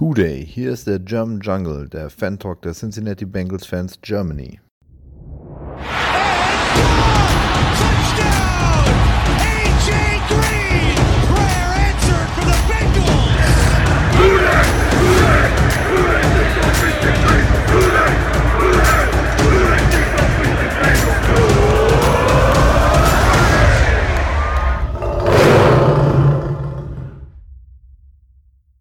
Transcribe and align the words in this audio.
Hooday, 0.00 0.46
hier 0.46 0.72
ist 0.72 0.86
der 0.86 0.98
German 0.98 1.40
Jungle, 1.40 1.86
der 1.86 2.08
Fan-Talk 2.08 2.62
der 2.62 2.72
Cincinnati 2.72 3.26
Bengals 3.26 3.66
Fans 3.66 4.00
Germany. 4.00 4.58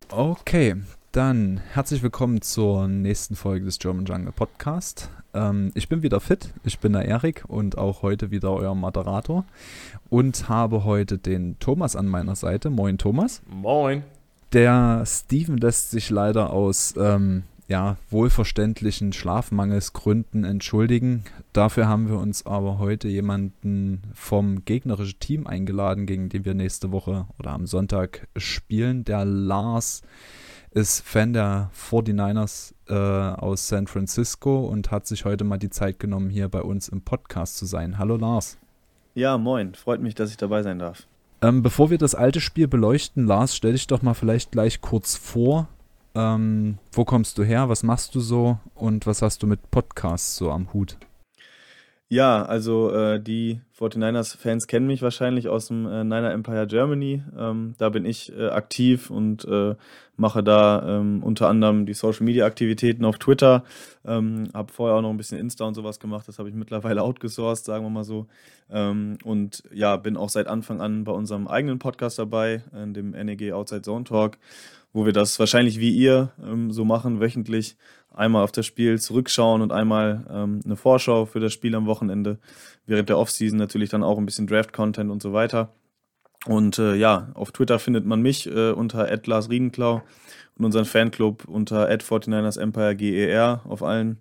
Okay, 0.10 0.76
dann 1.12 1.60
herzlich 1.73 2.04
willkommen 2.04 2.41
zur 2.44 2.88
nächsten 2.88 3.36
Folge 3.36 3.66
des 3.66 3.80
German 3.80 4.05
Jungle 4.05 4.31
Podcast. 4.31 5.09
Ähm, 5.34 5.72
ich 5.73 5.90
bin 5.90 6.04
wieder 6.04 6.20
fit, 6.20 6.54
ich 6.63 6.77
bin 6.80 6.94
der 6.94 7.05
Erik 7.05 7.45
und 7.48 7.80
auch 7.80 8.04
heute 8.04 8.30
wieder 8.30 8.52
euer 8.54 8.76
Moderator 8.76 9.44
und 10.09 10.49
habe 10.49 10.84
heute 10.84 11.18
den 11.18 11.58
Thomas 11.59 11.95
an 11.95 12.08
meiner 12.08 12.35
Seite. 12.35 12.70
Moin 12.70 12.99
Thomas. 12.99 13.41
Moin. 13.48 14.04
Der 14.54 15.04
Steven 15.08 15.58
lässt 15.58 15.90
sich 15.90 16.12
leider 16.12 16.52
aus 16.52 16.94
ähm, 16.95 17.44
ja, 17.68 17.98
wohlverständlichen 18.12 19.12
Schlafmangelsgründen 19.12 20.44
entschuldigen. 20.44 21.23
Dafür 21.54 21.88
haben 21.88 22.07
wir 22.07 22.20
uns 22.20 22.46
aber 22.46 22.77
heute 22.77 23.07
jemanden 23.07 24.04
vom 24.13 24.63
gegnerischen 24.63 25.20
Team 25.20 25.48
eingeladen, 25.48 26.05
gegen 26.05 26.30
den 26.30 26.46
wir 26.46 26.54
nächste 26.54 26.91
Woche 26.91 27.26
oder 27.40 27.52
am 27.52 27.66
Sonntag 27.66 28.27
spielen. 28.35 29.05
Der 29.05 29.26
Lars 29.26 30.04
ist 30.72 31.02
Fan 31.02 31.34
der 31.34 31.72
49ers 31.76 32.73
äh, 32.88 32.94
aus 32.94 33.68
San 33.68 33.88
Francisco 33.88 34.66
und 34.66 34.91
hat 34.91 35.07
sich 35.07 35.26
heute 35.26 35.43
mal 35.43 35.57
die 35.57 35.70
Zeit 35.70 35.99
genommen, 35.99 36.30
hier 36.30 36.48
bei 36.49 36.62
uns 36.62 36.90
im 36.90 37.02
Podcast 37.02 37.57
zu 37.57 37.66
sein. 37.66 37.98
Hallo 37.98 38.18
Lars. 38.18 38.57
Ja, 39.16 39.38
moin. 39.38 39.74
Freut 39.74 40.02
mich, 40.02 40.16
dass 40.16 40.30
ich 40.30 40.38
dabei 40.38 40.63
sein 40.63 40.80
darf. 40.80 41.08
Ähm, 41.41 41.63
bevor 41.63 41.90
wir 41.90 41.98
das 41.98 42.16
alte 42.16 42.41
Spiel 42.41 42.68
beleuchten, 42.68 43.26
Lars, 43.26 43.55
stell 43.55 43.71
dich 43.71 43.88
doch 43.88 44.02
mal 44.02 44.13
vielleicht 44.13 44.52
gleich 44.52 44.82
kurz 44.82 45.16
vor. 45.16 45.68
Ähm, 46.13 46.77
wo 46.91 47.05
kommst 47.05 47.38
du 47.38 47.43
her? 47.43 47.70
Was 47.70 47.84
machst 47.84 48.13
du 48.13 48.20
so? 48.20 48.60
Und 48.76 49.08
was 49.08 49.21
hast 49.21 49.41
du 49.41 49.48
mit 49.48 49.71
Podcasts 49.71 50.36
so 50.36 50.52
am 50.52 50.74
Hut? 50.74 50.98
Ja, 52.12 52.43
also 52.43 52.91
äh, 52.91 53.21
die 53.21 53.62
49ers-Fans 53.77 54.65
kennen 54.65 54.88
mich 54.88 55.04
wahrscheinlich 55.04 55.48
aus 55.48 55.68
dem 55.68 55.86
äh, 55.86 56.04
Niner 56.04 56.32
Empire 56.32 56.65
Germany. 56.65 57.24
Ähm, 57.38 57.76
da 57.77 57.90
bin 57.90 58.04
ich 58.04 58.36
äh, 58.36 58.48
aktiv 58.48 59.12
und 59.12 59.46
äh, 59.46 59.76
mache 60.20 60.43
da 60.43 60.99
ähm, 60.99 61.23
unter 61.23 61.48
anderem 61.48 61.85
die 61.85 61.93
Social-Media-Aktivitäten 61.93 63.05
auf 63.05 63.17
Twitter. 63.17 63.63
Ähm, 64.06 64.50
habe 64.53 64.72
vorher 64.72 64.97
auch 64.97 65.01
noch 65.01 65.09
ein 65.09 65.17
bisschen 65.17 65.39
Insta 65.39 65.66
und 65.66 65.73
sowas 65.73 66.00
gemacht. 66.00 66.28
Das 66.28 66.38
habe 66.38 66.50
ich 66.50 66.56
mittlerweile 66.56 67.01
outgesourced, 67.03 67.66
sagen 67.66 67.85
wir 67.85 67.89
mal 67.89 68.03
so. 68.03 68.28
Ähm, 68.69 69.17
und 69.23 69.63
ja, 69.73 69.95
bin 69.97 70.17
auch 70.17 70.29
seit 70.29 70.47
Anfang 70.47 70.81
an 70.81 71.06
bei 71.06 71.12
unserem 71.12 71.47
eigenen 71.47 71.79
Podcast 71.79 72.19
dabei, 72.19 72.62
in 72.73 72.94
dem 72.94 73.12
NEG 73.12 73.53
Outside 73.53 73.81
Zone 73.81 74.03
Talk, 74.03 74.38
wo 74.94 75.06
wir 75.06 75.13
das 75.13 75.40
wahrscheinlich 75.40 75.79
wie 75.79 75.91
ihr 75.91 76.31
ähm, 76.44 76.72
so 76.72 76.85
machen, 76.85 77.19
wöchentlich 77.19 77.78
einmal 78.13 78.44
auf 78.44 78.51
das 78.51 78.66
Spiel 78.66 79.00
zurückschauen 79.00 79.62
und 79.62 79.72
einmal 79.72 80.25
ähm, 80.29 80.59
eine 80.66 80.75
Vorschau 80.75 81.25
für 81.25 81.40
das 81.40 81.53
Spiel 81.53 81.73
am 81.75 81.85
Wochenende. 81.85 82.40
Während 82.85 83.09
der 83.09 83.17
Offseason 83.17 83.57
natürlich 83.57 83.90
dann 83.90 84.03
auch 84.03 84.17
ein 84.17 84.25
bisschen 84.25 84.47
Draft-Content 84.47 85.09
und 85.09 85.22
so 85.22 85.31
weiter. 85.31 85.73
Und 86.50 86.80
äh, 86.80 86.96
ja, 86.96 87.28
auf 87.36 87.52
Twitter 87.52 87.78
findet 87.78 88.08
man 88.08 88.24
mich 88.24 88.47
äh, 88.47 88.72
unter 88.72 89.08
Lars 89.25 89.52
Riedenklau 89.52 90.02
und 90.58 90.66
unseren 90.66 90.86
Fanclub 90.86 91.46
unter 91.46 91.88
49ers 91.88 92.59
Empire 92.59 92.96
GER 92.96 93.62
auf 93.66 93.84
allen 93.84 94.18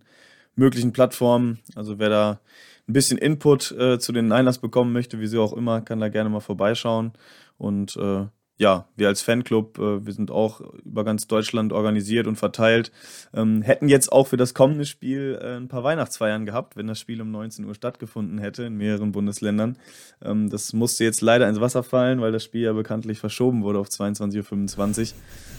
möglichen 0.54 0.92
Plattformen. 0.92 1.58
Also 1.74 1.98
wer 1.98 2.10
da 2.10 2.40
ein 2.86 2.92
bisschen 2.92 3.16
Input 3.16 3.72
äh, 3.72 3.98
zu 3.98 4.12
den 4.12 4.28
Niners 4.28 4.58
bekommen 4.58 4.92
möchte, 4.92 5.20
wieso 5.20 5.42
auch 5.42 5.54
immer, 5.54 5.80
kann 5.80 6.00
da 6.00 6.10
gerne 6.10 6.28
mal 6.28 6.40
vorbeischauen. 6.40 7.12
Und 7.56 7.96
äh, 7.96 8.26
ja, 8.58 8.88
wir 8.96 9.06
als 9.06 9.22
Fanclub, 9.22 9.78
äh, 9.78 10.04
wir 10.04 10.12
sind 10.12 10.32
auch 10.32 10.60
über 10.84 11.04
ganz 11.04 11.28
Deutschland 11.28 11.72
organisiert 11.72 12.26
und 12.26 12.36
verteilt, 12.36 12.90
ähm, 13.32 13.62
hätten 13.62 13.88
jetzt 13.88 14.10
auch 14.10 14.26
für 14.26 14.36
das 14.36 14.52
kommende 14.52 14.84
Spiel 14.84 15.38
äh, 15.40 15.56
ein 15.56 15.68
paar 15.68 15.84
Weihnachtsfeiern 15.84 16.44
gehabt, 16.44 16.76
wenn 16.76 16.88
das 16.88 16.98
Spiel 16.98 17.22
um 17.22 17.30
19 17.30 17.64
Uhr 17.64 17.74
stattgefunden 17.76 18.38
hätte 18.38 18.64
in 18.64 18.76
mehreren 18.76 19.12
Bundesländern. 19.12 19.78
Ähm, 20.22 20.50
das 20.50 20.72
musste 20.72 21.04
jetzt 21.04 21.20
leider 21.20 21.48
ins 21.48 21.60
Wasser 21.60 21.84
fallen, 21.84 22.20
weil 22.20 22.32
das 22.32 22.42
Spiel 22.42 22.62
ja 22.62 22.72
bekanntlich 22.72 23.20
verschoben 23.20 23.62
wurde 23.62 23.78
auf 23.78 23.88
22.25 23.88 25.12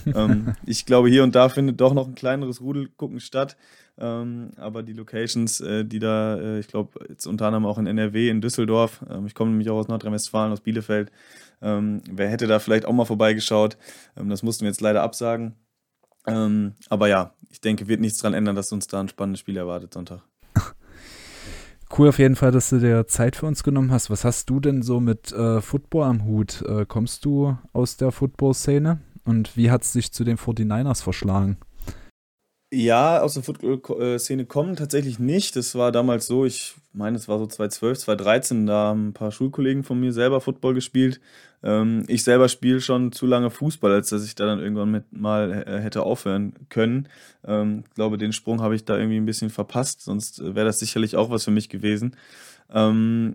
Uhr. 0.06 0.14
ähm, 0.14 0.54
ich 0.66 0.84
glaube, 0.84 1.08
hier 1.08 1.22
und 1.22 1.34
da 1.34 1.48
findet 1.48 1.80
doch 1.80 1.94
noch 1.94 2.06
ein 2.06 2.14
kleineres 2.14 2.60
Rudelgucken 2.60 3.20
statt. 3.20 3.56
Ähm, 4.00 4.52
aber 4.56 4.82
die 4.82 4.94
Locations, 4.94 5.60
äh, 5.60 5.84
die 5.84 5.98
da, 5.98 6.36
äh, 6.38 6.58
ich 6.58 6.68
glaube, 6.68 6.98
jetzt 7.08 7.26
unter 7.26 7.46
anderem 7.46 7.66
auch 7.66 7.78
in 7.78 7.86
NRW, 7.86 8.30
in 8.30 8.40
Düsseldorf, 8.40 9.04
ähm, 9.10 9.26
ich 9.26 9.34
komme 9.34 9.50
nämlich 9.50 9.68
auch 9.68 9.76
aus 9.76 9.88
Nordrhein-Westfalen, 9.88 10.52
aus 10.52 10.62
Bielefeld, 10.62 11.12
ähm, 11.62 12.02
wer 12.10 12.30
hätte 12.30 12.46
da 12.46 12.58
vielleicht 12.58 12.86
auch 12.86 12.92
mal 12.92 13.04
vorbeigeschaut? 13.04 13.76
Ähm, 14.16 14.30
das 14.30 14.42
mussten 14.42 14.62
wir 14.62 14.70
jetzt 14.70 14.80
leider 14.80 15.02
absagen. 15.02 15.54
Ähm, 16.26 16.74
aber 16.88 17.08
ja, 17.08 17.34
ich 17.50 17.60
denke, 17.60 17.88
wird 17.88 18.00
nichts 18.00 18.18
daran 18.18 18.34
ändern, 18.34 18.56
dass 18.56 18.72
uns 18.72 18.86
da 18.86 19.00
ein 19.00 19.08
spannendes 19.08 19.40
Spiel 19.40 19.56
erwartet 19.56 19.94
Sonntag. 19.94 20.22
Cool 21.98 22.08
auf 22.08 22.20
jeden 22.20 22.36
Fall, 22.36 22.52
dass 22.52 22.70
du 22.70 22.78
dir 22.78 23.08
Zeit 23.08 23.34
für 23.34 23.46
uns 23.46 23.64
genommen 23.64 23.90
hast. 23.90 24.10
Was 24.10 24.24
hast 24.24 24.48
du 24.48 24.60
denn 24.60 24.80
so 24.80 25.00
mit 25.00 25.32
äh, 25.32 25.60
Football 25.60 26.04
am 26.04 26.24
Hut? 26.24 26.62
Äh, 26.62 26.86
kommst 26.86 27.24
du 27.24 27.58
aus 27.72 27.96
der 27.96 28.12
Football-Szene? 28.12 29.00
Und 29.24 29.56
wie 29.56 29.72
hat 29.72 29.82
es 29.82 29.90
dich 29.90 30.12
zu 30.12 30.22
den 30.22 30.36
49ers 30.36 31.02
verschlagen? 31.02 31.56
Ja, 32.72 33.20
aus 33.20 33.34
der 33.34 33.42
Football-Szene 33.42 34.46
kommen 34.46 34.76
tatsächlich 34.76 35.18
nicht. 35.18 35.56
Das 35.56 35.74
war 35.74 35.90
damals 35.90 36.28
so, 36.28 36.44
ich 36.44 36.74
meine, 36.92 37.16
es 37.16 37.26
war 37.26 37.40
so 37.40 37.46
2012, 37.46 37.98
2013, 37.98 38.66
da 38.66 38.74
haben 38.88 39.08
ein 39.08 39.12
paar 39.12 39.32
Schulkollegen 39.32 39.82
von 39.82 39.98
mir 39.98 40.12
selber 40.12 40.40
Football 40.40 40.74
gespielt. 40.74 41.20
Ähm, 41.64 42.04
ich 42.06 42.22
selber 42.22 42.48
spiele 42.48 42.80
schon 42.80 43.10
zu 43.10 43.26
lange 43.26 43.50
Fußball, 43.50 43.90
als 43.92 44.10
dass 44.10 44.24
ich 44.24 44.36
da 44.36 44.46
dann 44.46 44.60
irgendwann 44.60 44.90
mit 44.92 45.12
mal 45.12 45.64
äh, 45.66 45.80
hätte 45.80 46.04
aufhören 46.04 46.54
können. 46.68 47.08
Ähm, 47.44 47.82
ich 47.88 47.94
glaube, 47.94 48.18
den 48.18 48.32
Sprung 48.32 48.62
habe 48.62 48.76
ich 48.76 48.84
da 48.84 48.96
irgendwie 48.96 49.16
ein 49.18 49.26
bisschen 49.26 49.50
verpasst, 49.50 50.02
sonst 50.02 50.38
wäre 50.38 50.66
das 50.66 50.78
sicherlich 50.78 51.16
auch 51.16 51.28
was 51.28 51.42
für 51.44 51.50
mich 51.50 51.70
gewesen. 51.70 52.16
Ähm, 52.72 53.34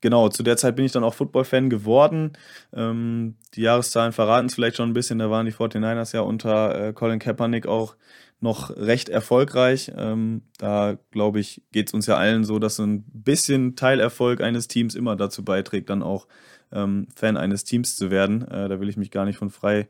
genau, 0.00 0.28
zu 0.28 0.44
der 0.44 0.56
Zeit 0.56 0.76
bin 0.76 0.84
ich 0.84 0.92
dann 0.92 1.02
auch 1.04 1.14
Football-Fan 1.14 1.70
geworden. 1.70 2.32
Die 2.72 3.60
Jahreszahlen 3.60 4.12
verraten 4.12 4.46
es 4.46 4.54
vielleicht 4.54 4.76
schon 4.76 4.90
ein 4.90 4.94
bisschen, 4.94 5.18
da 5.18 5.30
waren 5.30 5.46
die 5.46 5.52
49ers 5.52 6.14
ja 6.14 6.20
unter 6.20 6.88
äh, 6.88 6.92
Colin 6.92 7.18
Kaepernick 7.18 7.66
auch 7.66 7.96
noch 8.40 8.70
recht 8.76 9.08
erfolgreich. 9.08 9.92
Ähm, 9.96 10.42
da 10.58 10.98
glaube 11.10 11.40
ich, 11.40 11.62
geht 11.72 11.88
es 11.88 11.94
uns 11.94 12.06
ja 12.06 12.16
allen 12.16 12.44
so, 12.44 12.58
dass 12.58 12.78
ein 12.78 13.02
bisschen 13.02 13.76
Teilerfolg 13.76 14.40
eines 14.40 14.68
Teams 14.68 14.94
immer 14.94 15.16
dazu 15.16 15.44
beiträgt, 15.44 15.90
dann 15.90 16.02
auch 16.02 16.26
ähm, 16.72 17.08
Fan 17.14 17.36
eines 17.36 17.64
Teams 17.64 17.96
zu 17.96 18.10
werden. 18.10 18.42
Äh, 18.42 18.68
da 18.68 18.80
will 18.80 18.88
ich 18.88 18.96
mich 18.96 19.10
gar 19.10 19.24
nicht 19.24 19.38
von 19.38 19.50
frei 19.50 19.88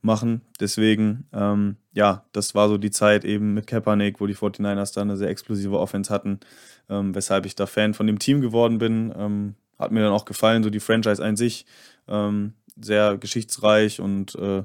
machen. 0.00 0.42
Deswegen, 0.60 1.26
ähm, 1.32 1.76
ja, 1.92 2.24
das 2.32 2.54
war 2.54 2.68
so 2.68 2.76
die 2.78 2.90
Zeit 2.90 3.24
eben 3.24 3.54
mit 3.54 3.66
Kaepernick, 3.66 4.20
wo 4.20 4.26
die 4.26 4.34
49ers 4.34 4.94
da 4.94 5.02
eine 5.02 5.16
sehr 5.16 5.28
explosive 5.28 5.78
Offense 5.78 6.12
hatten, 6.12 6.40
ähm, 6.88 7.14
weshalb 7.14 7.46
ich 7.46 7.54
da 7.54 7.66
Fan 7.66 7.94
von 7.94 8.06
dem 8.06 8.18
Team 8.18 8.40
geworden 8.40 8.78
bin. 8.78 9.12
Ähm, 9.16 9.54
hat 9.78 9.92
mir 9.92 10.02
dann 10.02 10.12
auch 10.12 10.24
gefallen, 10.24 10.62
so 10.62 10.70
die 10.70 10.80
Franchise 10.80 11.22
an 11.22 11.36
sich, 11.36 11.66
ähm, 12.08 12.54
sehr 12.80 13.16
geschichtsreich 13.18 14.00
und 14.00 14.34
äh, 14.36 14.64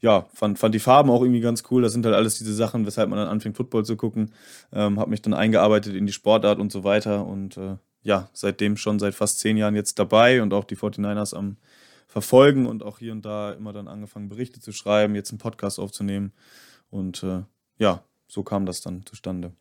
ja, 0.00 0.26
fand, 0.34 0.58
fand 0.58 0.74
die 0.74 0.80
Farben 0.80 1.10
auch 1.10 1.22
irgendwie 1.22 1.40
ganz 1.40 1.64
cool. 1.70 1.82
Das 1.82 1.92
sind 1.92 2.04
halt 2.04 2.14
alles 2.14 2.38
diese 2.38 2.54
Sachen, 2.54 2.86
weshalb 2.86 3.08
man 3.08 3.18
dann 3.18 3.28
anfängt, 3.28 3.56
Football 3.56 3.84
zu 3.84 3.96
gucken. 3.96 4.32
Ähm, 4.72 5.00
habe 5.00 5.10
mich 5.10 5.22
dann 5.22 5.34
eingearbeitet 5.34 5.94
in 5.94 6.06
die 6.06 6.12
Sportart 6.12 6.58
und 6.58 6.70
so 6.70 6.84
weiter. 6.84 7.26
Und 7.26 7.56
äh, 7.56 7.76
ja, 8.02 8.28
seitdem 8.32 8.76
schon 8.76 8.98
seit 8.98 9.14
fast 9.14 9.38
zehn 9.38 9.56
Jahren 9.56 9.74
jetzt 9.74 9.98
dabei 9.98 10.42
und 10.42 10.52
auch 10.52 10.64
die 10.64 10.76
49ers 10.76 11.34
am 11.34 11.56
Verfolgen 12.06 12.66
und 12.66 12.82
auch 12.82 12.98
hier 12.98 13.12
und 13.12 13.24
da 13.24 13.52
immer 13.52 13.72
dann 13.72 13.88
angefangen, 13.88 14.28
Berichte 14.28 14.60
zu 14.60 14.72
schreiben, 14.72 15.14
jetzt 15.14 15.30
einen 15.30 15.38
Podcast 15.38 15.78
aufzunehmen. 15.78 16.32
Und 16.90 17.22
äh, 17.22 17.42
ja, 17.78 18.02
so 18.28 18.42
kam 18.42 18.66
das 18.66 18.80
dann 18.82 19.04
zustande 19.06 19.52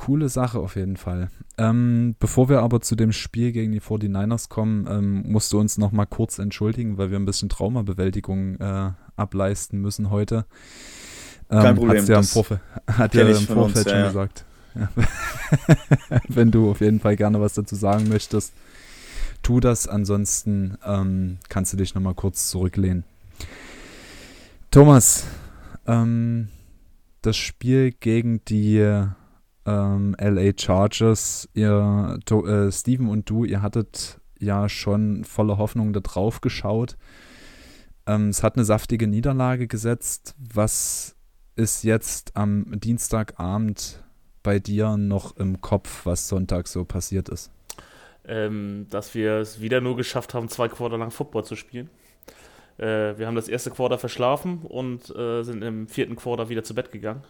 coole 0.00 0.30
Sache 0.30 0.58
auf 0.58 0.76
jeden 0.76 0.96
Fall. 0.96 1.28
Ähm, 1.58 2.16
bevor 2.18 2.48
wir 2.48 2.62
aber 2.62 2.80
zu 2.80 2.96
dem 2.96 3.12
Spiel 3.12 3.52
gegen 3.52 3.72
die 3.72 3.82
49ers 3.82 4.48
kommen, 4.48 4.86
ähm, 4.88 5.30
musst 5.30 5.52
du 5.52 5.60
uns 5.60 5.76
noch 5.76 5.92
mal 5.92 6.06
kurz 6.06 6.38
entschuldigen, 6.38 6.96
weil 6.96 7.10
wir 7.10 7.18
ein 7.18 7.26
bisschen 7.26 7.50
Traumabewältigung 7.50 8.56
äh, 8.56 8.92
ableisten 9.20 9.80
müssen 9.80 10.10
heute. 10.10 10.44
Ähm, 11.50 11.62
Kein 11.62 11.74
Problem. 11.76 12.06
Ja 12.06 12.18
im 12.18 12.24
Vorfeld, 12.24 12.60
hat 12.86 13.14
ja 13.14 13.22
im 13.26 13.36
Vorfeld 13.36 13.86
uns, 13.86 13.90
schon 13.90 13.98
ja, 13.98 14.06
gesagt. 14.06 14.44
Ja. 14.74 14.88
Wenn 16.28 16.50
du 16.50 16.70
auf 16.70 16.80
jeden 16.80 17.00
Fall 17.00 17.16
gerne 17.16 17.40
was 17.40 17.54
dazu 17.54 17.74
sagen 17.74 18.08
möchtest, 18.08 18.52
tu 19.42 19.60
das. 19.60 19.88
Ansonsten 19.88 20.78
ähm, 20.84 21.38
kannst 21.48 21.72
du 21.72 21.76
dich 21.76 21.94
noch 21.94 22.02
mal 22.02 22.14
kurz 22.14 22.48
zurücklehnen. 22.48 23.04
Thomas, 24.70 25.24
ähm, 25.86 26.48
das 27.22 27.36
Spiel 27.36 27.90
gegen 27.90 28.44
die 28.44 28.78
ähm, 29.66 30.16
LA 30.18 30.52
Chargers. 30.56 31.48
Ihr, 31.54 32.18
to, 32.24 32.46
äh, 32.46 32.70
Steven 32.70 33.08
und 33.08 33.28
du, 33.28 33.44
ihr 33.44 33.62
hattet 33.62 34.20
ja 34.38 34.68
schon 34.68 35.24
voller 35.24 35.58
Hoffnung 35.58 35.92
da 35.92 36.00
drauf 36.00 36.40
geschaut. 36.40 36.96
Ähm, 38.10 38.30
es 38.30 38.42
hat 38.42 38.56
eine 38.56 38.64
saftige 38.64 39.06
Niederlage 39.06 39.68
gesetzt. 39.68 40.34
Was 40.38 41.14
ist 41.54 41.84
jetzt 41.84 42.36
am 42.36 42.80
Dienstagabend 42.80 44.02
bei 44.42 44.58
dir 44.58 44.96
noch 44.96 45.36
im 45.36 45.60
Kopf, 45.60 46.06
was 46.06 46.26
Sonntag 46.26 46.66
so 46.66 46.84
passiert 46.84 47.28
ist? 47.28 47.52
Ähm, 48.26 48.86
dass 48.90 49.14
wir 49.14 49.34
es 49.34 49.60
wieder 49.60 49.80
nur 49.80 49.96
geschafft 49.96 50.34
haben, 50.34 50.48
zwei 50.48 50.68
Quarter 50.68 50.98
lang 50.98 51.10
Football 51.10 51.44
zu 51.44 51.54
spielen. 51.54 51.88
Äh, 52.78 53.16
wir 53.18 53.26
haben 53.26 53.36
das 53.36 53.48
erste 53.48 53.70
Quarter 53.70 53.98
verschlafen 53.98 54.62
und 54.62 55.14
äh, 55.14 55.42
sind 55.42 55.62
im 55.62 55.86
vierten 55.86 56.16
Quarter 56.16 56.48
wieder 56.48 56.64
zu 56.64 56.74
Bett 56.74 56.90
gegangen. 56.90 57.22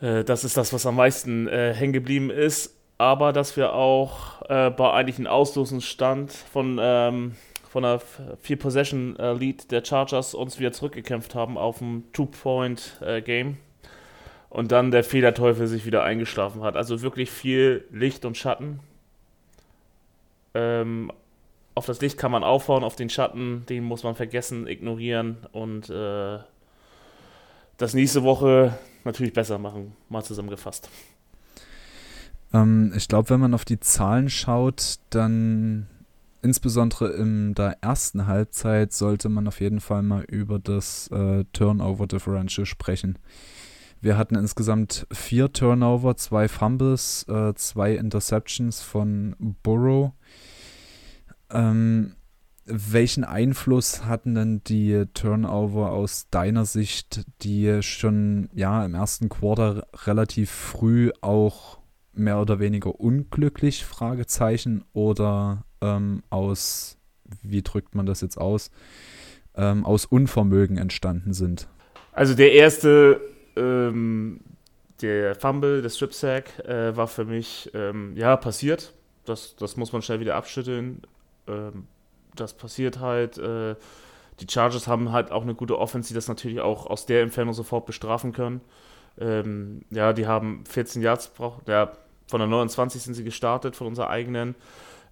Äh, 0.00 0.22
das 0.22 0.44
ist 0.44 0.56
das, 0.56 0.72
was 0.72 0.86
am 0.86 0.96
meisten 0.96 1.48
äh, 1.48 1.74
hängen 1.74 1.92
geblieben 1.92 2.30
ist. 2.30 2.76
Aber 2.98 3.32
dass 3.32 3.56
wir 3.56 3.72
auch 3.72 4.42
äh, 4.50 4.70
bei 4.70 4.92
eigentlichen 4.92 5.26
Auslosungsstand 5.26 6.30
von, 6.30 6.78
ähm, 6.80 7.34
von 7.70 7.84
einer 7.84 8.00
Vier-Possession-Lead 8.42 9.70
der 9.70 9.84
Chargers 9.84 10.34
uns 10.34 10.58
wieder 10.58 10.72
zurückgekämpft 10.72 11.36
haben 11.36 11.56
auf 11.56 11.80
ein 11.80 12.02
Two-Point-Game. 12.12 13.58
und 14.48 14.72
dann 14.72 14.90
der 14.90 15.04
Fehlerteufel 15.04 15.68
sich 15.68 15.86
wieder 15.86 16.02
eingeschlafen 16.02 16.62
hat. 16.62 16.74
Also 16.74 17.00
wirklich 17.00 17.30
viel 17.30 17.84
Licht 17.92 18.24
und 18.24 18.36
Schatten. 18.36 18.80
Ähm, 20.54 21.12
auf 21.76 21.86
das 21.86 22.00
Licht 22.00 22.18
kann 22.18 22.32
man 22.32 22.42
aufhauen, 22.42 22.82
auf 22.82 22.96
den 22.96 23.08
Schatten, 23.08 23.64
den 23.68 23.84
muss 23.84 24.02
man 24.02 24.16
vergessen, 24.16 24.66
ignorieren 24.66 25.36
und 25.52 25.88
äh, 25.88 26.38
das 27.76 27.94
nächste 27.94 28.24
Woche 28.24 28.76
natürlich 29.04 29.32
besser 29.32 29.58
machen, 29.58 29.94
mal 30.08 30.24
zusammengefasst. 30.24 30.90
Ähm, 32.52 32.92
ich 32.96 33.06
glaube, 33.06 33.30
wenn 33.30 33.38
man 33.38 33.54
auf 33.54 33.64
die 33.64 33.78
Zahlen 33.78 34.28
schaut, 34.28 34.96
dann 35.10 35.86
insbesondere 36.42 37.12
in 37.12 37.54
der 37.54 37.78
ersten 37.82 38.26
Halbzeit 38.26 38.92
sollte 38.92 39.28
man 39.28 39.48
auf 39.48 39.60
jeden 39.60 39.80
Fall 39.80 40.02
mal 40.02 40.24
über 40.24 40.58
das 40.58 41.08
äh, 41.08 41.44
Turnover 41.52 42.06
Differential 42.06 42.66
sprechen. 42.66 43.18
Wir 44.00 44.16
hatten 44.16 44.34
insgesamt 44.34 45.06
vier 45.12 45.52
Turnover, 45.52 46.16
zwei 46.16 46.48
Fumbles, 46.48 47.26
äh, 47.28 47.54
zwei 47.54 47.94
Interceptions 47.94 48.80
von 48.80 49.36
Burrow. 49.62 50.12
Ähm, 51.50 52.14
welchen 52.64 53.24
Einfluss 53.24 54.06
hatten 54.06 54.34
denn 54.34 54.62
die 54.64 55.04
Turnover 55.12 55.90
aus 55.90 56.28
deiner 56.30 56.64
Sicht, 56.64 57.26
die 57.42 57.82
schon 57.82 58.48
ja 58.54 58.84
im 58.84 58.94
ersten 58.94 59.28
Quarter 59.28 59.86
relativ 60.06 60.50
früh 60.50 61.10
auch 61.20 61.80
mehr 62.12 62.40
oder 62.40 62.58
weniger 62.58 63.00
unglücklich 63.00 63.84
Fragezeichen 63.84 64.84
oder 64.92 65.64
ähm, 65.80 66.22
aus 66.30 66.96
wie 67.42 67.62
drückt 67.62 67.94
man 67.94 68.06
das 68.06 68.20
jetzt 68.20 68.38
aus 68.38 68.70
ähm, 69.54 69.84
aus 69.84 70.04
Unvermögen 70.04 70.78
entstanden 70.78 71.32
sind? 71.32 71.68
Also 72.12 72.34
der 72.34 72.52
erste 72.52 73.20
ähm, 73.56 74.40
der 75.00 75.34
Fumble, 75.34 75.82
der 75.82 75.88
Strip 75.88 76.12
Sack 76.12 76.58
äh, 76.60 76.96
war 76.96 77.06
für 77.06 77.24
mich 77.24 77.70
ähm, 77.74 78.16
ja 78.16 78.36
passiert. 78.36 78.92
Das, 79.24 79.56
das 79.56 79.76
muss 79.76 79.92
man 79.92 80.02
schnell 80.02 80.20
wieder 80.20 80.36
abschütteln. 80.36 81.02
Ähm, 81.46 81.86
das 82.36 82.54
passiert 82.54 83.00
halt. 83.00 83.38
Äh, 83.38 83.76
die 84.40 84.46
Chargers 84.48 84.88
haben 84.88 85.12
halt 85.12 85.30
auch 85.30 85.42
eine 85.42 85.54
gute 85.54 85.78
Offense, 85.78 86.08
die 86.08 86.14
das 86.14 86.28
natürlich 86.28 86.60
auch 86.60 86.86
aus 86.86 87.06
der 87.06 87.22
Entfernung 87.22 87.54
sofort 87.54 87.86
bestrafen 87.86 88.32
können. 88.32 88.60
Ähm, 89.18 89.82
ja, 89.90 90.12
die 90.12 90.26
haben 90.26 90.64
14 90.66 91.02
Yards 91.02 91.28
braucht. 91.28 91.68
Ja, 91.68 91.92
von 92.26 92.40
der 92.40 92.48
29 92.48 93.02
sind 93.02 93.14
sie 93.14 93.24
gestartet, 93.24 93.76
von 93.76 93.86
unserer 93.86 94.08
eigenen. 94.08 94.54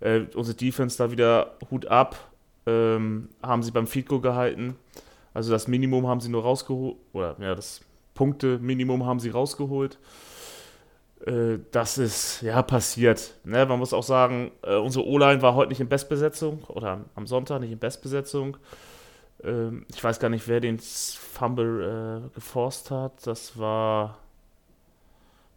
Äh, 0.00 0.22
unsere 0.34 0.56
Defense 0.56 0.98
da 0.98 1.10
wieder 1.10 1.56
Hut 1.70 1.86
ab. 1.86 2.16
Ähm, 2.66 3.28
haben 3.42 3.62
sie 3.62 3.70
beim 3.70 3.86
Feed 3.86 4.08
Goal 4.08 4.20
gehalten. 4.20 4.76
Also 5.34 5.50
das 5.50 5.68
Minimum 5.68 6.06
haben 6.06 6.20
sie 6.20 6.28
nur 6.28 6.42
rausgeholt. 6.42 6.96
Oder 7.12 7.36
ja, 7.40 7.54
das 7.54 7.80
Punkte-Minimum 8.14 9.06
haben 9.06 9.20
sie 9.20 9.30
rausgeholt. 9.30 9.98
Äh, 11.26 11.58
das 11.72 11.98
ist 11.98 12.42
ja 12.42 12.62
passiert. 12.62 13.34
Ne? 13.44 13.64
Man 13.66 13.78
muss 13.78 13.92
auch 13.92 14.02
sagen, 14.02 14.50
äh, 14.62 14.76
unsere 14.76 15.06
O-Line 15.06 15.42
war 15.42 15.54
heute 15.54 15.70
nicht 15.70 15.80
in 15.80 15.88
Bestbesetzung 15.88 16.64
oder 16.64 17.04
am 17.14 17.26
Sonntag 17.26 17.60
nicht 17.60 17.72
in 17.72 17.78
Bestbesetzung. 17.78 18.56
Ähm, 19.42 19.86
ich 19.94 20.02
weiß 20.02 20.20
gar 20.20 20.28
nicht, 20.28 20.46
wer 20.48 20.60
den 20.60 20.78
Fumble 20.78 22.24
äh, 22.26 22.34
geforst 22.34 22.90
hat. 22.90 23.26
Das 23.26 23.58
war 23.58 24.18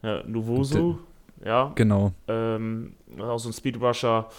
ja, 0.02 0.24
Nuvosu. 0.24 1.00
Ja. 1.44 1.72
Genau. 1.76 2.14
Ähm, 2.28 2.94
auch 3.20 3.40
so 3.40 3.50
ein 3.50 3.54
Speedrusher. 3.54 4.30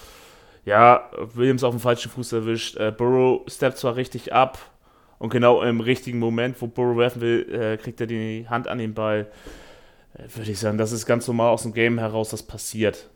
Ja, 0.65 1.11
Williams 1.35 1.65
auf 1.65 1.75
dem 1.75 1.81
falschen 1.81 2.11
Fuß 2.11 2.33
erwischt. 2.33 2.77
Äh, 2.77 2.93
Burrow 2.97 3.43
steppt 3.49 3.79
zwar 3.79 3.97
richtig 3.97 4.33
ab 4.33 4.59
und 5.19 5.31
genau 5.31 5.63
im 5.63 5.81
richtigen 5.81 6.19
Moment, 6.19 6.61
wo 6.61 6.69
Burrow 6.69 6.97
werfen 6.97 7.21
will, 7.21 7.53
äh, 7.53 7.77
kriegt 7.77 8.01
er 8.01 8.07
die 8.07 8.47
Hand 8.49 8.69
an 8.69 8.79
den 8.79 8.95
Ball 8.95 9.29
würde 10.15 10.51
ich 10.51 10.59
sagen, 10.59 10.79
das 10.79 10.93
ist 10.93 11.07
ganz 11.07 11.27
normal 11.27 11.51
aus 11.51 11.63
dem 11.63 11.73
Game 11.73 11.99
heraus, 11.99 12.31
das 12.31 12.43
passiert. 12.43 13.09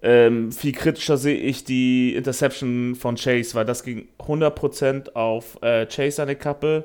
Ähm, 0.00 0.52
viel 0.52 0.72
kritischer 0.72 1.16
sehe 1.16 1.36
ich 1.36 1.64
die 1.64 2.14
Interception 2.14 2.94
von 2.94 3.16
Chase, 3.16 3.54
weil 3.54 3.64
das 3.64 3.82
ging 3.82 4.06
100% 4.20 5.14
auf 5.14 5.60
äh, 5.60 5.86
Chase 5.86 6.22
eine 6.22 6.36
Kappe. 6.36 6.84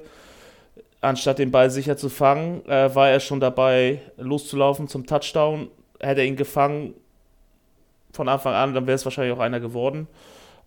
Anstatt 1.03 1.39
den 1.39 1.51
Ball 1.51 1.69
sicher 1.69 1.97
zu 1.97 2.07
fangen, 2.07 2.65
äh, 2.65 2.95
war 2.95 3.09
er 3.09 3.19
schon 3.19 3.39
dabei 3.39 4.01
loszulaufen 4.17 4.87
zum 4.87 5.05
Touchdown. 5.05 5.67
Hätte 5.99 6.21
er 6.21 6.27
ihn 6.27 6.37
gefangen 6.37 6.93
von 8.13 8.29
Anfang 8.29 8.53
an, 8.53 8.73
dann 8.73 8.87
wäre 8.87 8.95
es 8.95 9.03
wahrscheinlich 9.03 9.35
auch 9.35 9.41
einer 9.41 9.59
geworden. 9.59 10.07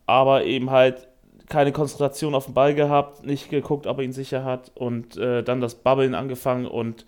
Aber 0.05 0.45
eben 0.45 0.71
halt 0.71 1.09
keine 1.49 1.73
Konzentration 1.73 2.35
auf 2.35 2.47
den 2.47 2.55
Ball 2.55 2.75
gehabt, 2.75 3.25
nicht 3.25 3.49
geguckt, 3.49 3.87
ob 3.87 3.99
er 3.99 4.05
ihn 4.05 4.13
sicher 4.13 4.45
hat 4.45 4.73
und 4.75 5.17
äh, 5.17 5.43
dann 5.43 5.61
das 5.61 5.77
Bubbeln 5.77 6.15
angefangen 6.15 6.67
und 6.67 7.07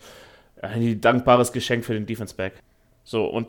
ein 0.63 1.01
dankbares 1.01 1.53
Geschenk 1.53 1.85
für 1.85 1.93
den 1.95 2.07
Defense 2.07 2.35
Back. 2.35 2.55
So, 3.05 3.27
und 3.27 3.47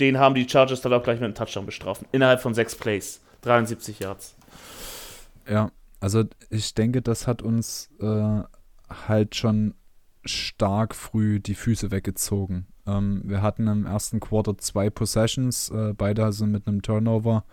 den 0.00 0.18
haben 0.18 0.34
die 0.34 0.48
Chargers 0.48 0.80
dann 0.80 0.92
auch 0.92 1.02
gleich 1.02 1.20
mit 1.20 1.26
einem 1.26 1.34
Touchdown 1.34 1.64
bestraft. 1.64 2.02
Innerhalb 2.12 2.40
von 2.40 2.54
sechs 2.54 2.74
Plays. 2.74 3.20
73 3.42 4.00
Yards. 4.00 4.34
Ja, 5.48 5.70
also 6.00 6.24
ich 6.50 6.74
denke, 6.74 7.02
das 7.02 7.26
hat 7.26 7.42
uns 7.42 7.90
äh, 8.00 8.40
halt 8.88 9.34
schon 9.34 9.74
stark 10.24 10.94
früh 10.94 11.40
die 11.40 11.54
Füße 11.54 11.90
weggezogen. 11.90 12.66
Ähm, 12.86 13.22
wir 13.24 13.42
hatten 13.42 13.66
im 13.68 13.86
ersten 13.86 14.20
Quarter 14.20 14.58
zwei 14.58 14.90
Possessions, 14.90 15.70
äh, 15.70 15.92
beide 15.96 16.32
sind 16.32 16.50
mit 16.50 16.66
einem 16.66 16.82
Turnover 16.82 17.44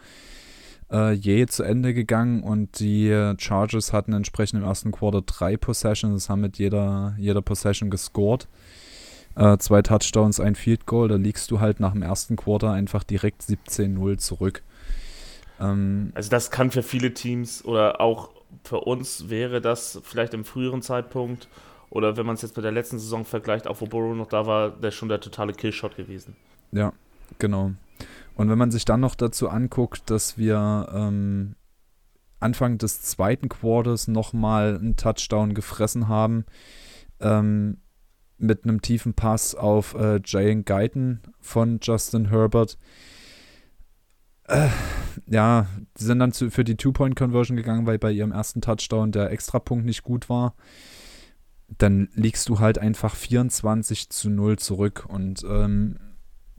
äh, 0.91 1.12
je 1.13 1.45
zu 1.47 1.63
Ende 1.63 1.94
gegangen 1.94 2.44
und 2.44 2.80
die 2.80 3.33
Chargers 3.38 3.94
hatten 3.94 4.13
entsprechend 4.13 4.62
im 4.62 4.68
ersten 4.68 4.91
Quarter 4.91 5.21
drei 5.21 5.57
Possessions, 5.57 6.30
haben 6.30 6.41
mit 6.41 6.57
jeder, 6.57 7.15
jeder 7.18 7.41
Possession 7.41 7.90
gescored. 7.90 8.47
Äh, 9.35 9.57
zwei 9.57 9.81
Touchdowns, 9.81 10.40
ein 10.40 10.56
Field 10.56 10.85
Goal, 10.85 11.07
da 11.07 11.16
liegst 11.16 11.49
du 11.49 11.59
halt 11.59 11.80
nach 11.80 11.94
dem 11.94 12.04
ersten 12.04 12.35
Quarter 12.35 12.71
einfach 12.71 13.04
direkt 13.04 13.42
17-0 13.42 14.18
zurück. 14.18 14.63
Ähm, 15.59 16.11
also 16.13 16.30
das 16.30 16.52
kann 16.52 16.69
für 16.69 16.83
viele 16.83 17.13
Teams 17.13 17.66
oder 17.66 17.99
auch 17.99 18.30
für 18.64 18.81
uns 18.81 19.30
wäre 19.30 19.62
das 19.62 20.00
vielleicht 20.04 20.33
im 20.33 20.45
früheren 20.45 20.81
Zeitpunkt 20.81 21.48
oder 21.90 22.18
wenn 22.18 22.26
man 22.26 22.36
es 22.36 22.42
jetzt 22.42 22.56
mit 22.56 22.64
der 22.64 22.72
letzten 22.72 22.98
Saison 22.98 23.24
vergleicht, 23.26 23.68
auch 23.68 23.80
wo 23.81 23.86
Burrow 23.86 24.16
noch 24.16 24.28
da 24.28 24.48
war, 24.48 24.72
der 24.72 24.92
schon 24.92 25.10
der 25.10 25.19
totale 25.19 25.54
Killshot 25.54 25.95
gewesen. 25.95 26.36
Ja, 26.72 26.92
genau. 27.38 27.74
Und 28.36 28.50
wenn 28.50 28.57
man 28.57 28.72
sich 28.72 28.83
dann 28.83 29.00
noch 29.00 29.16
dazu 29.16 29.48
anguckt, 29.50 30.10
dass 30.10 30.38
wir 30.38 30.90
ähm, 30.92 31.56
Anfang 32.40 32.78
des 32.78 33.02
zweiten 33.04 33.48
Quarters 33.48 34.07
nochmal 34.07 34.76
einen 34.76 34.95
Touchdown 34.95 35.54
gefressen 35.54 36.07
haben, 36.07 36.45
ähm, 37.19 37.78
mit 38.38 38.64
einem 38.64 38.81
tiefen 38.81 39.14
Pass 39.14 39.56
auf 39.56 39.94
äh, 39.94 40.19
Jalen 40.26 40.66
Guyton 40.66 41.22
von 41.40 41.80
Justin 41.81 42.30
Herbert. 42.30 42.78
Äh, 44.47 44.69
ja, 45.28 45.68
die 45.97 46.04
sind 46.04 46.19
dann 46.19 46.31
zu, 46.31 46.50
für 46.50 46.64
die 46.64 46.76
Two-Point-Conversion 46.76 47.56
gegangen, 47.56 47.85
weil 47.85 48.00
bei 48.00 48.12
ihrem 48.12 48.31
ersten 48.31 48.62
Touchdown 48.62 49.12
der 49.12 49.31
Extrapunkt 49.31 49.85
nicht 49.85 50.04
gut 50.04 50.30
war. 50.30 50.56
Dann 51.78 52.09
liegst 52.14 52.50
du 52.50 52.59
halt 52.59 52.78
einfach 52.78 53.16
24 53.16 54.09
zu 54.09 54.30
0 54.30 54.59
zurück 54.59 55.06
und 55.07 55.44
ähm, 55.50 55.97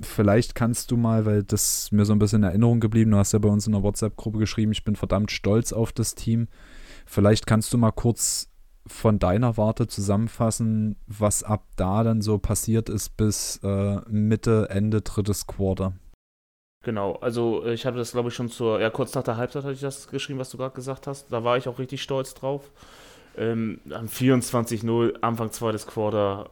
vielleicht 0.00 0.54
kannst 0.54 0.90
du 0.90 0.96
mal, 0.96 1.24
weil 1.24 1.42
das 1.42 1.92
mir 1.92 2.04
so 2.04 2.12
ein 2.12 2.18
bisschen 2.18 2.42
in 2.42 2.48
Erinnerung 2.48 2.80
geblieben, 2.80 3.12
du 3.12 3.18
hast 3.18 3.32
ja 3.32 3.38
bei 3.38 3.48
uns 3.48 3.66
in 3.66 3.72
der 3.72 3.82
WhatsApp-Gruppe 3.82 4.38
geschrieben, 4.38 4.72
ich 4.72 4.84
bin 4.84 4.96
verdammt 4.96 5.30
stolz 5.30 5.72
auf 5.72 5.92
das 5.92 6.14
Team. 6.14 6.48
Vielleicht 7.06 7.46
kannst 7.46 7.72
du 7.72 7.78
mal 7.78 7.92
kurz 7.92 8.50
von 8.86 9.18
deiner 9.18 9.56
Warte 9.56 9.86
zusammenfassen, 9.86 10.96
was 11.06 11.42
ab 11.42 11.66
da 11.76 12.02
dann 12.02 12.22
so 12.22 12.38
passiert 12.38 12.88
ist 12.88 13.16
bis 13.16 13.60
äh, 13.62 14.00
Mitte, 14.08 14.68
Ende 14.70 15.00
drittes 15.02 15.46
Quarter. 15.46 15.94
Genau, 16.84 17.14
also 17.14 17.64
ich 17.66 17.86
hatte 17.86 17.96
das 17.96 18.12
glaube 18.12 18.28
ich 18.28 18.34
schon 18.34 18.50
zur, 18.50 18.78
ja 18.78 18.90
kurz 18.90 19.14
nach 19.14 19.22
der 19.22 19.38
Halbzeit 19.38 19.64
hatte 19.64 19.72
ich 19.72 19.80
das 19.80 20.06
geschrieben, 20.08 20.38
was 20.38 20.50
du 20.50 20.58
gerade 20.58 20.74
gesagt 20.74 21.06
hast. 21.06 21.32
Da 21.32 21.42
war 21.42 21.56
ich 21.56 21.66
auch 21.66 21.78
richtig 21.78 22.02
stolz 22.02 22.34
drauf. 22.34 22.70
Ähm, 23.36 23.80
24-0, 23.88 25.20
Anfang 25.22 25.50
zweites 25.50 25.86
Quarter. 25.86 26.50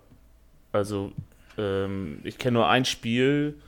Also 0.72 1.12
ähm, 1.58 2.20
ich 2.24 2.38
kenne 2.38 2.54
nur 2.54 2.68
ein 2.68 2.86
Spiel, 2.86 3.58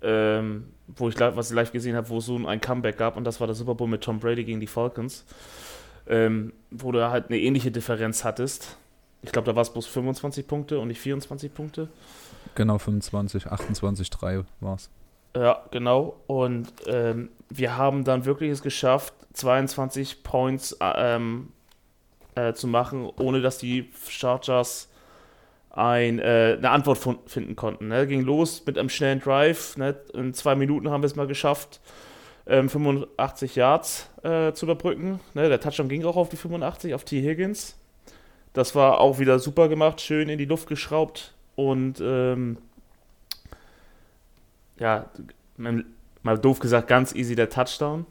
ähm, 0.00 0.64
wo 0.88 1.10
ich 1.10 1.20
was 1.20 1.50
ich 1.50 1.56
live 1.56 1.72
gesehen 1.72 1.94
habe, 1.94 2.08
wo 2.08 2.18
es 2.18 2.26
so 2.26 2.36
ein 2.36 2.60
Comeback 2.60 2.96
gab 2.96 3.18
und 3.18 3.24
das 3.24 3.38
war 3.38 3.46
der 3.46 3.54
Super 3.54 3.74
Bowl 3.74 3.86
mit 3.86 4.02
Tom 4.02 4.18
Brady 4.18 4.44
gegen 4.44 4.60
die 4.60 4.66
Falcons, 4.66 5.26
ähm, 6.06 6.54
wo 6.70 6.90
du 6.90 7.10
halt 7.10 7.26
eine 7.28 7.38
ähnliche 7.38 7.70
Differenz 7.70 8.24
hattest. 8.24 8.78
Ich 9.20 9.30
glaube, 9.30 9.46
da 9.46 9.54
war 9.54 9.62
es 9.62 9.70
bloß 9.70 9.86
25 9.86 10.48
Punkte 10.48 10.78
und 10.78 10.88
nicht 10.88 11.00
24 11.00 11.52
Punkte. 11.52 11.88
Genau, 12.54 12.78
25, 12.78 13.46
28, 13.46 14.10
3 14.10 14.44
war 14.60 14.74
es. 14.74 14.90
Ja, 15.34 15.64
genau. 15.70 16.20
Und 16.26 16.68
ähm, 16.86 17.30
wir 17.48 17.76
haben 17.76 18.04
dann 18.04 18.24
wirklich 18.24 18.50
es 18.50 18.62
geschafft, 18.62 19.14
22 19.34 20.22
Points 20.22 20.76
ähm, 20.80 21.48
äh, 22.34 22.52
zu 22.52 22.66
machen, 22.66 23.10
ohne 23.18 23.40
dass 23.40 23.58
die 23.58 23.90
Chargers 24.08 24.88
ein, 25.70 26.18
äh, 26.18 26.56
eine 26.58 26.70
Antwort 26.70 26.98
finden 27.26 27.56
konnten. 27.56 27.88
Ne? 27.88 28.06
Ging 28.06 28.22
los 28.22 28.62
mit 28.66 28.76
einem 28.78 28.90
schnellen 28.90 29.20
Drive. 29.20 29.76
Ne? 29.76 29.96
In 30.12 30.34
zwei 30.34 30.54
Minuten 30.54 30.90
haben 30.90 31.02
wir 31.02 31.06
es 31.06 31.16
mal 31.16 31.26
geschafft, 31.26 31.80
ähm, 32.46 32.68
85 32.68 33.56
Yards 33.56 34.10
äh, 34.22 34.52
zu 34.52 34.66
überbrücken. 34.66 35.20
Ne? 35.32 35.48
Der 35.48 35.60
Touchdown 35.60 35.88
ging 35.88 36.04
auch 36.04 36.16
auf 36.16 36.28
die 36.28 36.36
85, 36.36 36.94
auf 36.94 37.04
T. 37.04 37.22
Higgins. 37.22 37.76
Das 38.52 38.74
war 38.74 39.00
auch 39.00 39.18
wieder 39.18 39.38
super 39.38 39.68
gemacht, 39.68 40.02
schön 40.02 40.28
in 40.28 40.36
die 40.36 40.44
Luft 40.44 40.68
geschraubt 40.68 41.32
und 41.56 42.02
ähm, 42.02 42.58
ja, 44.82 45.06
mal 45.56 46.38
doof 46.38 46.58
gesagt, 46.58 46.88
ganz 46.88 47.14
easy 47.14 47.36
der 47.36 47.48
Touchdown. 47.48 48.04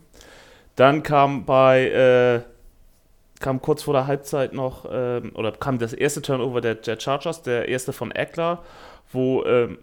Dann 0.76 1.04
kam 1.04 1.46
bei, 1.46 1.90
äh, 1.90 2.42
kam 3.40 3.62
kurz 3.62 3.84
vor 3.84 3.94
der 3.94 4.08
Halbzeit 4.08 4.54
noch, 4.54 4.86
ähm, 4.90 5.32
oder 5.36 5.52
kam 5.52 5.80
das 5.80 5.94
erste 5.94 6.22
Turnover 6.22 6.62
der, 6.62 6.76
der 6.76 7.00
Chargers, 7.00 7.42
der 7.42 7.68
erste 7.68 7.92
von 7.92 8.12
Eckler, 8.12 8.64
wo 9.12 9.44
ähm, 9.44 9.80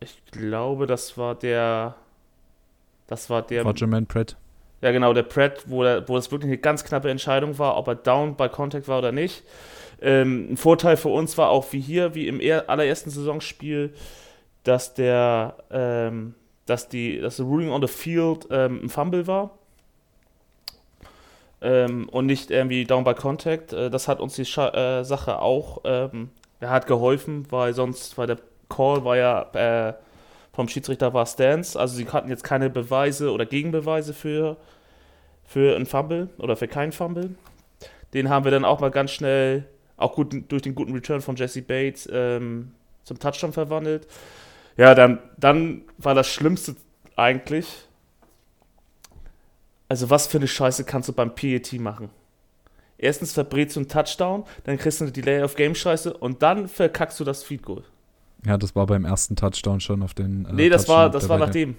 ich 0.00 0.22
glaube, 0.30 0.86
das 0.86 1.18
war 1.18 1.34
der, 1.34 1.94
das 3.06 3.28
war 3.28 3.42
der. 3.42 3.62
Roger 3.64 3.86
Pratt. 4.02 4.36
Ja, 4.82 4.92
genau, 4.92 5.12
der 5.12 5.22
Pratt, 5.22 5.64
wo, 5.66 5.82
der, 5.82 6.08
wo 6.08 6.16
das 6.16 6.30
wirklich 6.30 6.48
eine 6.48 6.58
ganz 6.58 6.84
knappe 6.84 7.10
Entscheidung 7.10 7.58
war, 7.58 7.76
ob 7.76 7.88
er 7.88 7.94
down 7.94 8.36
bei 8.36 8.48
Contact 8.48 8.88
war 8.88 8.98
oder 8.98 9.12
nicht. 9.12 9.42
Ähm, 10.00 10.52
ein 10.52 10.56
Vorteil 10.56 10.96
für 10.96 11.08
uns 11.08 11.36
war 11.38 11.48
auch 11.48 11.72
wie 11.72 11.80
hier, 11.80 12.14
wie 12.14 12.28
im 12.28 12.40
allerersten 12.66 13.10
Saisonspiel, 13.10 13.94
dass 14.66 14.94
der, 14.94 15.56
ähm, 15.70 16.34
dass 16.66 16.88
die, 16.88 17.20
dass 17.20 17.36
der 17.36 17.46
Ruling 17.46 17.70
on 17.70 17.80
the 17.80 17.88
Field 17.88 18.48
ähm, 18.50 18.80
ein 18.82 18.88
Fumble 18.88 19.26
war 19.26 19.50
ähm, 21.60 22.08
und 22.08 22.26
nicht 22.26 22.50
irgendwie 22.50 22.84
Down 22.84 23.04
by 23.04 23.14
Contact. 23.14 23.72
Äh, 23.72 23.90
das 23.90 24.08
hat 24.08 24.20
uns 24.20 24.34
die 24.34 24.44
Scha 24.44 25.00
äh, 25.00 25.04
Sache 25.04 25.40
auch, 25.40 25.82
ähm, 25.84 26.30
hat 26.60 26.86
geholfen, 26.86 27.46
weil 27.50 27.74
sonst, 27.74 28.18
weil 28.18 28.26
der 28.26 28.38
Call 28.68 29.04
war 29.04 29.16
ja 29.16 29.42
äh, 29.88 29.94
vom 30.52 30.68
Schiedsrichter 30.68 31.14
war 31.14 31.26
Stance, 31.26 31.78
also 31.78 31.94
sie 31.96 32.08
hatten 32.08 32.30
jetzt 32.30 32.42
keine 32.42 32.70
Beweise 32.70 33.30
oder 33.30 33.44
Gegenbeweise 33.44 34.14
für, 34.14 34.56
für 35.44 35.76
ein 35.76 35.86
Fumble 35.86 36.30
oder 36.38 36.56
für 36.56 36.66
keinen 36.66 36.92
Fumble. 36.92 37.34
Den 38.14 38.30
haben 38.30 38.44
wir 38.44 38.50
dann 38.50 38.64
auch 38.64 38.80
mal 38.80 38.90
ganz 38.90 39.12
schnell, 39.12 39.66
auch 39.96 40.14
gut 40.14 40.34
durch 40.48 40.62
den 40.62 40.74
guten 40.74 40.94
Return 40.94 41.20
von 41.20 41.36
Jesse 41.36 41.62
Bates, 41.62 42.08
ähm, 42.10 42.72
zum 43.04 43.18
Touchdown 43.18 43.52
verwandelt. 43.52 44.08
Ja, 44.76 44.94
dann, 44.94 45.18
dann 45.36 45.82
war 45.98 46.14
das 46.14 46.28
Schlimmste 46.28 46.76
eigentlich. 47.16 47.66
Also, 49.88 50.10
was 50.10 50.26
für 50.26 50.38
eine 50.38 50.48
Scheiße 50.48 50.84
kannst 50.84 51.08
du 51.08 51.12
beim 51.12 51.34
PET 51.34 51.74
machen? 51.74 52.10
Erstens 52.98 53.32
verbrätst 53.32 53.76
du 53.76 53.80
einen 53.80 53.88
Touchdown, 53.88 54.44
dann 54.64 54.78
kriegst 54.78 55.00
du 55.00 55.04
eine 55.04 55.12
Delay 55.12 55.42
of 55.42 55.54
Game 55.54 55.74
Scheiße 55.74 56.14
und 56.14 56.42
dann 56.42 56.66
verkackst 56.66 57.20
du 57.20 57.24
das 57.24 57.42
Feed 57.42 57.62
Goal. 57.62 57.84
Ja, 58.44 58.56
das 58.56 58.74
war 58.74 58.86
beim 58.86 59.04
ersten 59.04 59.36
Touchdown 59.36 59.80
schon 59.80 60.02
auf 60.02 60.14
den. 60.14 60.46
Äh, 60.46 60.52
nee, 60.52 60.68
das 60.68 60.82
Touchdown 60.86 60.96
war, 60.96 61.10
das 61.10 61.28
war 61.28 61.38
nach 61.38 61.50
dem. 61.50 61.76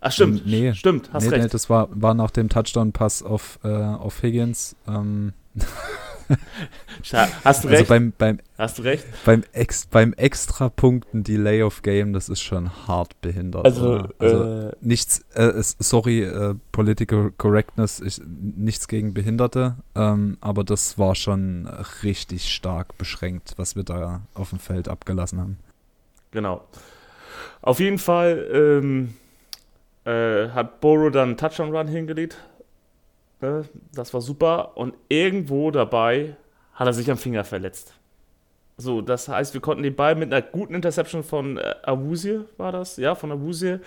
Ach, 0.00 0.12
stimmt. 0.12 0.46
Nee, 0.46 0.74
stimmt, 0.74 1.12
hast 1.12 1.24
nee, 1.24 1.30
recht. 1.30 1.42
Nee, 1.44 1.48
das 1.48 1.70
war, 1.70 1.88
war 1.90 2.14
nach 2.14 2.30
dem 2.30 2.48
Touchdown-Pass 2.48 3.22
auf, 3.22 3.58
äh, 3.64 3.68
auf 3.68 4.22
Higgins. 4.22 4.76
Ähm. 4.86 5.32
Hast 7.44 7.64
du 7.64 7.68
also 7.68 7.68
recht? 7.68 7.88
Beim, 7.88 8.12
beim, 8.16 8.38
Hast 8.56 8.78
du 8.78 8.82
recht? 8.82 9.04
Beim, 9.24 9.44
Ex, 9.52 9.86
beim 9.86 10.12
Extrapunkten 10.14 11.22
Delay 11.22 11.62
of 11.62 11.82
Game, 11.82 12.12
das 12.12 12.28
ist 12.28 12.40
schon 12.40 12.70
hart 12.86 13.20
behindert. 13.20 13.64
Also, 13.64 14.08
also 14.18 14.44
äh, 14.44 14.72
nichts, 14.80 15.24
äh, 15.34 15.52
sorry, 15.56 16.22
äh, 16.22 16.54
Political 16.72 17.32
Correctness, 17.36 18.00
ich, 18.00 18.20
nichts 18.26 18.88
gegen 18.88 19.14
Behinderte, 19.14 19.76
ähm, 19.94 20.38
aber 20.40 20.64
das 20.64 20.98
war 20.98 21.14
schon 21.14 21.66
richtig 22.02 22.52
stark 22.52 22.96
beschränkt, 22.98 23.54
was 23.56 23.76
wir 23.76 23.84
da 23.84 24.22
auf 24.34 24.50
dem 24.50 24.58
Feld 24.58 24.88
abgelassen 24.88 25.40
haben. 25.40 25.58
Genau. 26.30 26.64
Auf 27.62 27.80
jeden 27.80 27.98
Fall 27.98 28.48
ähm, 28.52 29.14
äh, 30.04 30.50
hat 30.50 30.80
Boro 30.80 31.10
dann 31.10 31.30
einen 31.30 31.36
Touchdown-Run 31.36 31.88
hingelegt 31.88 32.38
Das 33.92 34.14
war 34.14 34.20
super. 34.20 34.76
Und 34.76 34.94
irgendwo 35.08 35.70
dabei 35.70 36.36
hat 36.74 36.86
er 36.86 36.92
sich 36.92 37.10
am 37.10 37.16
Finger 37.16 37.44
verletzt. 37.44 37.94
So, 38.76 39.00
das 39.00 39.28
heißt, 39.28 39.54
wir 39.54 39.60
konnten 39.60 39.84
den 39.84 39.94
Ball 39.94 40.16
mit 40.16 40.32
einer 40.32 40.42
guten 40.42 40.74
Interception 40.74 41.22
von 41.22 41.58
äh, 41.58 41.74
Awuzie, 41.84 42.40
war 42.56 42.72
das? 42.72 42.96
Ja, 42.96 43.14
von 43.14 43.30
Awuzie, 43.30 43.78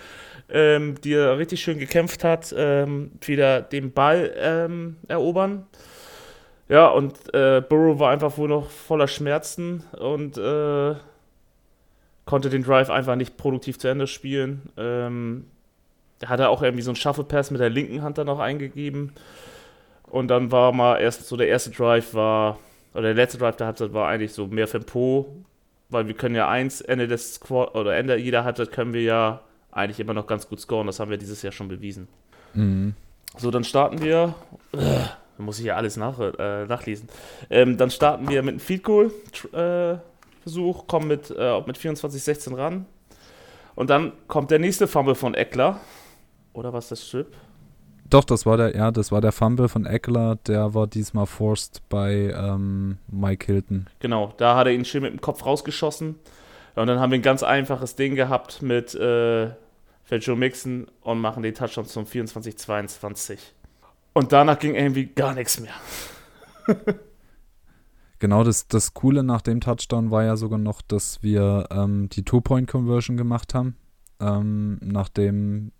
ähm, 0.48 0.94
die 1.02 1.12
er 1.12 1.36
richtig 1.36 1.60
schön 1.60 1.78
gekämpft 1.78 2.24
hat, 2.24 2.54
ähm, 2.56 3.12
wieder 3.20 3.60
den 3.60 3.92
Ball 3.92 4.32
ähm, 4.36 4.96
erobern. 5.06 5.66
Ja, 6.70 6.88
und 6.88 7.14
äh, 7.34 7.62
Burrow 7.66 7.98
war 7.98 8.12
einfach 8.12 8.38
wohl 8.38 8.48
noch 8.48 8.70
voller 8.70 9.08
Schmerzen 9.08 9.84
und 9.98 10.38
äh, 10.38 10.94
konnte 12.24 12.48
den 12.48 12.62
Drive 12.62 12.88
einfach 12.88 13.16
nicht 13.16 13.36
produktiv 13.36 13.78
zu 13.78 13.88
Ende 13.88 14.06
spielen. 14.06 14.70
Da 16.18 16.28
hat 16.28 16.40
er 16.40 16.50
auch 16.50 16.62
irgendwie 16.62 16.82
so 16.82 16.90
einen 16.90 16.96
Shuffle 16.96 17.24
Pass 17.24 17.50
mit 17.50 17.60
der 17.60 17.70
linken 17.70 18.02
Hand 18.02 18.18
dann 18.18 18.26
noch 18.26 18.38
eingegeben. 18.38 19.12
Und 20.04 20.28
dann 20.28 20.50
war 20.50 20.72
mal 20.72 20.98
erst 20.98 21.26
so 21.26 21.36
der 21.36 21.48
erste 21.48 21.70
Drive 21.70 22.14
war, 22.14 22.58
oder 22.94 23.02
der 23.02 23.14
letzte 23.14 23.38
Drive 23.38 23.56
der 23.56 23.66
Halbzeit 23.66 23.92
war 23.92 24.08
eigentlich 24.08 24.32
so 24.32 24.46
mehr 24.46 24.66
für 24.66 24.80
Po, 24.80 25.26
weil 25.90 26.06
wir 26.08 26.14
können 26.14 26.34
ja 26.34 26.48
eins, 26.48 26.80
Ende 26.80 27.06
des 27.06 27.34
Squad, 27.34 27.74
oder 27.74 27.96
Ende 27.96 28.16
jeder 28.16 28.44
Halbzeit 28.44 28.72
können 28.72 28.92
wir 28.92 29.02
ja 29.02 29.40
eigentlich 29.70 30.00
immer 30.00 30.14
noch 30.14 30.26
ganz 30.26 30.48
gut 30.48 30.60
scoren. 30.60 30.86
Das 30.86 30.98
haben 30.98 31.10
wir 31.10 31.18
dieses 31.18 31.42
Jahr 31.42 31.52
schon 31.52 31.68
bewiesen. 31.68 32.08
Mhm. 32.54 32.94
So, 33.36 33.50
dann 33.50 33.64
starten 33.64 34.02
wir. 34.02 34.34
Äh, 34.72 35.42
muss 35.42 35.60
ich 35.60 35.66
ja 35.66 35.76
alles 35.76 35.96
nach, 35.96 36.18
äh, 36.18 36.66
nachlesen. 36.66 37.08
Ähm, 37.48 37.76
dann 37.76 37.90
starten 37.90 38.28
wir 38.28 38.42
mit 38.42 38.54
einem 38.54 38.60
Field 38.60 38.82
Goal 38.82 39.12
äh, 39.52 39.98
Versuch, 40.42 40.86
kommen 40.86 41.08
mit, 41.08 41.30
äh, 41.30 41.60
mit 41.66 41.78
24-16 41.78 42.56
ran. 42.56 42.86
Und 43.74 43.90
dann 43.90 44.12
kommt 44.26 44.50
der 44.50 44.58
nächste 44.58 44.88
Fumble 44.88 45.14
von 45.14 45.34
Eckler. 45.34 45.78
Oder 46.58 46.72
was 46.72 46.88
das 46.88 47.06
Strip? 47.06 47.36
Doch, 48.10 48.24
das 48.24 48.44
war 48.44 48.56
der, 48.56 48.74
ja, 48.74 48.90
das 48.90 49.12
war 49.12 49.20
der 49.20 49.30
Fumble 49.30 49.68
von 49.68 49.86
Eckler, 49.86 50.36
der 50.46 50.74
war 50.74 50.88
diesmal 50.88 51.26
forced 51.26 51.82
bei 51.88 52.34
ähm, 52.34 52.98
Mike 53.06 53.46
Hilton. 53.46 53.86
Genau, 54.00 54.32
da 54.38 54.56
hat 54.56 54.66
er 54.66 54.72
ihn 54.72 54.84
schön 54.84 55.02
mit 55.02 55.12
dem 55.12 55.20
Kopf 55.20 55.46
rausgeschossen. 55.46 56.16
und 56.74 56.86
dann 56.88 56.98
haben 56.98 57.12
wir 57.12 57.18
ein 57.20 57.22
ganz 57.22 57.44
einfaches 57.44 57.94
Ding 57.94 58.16
gehabt 58.16 58.60
mit 58.60 58.92
äh, 58.96 59.50
Joe 60.10 60.36
Mixon 60.36 60.88
und 61.02 61.20
machen 61.20 61.44
den 61.44 61.54
Touchdown 61.54 61.86
zum 61.86 62.06
24-22. 62.06 63.38
Und 64.12 64.32
danach 64.32 64.58
ging 64.58 64.74
irgendwie 64.74 65.06
gar 65.06 65.34
nichts 65.34 65.60
mehr. 65.60 65.74
genau, 68.18 68.42
das, 68.42 68.66
das 68.66 68.94
Coole 68.94 69.22
nach 69.22 69.42
dem 69.42 69.60
Touchdown 69.60 70.10
war 70.10 70.24
ja 70.24 70.36
sogar 70.36 70.58
noch, 70.58 70.82
dass 70.82 71.22
wir 71.22 71.68
ähm, 71.70 72.08
die 72.08 72.24
Two-Point-Conversion 72.24 73.16
gemacht 73.16 73.54
haben. 73.54 73.76
Ähm, 74.18 74.80
nachdem 74.82 75.70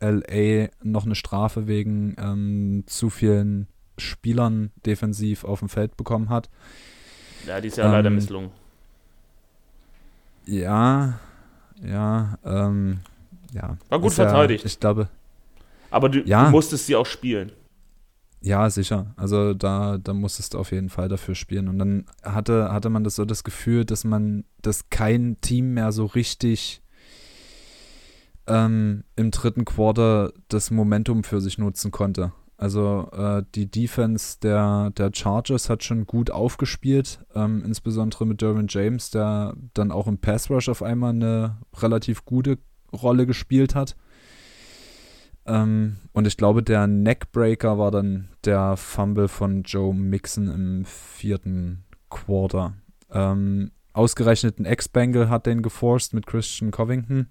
LA 0.00 0.68
noch 0.82 1.04
eine 1.04 1.14
Strafe 1.14 1.66
wegen 1.66 2.16
ähm, 2.18 2.84
zu 2.86 3.10
vielen 3.10 3.68
Spielern 3.98 4.70
defensiv 4.84 5.44
auf 5.44 5.60
dem 5.60 5.68
Feld 5.68 5.96
bekommen 5.96 6.28
hat. 6.28 6.50
Ja, 7.46 7.60
die 7.60 7.68
ist 7.68 7.76
ja 7.76 7.86
ähm, 7.86 7.92
leider 7.92 8.10
misslungen. 8.10 8.50
Ja, 10.46 11.20
ja, 11.82 12.38
ähm, 12.44 13.00
ja. 13.52 13.76
War 13.88 14.00
gut 14.00 14.12
verteidigt. 14.12 14.64
Ja, 14.64 14.68
ich 14.68 14.80
glaube. 14.80 15.08
Aber 15.90 16.08
du, 16.08 16.20
ja, 16.20 16.46
du 16.46 16.50
musstest 16.50 16.86
sie 16.86 16.96
auch 16.96 17.06
spielen. 17.06 17.52
Ja, 18.44 18.68
sicher. 18.68 19.14
Also 19.16 19.54
da, 19.54 19.96
da 19.96 20.12
musstest 20.12 20.52
du 20.52 20.58
auf 20.58 20.70
jeden 20.70 20.90
Fall 20.90 21.08
dafür 21.08 21.34
spielen. 21.34 21.66
Und 21.66 21.78
dann 21.78 22.04
hatte, 22.22 22.70
hatte 22.72 22.90
man 22.90 23.02
das 23.02 23.16
so 23.16 23.24
das 23.24 23.42
Gefühl, 23.42 23.86
dass 23.86 24.04
man, 24.04 24.44
dass 24.60 24.90
kein 24.90 25.40
Team 25.40 25.72
mehr 25.72 25.92
so 25.92 26.04
richtig 26.04 26.82
ähm, 28.46 29.04
im 29.16 29.30
dritten 29.30 29.64
Quarter 29.64 30.32
das 30.48 30.70
Momentum 30.70 31.24
für 31.24 31.40
sich 31.40 31.58
nutzen 31.58 31.90
konnte. 31.90 32.32
Also 32.56 33.10
äh, 33.12 33.42
die 33.54 33.70
Defense 33.70 34.38
der, 34.40 34.90
der 34.96 35.10
Chargers 35.12 35.68
hat 35.68 35.82
schon 35.82 36.06
gut 36.06 36.30
aufgespielt, 36.30 37.24
ähm, 37.34 37.62
insbesondere 37.64 38.26
mit 38.26 38.40
Derwin 38.42 38.66
James, 38.68 39.10
der 39.10 39.54
dann 39.74 39.90
auch 39.90 40.06
im 40.06 40.18
Pass 40.18 40.50
Rush 40.50 40.68
auf 40.68 40.82
einmal 40.82 41.10
eine 41.10 41.58
relativ 41.76 42.24
gute 42.24 42.58
Rolle 42.92 43.26
gespielt 43.26 43.74
hat. 43.74 43.96
Ähm, 45.46 45.96
und 46.12 46.26
ich 46.26 46.36
glaube, 46.36 46.62
der 46.62 46.86
Neckbreaker 46.86 47.76
war 47.76 47.90
dann 47.90 48.28
der 48.44 48.76
Fumble 48.76 49.28
von 49.28 49.62
Joe 49.64 49.92
Mixon 49.92 50.48
im 50.48 50.84
vierten 50.84 51.84
Quarter. 52.08 52.74
Ähm, 53.10 53.72
ausgerechnet 53.92 54.58
ein 54.58 54.64
Ex-Bangle 54.64 55.28
hat 55.28 55.46
den 55.46 55.60
geforst 55.60 56.14
mit 56.14 56.26
Christian 56.26 56.70
Covington. 56.70 57.28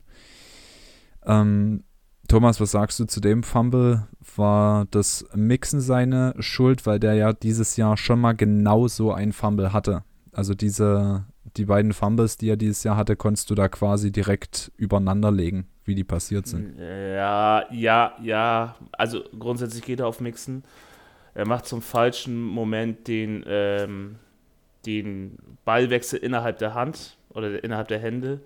Ähm, 1.26 1.84
Thomas, 2.28 2.60
was 2.62 2.72
sagst 2.72 3.00
du 3.00 3.06
zu 3.06 3.20
dem 3.20 3.44
Fumble? 3.44 4.08
War 4.36 4.86
das 4.92 5.26
Mixen 5.36 5.82
seine 5.82 6.34
Schuld, 6.40 6.86
weil 6.86 7.00
der 7.00 7.14
ja 7.16 7.34
dieses 7.34 7.76
Jahr 7.78 7.98
schon 7.98 8.20
mal 8.20 8.34
genau 8.34 8.88
so 8.88 9.12
ein 9.12 9.34
Fumble 9.34 9.74
hatte? 9.74 10.04
Also 10.32 10.54
diese, 10.54 11.26
die 11.58 11.66
beiden 11.66 11.94
Fumbles, 11.94 12.38
die 12.38 12.50
er 12.50 12.58
dieses 12.58 12.84
Jahr 12.84 12.98
hatte, 12.98 13.16
konntest 13.16 13.50
du 13.50 13.56
da 13.56 13.68
quasi 13.68 14.12
direkt 14.12 14.72
übereinander 14.78 15.32
legen, 15.32 15.68
wie 15.86 15.96
die 15.96 16.04
passiert 16.04 16.48
sind. 16.48 16.80
Ja, 16.80 17.72
ja, 17.72 18.14
ja. 18.22 18.76
Also 18.94 19.22
grundsätzlich 19.38 19.84
geht 19.84 20.00
er 20.00 20.08
auf 20.08 20.22
Mixen. 20.22 20.64
Er 21.36 21.48
macht 21.48 21.66
zum 21.66 21.82
falschen 21.82 22.42
Moment 22.42 23.08
den, 23.08 23.44
ähm, 23.48 24.16
den 24.86 25.38
Ballwechsel 25.66 26.20
innerhalb 26.20 26.58
der 26.60 26.74
Hand 26.74 27.18
oder 27.30 27.64
innerhalb 27.64 27.90
der 27.90 28.00
Hände. 28.00 28.40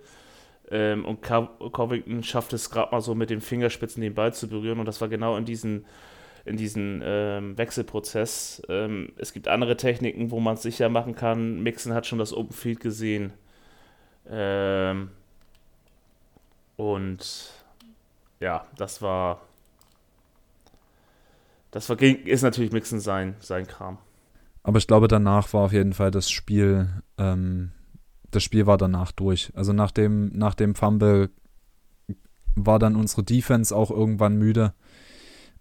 Ähm, 0.70 1.04
und 1.04 1.22
Covington 1.22 2.22
schafft 2.22 2.52
es 2.52 2.70
gerade 2.70 2.92
mal 2.92 3.00
so 3.00 3.14
mit 3.14 3.30
den 3.30 3.40
Fingerspitzen 3.40 4.02
den 4.02 4.14
Ball 4.14 4.34
zu 4.34 4.48
berühren. 4.48 4.78
Und 4.78 4.86
das 4.86 5.00
war 5.00 5.08
genau 5.08 5.36
in 5.36 5.44
diesen, 5.44 5.86
in 6.44 6.56
diesen 6.56 7.02
ähm, 7.04 7.56
Wechselprozess. 7.56 8.62
Ähm, 8.68 9.12
es 9.16 9.32
gibt 9.32 9.48
andere 9.48 9.76
Techniken, 9.76 10.30
wo 10.30 10.40
man 10.40 10.54
es 10.54 10.62
sicher 10.62 10.88
machen 10.88 11.14
kann. 11.14 11.62
Mixon 11.62 11.94
hat 11.94 12.06
schon 12.06 12.18
das 12.18 12.34
Open 12.34 12.52
Field 12.52 12.80
gesehen. 12.80 13.32
Ähm, 14.28 15.10
und 16.76 17.52
ja, 18.40 18.66
das 18.76 19.02
war. 19.02 19.40
Das 21.70 21.88
war, 21.90 22.00
ist 22.00 22.42
natürlich 22.42 22.72
Mixon 22.72 23.00
sein, 23.00 23.36
sein 23.40 23.66
Kram. 23.66 23.98
Aber 24.62 24.78
ich 24.78 24.86
glaube, 24.86 25.06
danach 25.06 25.52
war 25.52 25.64
auf 25.64 25.72
jeden 25.72 25.92
Fall 25.92 26.10
das 26.10 26.30
Spiel 26.30 26.88
ähm, 27.18 27.72
das 28.30 28.42
Spiel 28.42 28.66
war 28.66 28.78
danach 28.78 29.12
durch. 29.12 29.52
Also 29.54 29.72
nach 29.72 29.90
dem, 29.90 30.30
nach 30.34 30.54
dem 30.54 30.74
Fumble 30.74 31.30
war 32.54 32.78
dann 32.78 32.96
unsere 32.96 33.22
Defense 33.22 33.74
auch 33.74 33.90
irgendwann 33.90 34.36
müde. 34.36 34.74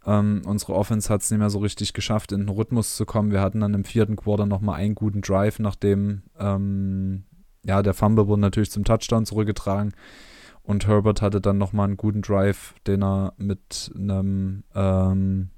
Ähm, 0.05 0.41
unsere 0.45 0.73
Offense 0.73 1.09
hat 1.09 1.21
es 1.21 1.31
nicht 1.31 1.39
mehr 1.39 1.49
so 1.49 1.59
richtig 1.59 1.93
geschafft, 1.93 2.31
in 2.31 2.41
den 2.41 2.49
Rhythmus 2.49 2.95
zu 2.95 3.05
kommen. 3.05 3.31
Wir 3.31 3.41
hatten 3.41 3.59
dann 3.59 3.73
im 3.73 3.83
vierten 3.83 4.15
Quarter 4.15 4.45
nochmal 4.45 4.79
einen 4.79 4.95
guten 4.95 5.21
Drive, 5.21 5.59
nachdem 5.59 6.23
ähm, 6.39 7.23
ja, 7.65 7.81
der 7.83 7.93
Fumble 7.93 8.27
wurde 8.27 8.41
natürlich 8.41 8.71
zum 8.71 8.83
Touchdown 8.83 9.25
zurückgetragen. 9.25 9.93
Und 10.63 10.87
Herbert 10.87 11.21
hatte 11.21 11.39
dann 11.39 11.57
nochmal 11.57 11.87
einen 11.87 11.97
guten 11.97 12.21
Drive, 12.21 12.75
den 12.87 13.01
er 13.01 13.33
mit 13.37 13.91
einem, 13.95 14.63
ähm, 14.75 15.49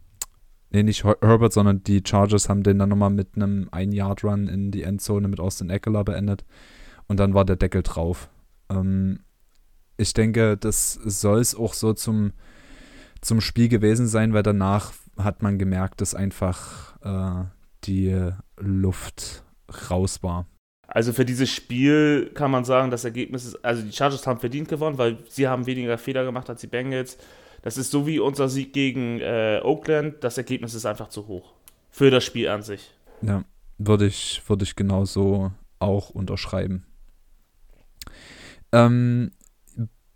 nee, 0.72 0.84
nicht 0.84 1.04
Herbert, 1.04 1.54
sondern 1.54 1.84
die 1.84 2.04
Chargers 2.06 2.48
haben 2.48 2.62
den 2.62 2.78
dann 2.78 2.90
nochmal 2.90 3.10
mit 3.10 3.30
einem 3.36 3.70
Ein-Yard-Run 3.72 4.48
in 4.48 4.70
die 4.70 4.84
Endzone 4.84 5.28
mit 5.28 5.40
Austin 5.40 5.72
Eckler 5.72 6.04
beendet 6.04 6.46
und 7.10 7.20
dann 7.20 7.34
war 7.34 7.44
der 7.44 7.58
Deckel 7.58 7.84
drauf. 7.84 8.30
Ähm, 8.70 9.20
ich 9.98 10.14
denke, 10.14 10.56
das 10.56 10.94
soll 10.94 11.40
es 11.40 11.54
auch 11.54 11.74
so 11.74 11.92
zum, 11.92 12.32
zum 13.20 13.42
Spiel 13.42 13.68
gewesen 13.68 14.08
sein, 14.08 14.34
weil 14.34 14.44
danach 14.44 14.94
hat 15.18 15.44
man 15.44 15.60
gemerkt, 15.60 16.00
dass 16.00 16.16
einfach 16.16 16.96
äh, 17.02 17.46
die 17.84 18.32
Luft 18.58 19.44
raus 19.90 20.24
war. 20.24 20.48
Also 20.88 21.14
für 21.14 21.26
dieses 21.26 21.50
Spiel 21.50 22.32
kann 22.34 22.50
man 22.50 22.64
sagen, 22.64 22.90
das 22.90 23.04
Ergebnis 23.04 23.46
ist, 23.46 23.64
also 23.64 23.84
die 23.84 23.92
Chargers 23.92 24.26
haben 24.26 24.40
verdient 24.40 24.70
gewonnen, 24.70 24.98
weil 24.98 25.18
sie 25.28 25.48
haben 25.48 25.66
weniger 25.66 25.98
Fehler 25.98 26.24
gemacht 26.24 26.50
als 26.50 26.62
die 26.62 26.68
Bengals. 26.68 27.18
Das 27.62 27.78
ist 27.78 27.92
so 27.92 28.08
wie 28.08 28.20
unser 28.20 28.50
Sieg 28.50 28.74
gegen 28.74 29.20
äh, 29.20 29.60
Oakland. 29.64 30.24
Das 30.24 30.38
Ergebnis 30.38 30.74
ist 30.74 30.86
einfach 30.86 31.10
zu 31.10 31.28
hoch 31.28 31.54
für 31.90 32.10
das 32.10 32.24
Spiel 32.24 32.48
an 32.48 32.64
sich. 32.64 32.92
Ja, 33.22 33.44
würde 33.78 34.08
ich, 34.08 34.42
würde 34.48 34.64
ich 34.64 34.76
genauso 34.76 35.52
auch 35.80 36.10
unterschreiben. 36.10 36.86
Ähm, 38.72 39.32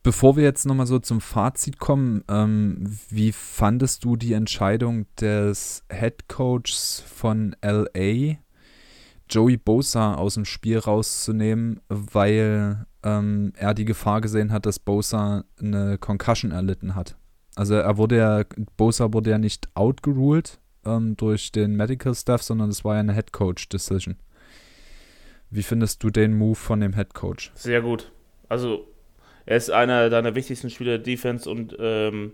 bevor 0.04 0.36
wir 0.36 0.44
jetzt 0.44 0.66
nochmal 0.66 0.86
so 0.86 1.00
zum 1.00 1.22
Fazit 1.22 1.80
kommen, 1.80 2.24
ähm, 2.30 2.84
wie 3.10 3.32
fandest 3.32 4.04
du 4.04 4.16
die 4.16 4.34
Entscheidung 4.34 5.06
des 5.20 5.84
Head 5.90 6.28
Coaches 6.28 7.04
von 7.08 7.56
LA, 7.64 8.38
Joey 9.30 9.58
Bosa 9.58 10.16
aus 10.16 10.36
dem 10.36 10.46
Spiel 10.46 10.78
rauszunehmen, 10.78 11.80
weil 11.88 12.86
ähm, 13.04 13.54
er 13.56 13.74
die 13.74 13.86
Gefahr 13.86 14.22
gesehen 14.22 14.52
hat, 14.52 14.66
dass 14.66 14.80
Bosa 14.80 15.46
eine 15.60 15.98
Concussion 15.98 16.52
erlitten 16.52 16.96
hat? 16.96 17.18
Also 17.56 17.76
er 17.76 17.98
wurde 17.98 18.18
ja, 18.18 18.44
Bosa 18.78 19.14
wurde 19.14 19.32
ja 19.32 19.38
nicht 19.38 19.70
outgeruled 19.76 20.60
ähm, 20.86 21.16
durch 21.16 21.52
den 21.52 21.76
Medical 21.76 22.14
Staff, 22.14 22.42
sondern 22.44 22.70
es 22.70 22.84
war 22.84 22.96
ja 22.96 23.00
eine 23.00 23.14
Head 23.14 23.32
Coach 23.32 23.70
Decision. 23.70 24.18
Wie 25.50 25.64
findest 25.64 26.04
du 26.04 26.10
den 26.10 26.36
Move 26.36 26.56
von 26.56 26.80
dem 26.80 26.94
Head 26.94 27.14
Coach? 27.14 27.52
Sehr 27.56 27.82
gut. 27.82 28.12
Also, 28.50 28.88
er 29.46 29.58
ist 29.58 29.70
einer 29.70 30.10
deiner 30.10 30.36
wichtigsten 30.36 30.70
Spieler 30.70 30.98
der 30.98 31.00
Defense 31.00 31.50
und, 31.50 31.76
ähm, 31.80 32.34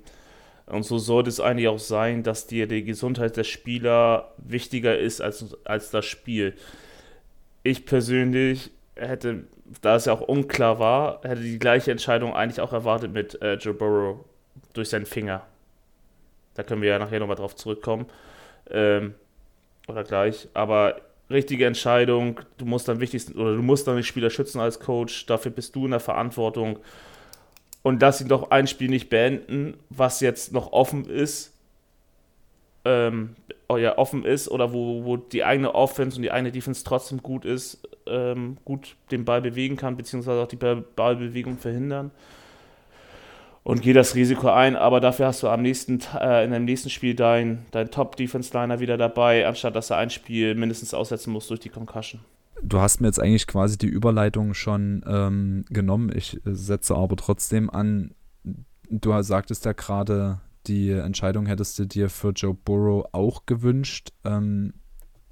und 0.68 0.84
so 0.84 1.00
sollte 1.00 1.30
es 1.30 1.40
eigentlich 1.40 1.68
auch 1.68 1.80
sein, 1.80 2.22
dass 2.24 2.46
dir 2.46 2.68
die 2.68 2.84
Gesundheit 2.84 3.38
der 3.38 3.44
Spieler 3.44 4.32
wichtiger 4.38 4.98
ist 4.98 5.22
als, 5.22 5.56
als 5.66 5.90
das 5.90 6.06
Spiel. 6.06 6.56
Ich 7.64 7.86
persönlich 7.86 8.70
hätte, 8.96 9.46
da 9.82 9.96
es 9.96 10.06
ja 10.06 10.14
auch 10.14 10.22
unklar 10.22 10.78
war, 10.80 11.22
hätte 11.24 11.42
die 11.42 11.58
gleiche 11.58 11.92
Entscheidung 11.92 12.36
eigentlich 12.36 12.62
auch 12.62 12.74
erwartet 12.74 13.12
mit 13.12 13.42
äh, 13.42 13.56
Joe 13.56 13.74
Burrow 13.74 14.20
durch 14.74 14.90
seinen 14.90 15.08
Finger. 15.08 15.42
Da 16.54 16.64
können 16.64 16.82
wir 16.82 16.90
ja 16.90 17.00
nachher 17.00 17.20
nochmal 17.20 17.36
drauf 17.36 17.56
zurückkommen. 17.56 18.06
Ähm, 18.70 19.16
oder 19.88 20.04
gleich. 20.04 20.48
Aber 20.54 21.02
richtige 21.30 21.66
Entscheidung. 21.66 22.40
Du 22.58 22.66
musst 22.66 22.88
dann 22.88 23.00
wichtigsten 23.00 23.40
oder 23.40 23.56
du 23.56 23.62
musst 23.62 23.88
dann 23.88 23.96
den 23.96 24.04
Spieler 24.04 24.30
schützen 24.30 24.60
als 24.60 24.80
Coach. 24.80 25.26
Dafür 25.26 25.52
bist 25.52 25.76
du 25.76 25.86
in 25.86 25.92
der 25.92 26.00
Verantwortung. 26.00 26.80
Und 27.82 28.02
dass 28.02 28.18
sie 28.18 28.28
doch 28.28 28.52
ein 28.52 28.68
Spiel 28.68 28.90
nicht 28.90 29.10
beenden, 29.10 29.76
was 29.90 30.20
jetzt 30.20 30.52
noch 30.52 30.74
offen 30.74 31.06
ist, 31.06 31.54
ähm, 32.86 33.36
oh 33.68 33.78
ja, 33.78 33.98
offen 33.98 34.26
ist 34.26 34.50
oder 34.50 34.74
wo, 34.74 35.06
wo 35.06 35.18
die 35.18 35.44
eigene 35.44 35.74
Offense 35.76 36.18
und 36.18 36.24
die 36.24 36.32
eigene 36.32 36.52
Defense 36.52 36.84
trotzdem 36.84 37.22
gut 37.22 37.46
ist, 37.46 37.88
ähm, 38.06 38.58
gut 38.66 38.96
den 39.12 39.26
Ball 39.26 39.42
bewegen 39.42 39.78
kann, 39.78 39.96
beziehungsweise 39.96 40.42
auch 40.42 40.48
die 40.48 40.56
Ballbewegung 40.56 41.58
verhindern 41.58 42.12
und 43.70 43.84
geh 43.84 43.94
das 43.94 44.16
Risiko 44.16 44.50
ein, 44.50 44.76
aber 44.76 45.00
dafür 45.00 45.28
hast 45.28 45.44
du 45.44 45.48
am 45.48 45.62
nächsten, 45.62 46.00
äh, 46.20 46.44
in 46.44 46.52
dem 46.52 46.66
nächsten 46.66 46.90
Spiel 46.90 47.14
dein, 47.14 47.66
dein 47.70 47.92
Top-Defense-Liner 47.92 48.80
wieder 48.80 48.98
dabei, 48.98 49.46
anstatt 49.46 49.76
dass 49.76 49.92
er 49.92 49.98
ein 49.98 50.10
Spiel 50.10 50.56
mindestens 50.56 50.96
aussetzen 50.96 51.32
muss 51.32 51.48
durch 51.48 51.60
die 51.60 51.70
Concussion. 51.70 52.22
Du 52.64 52.80
hast 52.80 53.00
mir 53.00 53.08
jetzt 53.08 53.20
eigentlich 53.20 53.46
quasi 53.46 53.78
die 53.78 53.88
Überleitung 53.88 54.56
schon 54.56 55.06
ähm, 55.08 55.66
genommen. 55.70 56.12
Ich 56.14 56.40
setze 56.46 56.96
aber 56.96 57.16
trotzdem 57.16 57.70
an, 57.70 58.16
du 58.90 59.22
sagtest 59.22 59.66
ja 59.66 59.74
gerade, 59.74 60.42
die 60.66 60.90
Entscheidung 60.90 61.46
hättest 61.46 61.78
du 61.78 61.86
dir 61.86 62.10
für 62.10 62.32
Joe 62.32 62.56
Burrow 62.56 63.06
auch 63.12 63.46
gewünscht. 63.46 64.10
Ähm, 64.26 64.74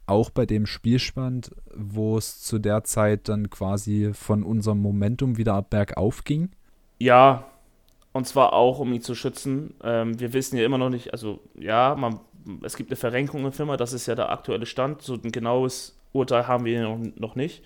auch 0.06 0.30
bei 0.30 0.46
dem 0.46 0.68
Spielspann, 0.68 1.42
wo 1.76 2.20
es 2.20 2.40
zu 2.42 2.60
der 2.60 2.84
Zeit 2.84 3.30
dann 3.30 3.50
quasi 3.50 4.12
von 4.14 4.44
unserem 4.44 4.80
Momentum 4.80 5.38
wieder 5.38 5.60
bergauf 5.64 6.24
ging? 6.24 6.52
Ja, 7.00 7.46
und 8.18 8.26
zwar 8.26 8.54
auch, 8.54 8.80
um 8.80 8.92
ihn 8.94 9.02
zu 9.02 9.14
schützen. 9.14 9.76
Ähm, 9.84 10.20
wir 10.20 10.34
wissen 10.34 10.58
ja 10.58 10.66
immer 10.66 10.80
noch 10.80 10.90
nicht, 10.90 11.14
also 11.14 11.40
ja, 11.56 11.96
man, 11.96 12.20
es 12.64 12.76
gibt 12.76 12.90
eine 12.90 12.98
Verrenkung 12.98 13.46
im 13.46 13.52
Firma, 13.52 13.78
das 13.78 13.94
ist 13.94 14.08
ja 14.08 14.16
der 14.16 14.32
aktuelle 14.32 14.66
Stand. 14.66 15.04
So 15.04 15.14
ein 15.14 15.32
genaues 15.32 15.96
Urteil 16.14 16.48
haben 16.48 16.66
wir 16.66 16.82
noch, 16.82 16.98
noch 17.16 17.36
nicht. 17.36 17.64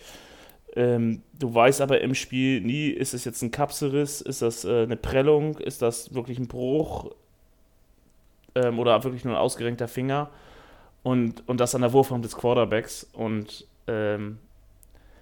Ähm, 0.75 1.23
du 1.39 1.53
weißt 1.53 1.79
aber 1.79 2.01
im 2.01 2.15
Spiel 2.15 2.59
nie, 2.59 2.89
ist 2.89 3.13
es 3.13 3.23
jetzt 3.23 3.41
ein 3.41 3.51
Kapselriss, 3.51 4.19
ist 4.19 4.41
das 4.41 4.65
äh, 4.65 4.83
eine 4.83 4.97
Prellung, 4.97 5.57
ist 5.57 5.81
das 5.81 6.13
wirklich 6.13 6.37
ein 6.37 6.47
Bruch 6.47 7.11
ähm, 8.55 8.77
oder 8.77 9.03
wirklich 9.05 9.23
nur 9.23 9.35
ein 9.35 9.41
ausgerenkter 9.41 9.87
Finger 9.87 10.29
und, 11.01 11.47
und 11.47 11.61
das 11.61 11.75
an 11.75 11.81
der 11.81 11.93
Wurfhand 11.93 12.25
des 12.25 12.35
Quarterbacks. 12.35 13.07
Und 13.13 13.67
ähm, 13.87 14.37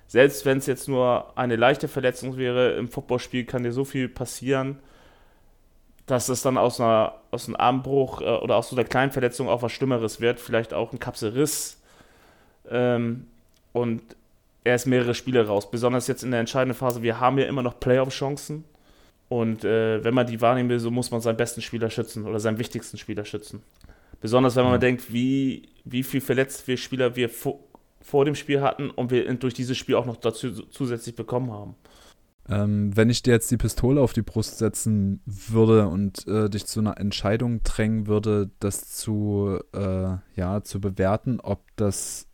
selbst 0.08 0.44
wenn 0.46 0.58
es 0.58 0.66
jetzt 0.66 0.88
nur 0.88 1.38
eine 1.38 1.56
leichte 1.56 1.88
Verletzung 1.88 2.38
wäre, 2.38 2.74
im 2.74 2.88
Footballspiel 2.88 3.46
kann 3.46 3.62
dir 3.62 3.74
so 3.74 3.86
viel 3.86 4.10
passieren 4.10 4.80
dass 6.10 6.28
es 6.28 6.42
dann 6.42 6.58
aus, 6.58 6.80
einer, 6.82 7.14
aus 7.30 7.48
einem 7.48 7.56
Armbruch 7.56 8.22
äh, 8.22 8.26
oder 8.26 8.56
aus 8.56 8.70
so 8.70 8.76
einer 8.76 8.86
kleinen 8.86 9.12
Verletzung 9.12 9.48
auch 9.48 9.62
was 9.62 9.72
Schlimmeres 9.72 10.20
wird, 10.20 10.40
vielleicht 10.40 10.74
auch 10.74 10.92
ein 10.92 11.00
Kapselriss. 11.00 11.80
Ähm, 12.70 13.28
und 13.74 14.02
er 14.64 14.76
ist 14.76 14.88
mehrere 14.88 15.14
Spiele 15.14 15.46
raus, 15.46 15.70
besonders 15.70 16.08
jetzt 16.08 16.24
in 16.24 16.32
der 16.32 16.40
entscheidenden 16.40 16.78
Phase. 16.78 17.04
Wir 17.04 17.20
haben 17.20 17.38
ja 17.38 17.46
immer 17.46 17.62
noch 17.62 17.80
Playoff-Chancen. 17.80 18.64
Und 19.30 19.64
äh, 19.64 20.04
wenn 20.04 20.16
man 20.16 20.26
die 20.26 20.42
wahrnehmen 20.42 20.70
will, 20.70 20.80
so 20.80 20.90
muss 20.90 21.12
man 21.12 21.22
seinen 21.22 21.38
besten 21.38 21.62
Spieler 21.62 21.92
schützen 21.92 22.26
oder 22.26 22.40
seinen 22.40 22.58
wichtigsten 22.58 22.98
Spieler 22.98 23.26
schützen. 23.26 23.62
Besonders 24.20 24.56
wenn 24.56 24.64
man 24.64 24.74
ja. 24.74 24.78
denkt, 24.80 25.14
wie, 25.14 25.70
wie 25.86 26.02
viel 26.02 26.22
verletzte 26.22 26.76
Spieler 26.78 27.16
wir 27.16 27.30
vor, 27.30 27.60
vor 28.02 28.26
dem 28.26 28.34
Spiel 28.34 28.62
hatten 28.62 28.90
und 28.90 29.12
wir 29.12 29.32
durch 29.36 29.54
dieses 29.54 29.78
Spiel 29.78 29.96
auch 29.96 30.08
noch 30.08 30.18
dazu 30.18 30.52
zusätzlich 30.52 31.16
bekommen 31.16 31.52
haben. 31.52 31.76
Ähm, 32.50 32.96
wenn 32.96 33.10
ich 33.10 33.22
dir 33.22 33.32
jetzt 33.32 33.52
die 33.52 33.58
Pistole 33.58 34.02
auf 34.02 34.14
die 34.14 34.24
Brust 34.24 34.58
setzen 34.58 35.22
würde 35.26 35.88
und 35.88 36.28
äh, 36.28 36.50
dich 36.50 36.66
zu 36.66 36.80
einer 36.80 36.98
Entscheidung 36.98 37.62
drängen 37.64 38.08
würde, 38.08 38.50
das 38.60 38.90
zu, 38.90 39.60
äh, 39.74 40.18
ja, 40.36 40.64
zu 40.64 40.82
bewerten, 40.82 41.40
ob 41.40 41.64
das 41.76 42.28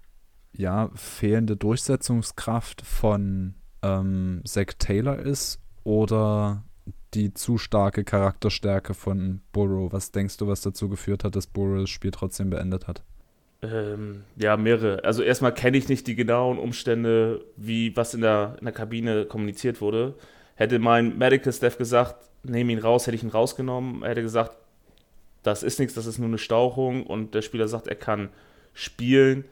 ja 0.53 0.89
fehlende 0.95 1.57
Durchsetzungskraft 1.57 2.81
von 2.81 3.55
ähm, 3.81 4.41
Zack 4.45 4.79
Taylor 4.79 5.19
ist 5.19 5.59
oder 5.83 6.63
die 7.13 7.33
zu 7.33 7.57
starke 7.57 8.05
Charakterstärke 8.05 8.93
von 8.93 9.41
Burrow? 9.51 9.91
Was 9.91 10.11
denkst 10.11 10.37
du, 10.37 10.47
was 10.47 10.61
dazu 10.61 10.87
geführt 10.87 11.25
hat, 11.25 11.35
dass 11.35 11.47
Burrow 11.47 11.81
das 11.81 11.89
Spiel 11.89 12.11
trotzdem 12.11 12.49
beendet 12.49 12.87
hat? 12.87 13.03
Ähm, 13.71 14.23
ja, 14.35 14.57
mehrere. 14.57 15.03
Also 15.03 15.23
erstmal 15.23 15.53
kenne 15.53 15.77
ich 15.77 15.89
nicht 15.89 16.07
die 16.07 16.15
genauen 16.15 16.59
Umstände, 16.59 17.43
wie 17.55 17.95
was 17.95 18.13
in 18.13 18.21
der, 18.21 18.55
in 18.59 18.65
der 18.65 18.73
Kabine 18.73 19.25
kommuniziert 19.25 19.81
wurde. 19.81 20.15
Hätte 20.55 20.79
mein 20.79 21.17
Medical 21.17 21.51
Staff 21.51 21.77
gesagt, 21.77 22.15
nehme 22.43 22.71
ihn 22.71 22.79
raus, 22.79 23.07
hätte 23.07 23.15
ich 23.15 23.23
ihn 23.23 23.29
rausgenommen. 23.29 24.03
Er 24.03 24.09
hätte 24.09 24.21
gesagt, 24.21 24.57
das 25.43 25.63
ist 25.63 25.79
nichts, 25.79 25.93
das 25.93 26.05
ist 26.05 26.17
nur 26.17 26.27
eine 26.27 26.37
Stauchung 26.37 27.05
und 27.05 27.35
der 27.35 27.41
Spieler 27.41 27.67
sagt, 27.67 27.87
er 27.87 27.95
kann 27.95 28.29
spielen. 28.73 29.45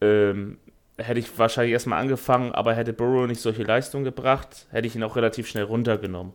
Ähm, 0.00 0.58
hätte 0.98 1.20
ich 1.20 1.38
wahrscheinlich 1.38 1.72
erstmal 1.72 2.00
angefangen, 2.00 2.52
aber 2.52 2.74
hätte 2.74 2.92
Burrow 2.92 3.26
nicht 3.26 3.40
solche 3.40 3.62
Leistungen 3.62 4.04
gebracht, 4.04 4.66
hätte 4.70 4.86
ich 4.86 4.96
ihn 4.96 5.02
auch 5.02 5.16
relativ 5.16 5.48
schnell 5.48 5.64
runtergenommen. 5.64 6.32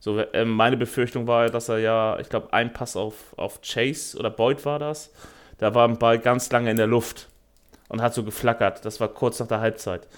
So, 0.00 0.18
äh, 0.18 0.44
meine 0.44 0.76
Befürchtung 0.76 1.26
war, 1.26 1.48
dass 1.48 1.68
er 1.68 1.78
ja, 1.78 2.18
ich 2.18 2.28
glaube, 2.28 2.52
ein 2.52 2.72
Pass 2.72 2.96
auf, 2.96 3.34
auf 3.36 3.60
Chase 3.62 4.18
oder 4.18 4.30
Boyd 4.30 4.64
war 4.64 4.78
das. 4.78 5.12
Da 5.58 5.74
war 5.74 5.88
ein 5.88 5.98
Ball 5.98 6.18
ganz 6.18 6.50
lange 6.50 6.70
in 6.70 6.76
der 6.76 6.86
Luft 6.86 7.28
und 7.88 8.02
hat 8.02 8.14
so 8.14 8.24
geflackert. 8.24 8.84
Das 8.84 9.00
war 9.00 9.08
kurz 9.08 9.38
nach 9.38 9.48
der 9.48 9.60
Halbzeit. 9.60 10.08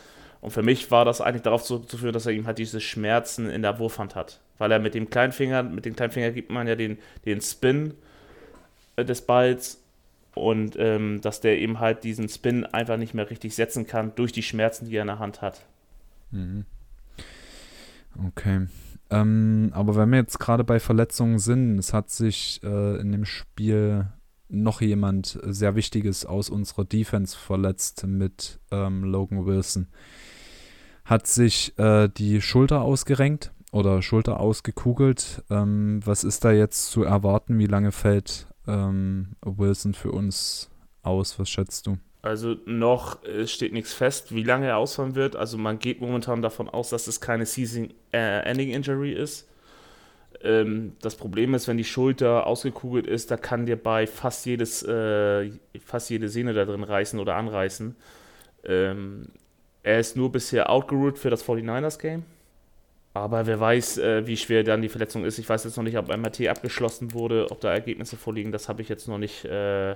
Und 0.40 0.51
für 0.51 0.62
mich 0.62 0.90
war 0.90 1.05
das 1.05 1.20
eigentlich 1.20 1.42
darauf 1.42 1.64
zurückzuführen, 1.64 2.12
dass 2.12 2.27
er 2.27 2.33
ihm 2.33 2.47
halt 2.47 2.59
diese 2.59 2.81
Schmerzen 2.81 3.49
in 3.49 3.62
der 3.62 3.79
Wurfhand 3.79 4.14
hat. 4.14 4.40
Weil 4.59 4.70
er 4.73 4.79
mit 4.79 4.94
dem 4.94 5.11
Kleinfinger, 5.11 5.62
mit 5.62 5.85
dem 5.85 5.97
Kleinfinger 5.97 6.31
gibt 6.31 6.51
man 6.51 6.68
ja 6.68 6.77
den, 6.77 6.99
den 7.25 7.40
Spin 7.40 7.94
äh, 8.97 9.05
des 9.05 9.23
Balls 9.23 9.81
und 10.35 10.77
ähm, 10.79 11.20
dass 11.20 11.40
der 11.40 11.59
eben 11.59 11.81
halt 11.81 12.05
diesen 12.05 12.29
Spin 12.29 12.66
einfach 12.66 12.97
nicht 12.97 13.14
mehr 13.14 13.31
richtig 13.31 13.55
setzen 13.55 13.87
kann 13.87 14.14
durch 14.16 14.33
die 14.33 14.42
Schmerzen, 14.42 14.87
die 14.87 14.97
er 14.97 15.03
in 15.03 15.09
der 15.09 15.18
Hand 15.18 15.42
hat. 15.42 15.64
Mhm. 16.31 16.66
Okay. 18.29 18.66
Ähm, 19.11 19.70
aber 19.75 19.97
wenn 19.97 20.11
wir 20.11 20.18
jetzt 20.18 20.38
gerade 20.38 20.64
bei 20.64 20.81
Verletzungen 20.81 21.38
sind, 21.38 21.79
es 21.79 21.92
hat 21.92 22.11
sich 22.11 22.61
äh, 22.62 23.01
in 23.01 23.12
dem 23.12 23.25
Spiel 23.25 24.07
noch 24.48 24.80
jemand 24.80 25.38
sehr 25.42 25.74
Wichtiges 25.74 26.26
aus 26.26 26.50
unserer 26.50 26.85
Defense 26.85 27.37
verletzt 27.37 28.07
mit 28.07 28.61
ähm, 28.70 29.04
Logan 29.04 29.46
Wilson. 29.46 29.88
Hat 31.04 31.26
sich 31.26 31.78
äh, 31.78 32.09
die 32.09 32.40
Schulter 32.40 32.83
ausgerenkt 32.83 33.52
oder 33.72 34.02
Schulter 34.02 34.40
ausgekugelt. 34.40 35.44
Ähm, 35.50 36.00
was 36.04 36.24
ist 36.24 36.44
da 36.44 36.52
jetzt 36.52 36.90
zu 36.90 37.02
erwarten? 37.02 37.59
Wie 37.59 37.66
lange 37.66 37.92
fällt 37.92 38.46
ähm, 38.66 39.37
Wilson 39.44 39.94
für 39.94 40.12
uns 40.12 40.70
aus? 41.02 41.38
Was 41.38 41.50
schätzt 41.50 41.87
du? 41.87 41.98
Also 42.22 42.57
noch 42.64 43.18
steht 43.44 43.74
nichts 43.74 43.92
fest, 43.92 44.35
wie 44.35 44.44
lange 44.44 44.68
er 44.68 44.78
ausfallen 44.78 45.14
wird. 45.14 45.37
Also 45.37 45.59
man 45.59 45.78
geht 45.78 46.00
momentan 46.00 46.40
davon 46.40 46.70
aus, 46.70 46.88
dass 46.88 47.07
es 47.07 47.20
keine 47.20 47.44
Season-Ending-Injury 47.44 49.12
äh, 49.12 49.22
ist. 49.22 49.46
Ähm, 50.42 50.97
das 51.01 51.16
Problem 51.16 51.55
ist, 51.55 51.68
wenn 51.68 51.77
die 51.77 51.85
Schulter 51.85 52.47
ausgekugelt 52.47 53.07
ist, 53.07 53.31
da 53.31 53.37
kann 53.37 53.66
dir 53.66 53.77
bei 53.77 54.07
fast 54.07 54.47
jedes, 54.47 54.83
äh, 54.83 55.51
fast 55.85 56.11
jede 56.11 56.29
Sehne 56.29 56.53
da 56.53 56.64
drin 56.64 56.85
reißen 56.85 57.18
oder 57.18 57.37
anreißen. 57.37 57.97
Ähm, 58.64 59.29
er 59.83 60.01
ist 60.01 60.16
nur 60.16 60.33
bisher 60.33 60.70
outgeruht 60.70 61.18
für 61.18 61.31
das 61.31 61.44
49ers-Game. 61.44 62.25
Aber 63.12 63.47
wer 63.47 63.61
weiß, 63.61 63.99
äh, 63.99 64.27
wie 64.27 64.37
schwer 64.37 64.64
dann 64.64 64.83
die 64.83 64.88
Verletzung 64.88 65.25
ist. 65.25 65.38
Ich 65.38 65.49
weiß 65.49 65.62
jetzt 65.64 65.77
noch 65.77 65.85
nicht, 65.85 65.97
ob 65.97 66.09
MRT 66.09 66.49
abgeschlossen 66.49 67.12
wurde, 67.12 67.49
ob 67.51 67.61
da 67.61 67.73
Ergebnisse 67.73 68.16
vorliegen. 68.16 68.51
Das 68.51 68.68
habe 68.68 68.83
ich 68.83 68.88
jetzt 68.88 69.07
noch 69.07 69.18
nicht. 69.18 69.44
Äh, 69.44 69.94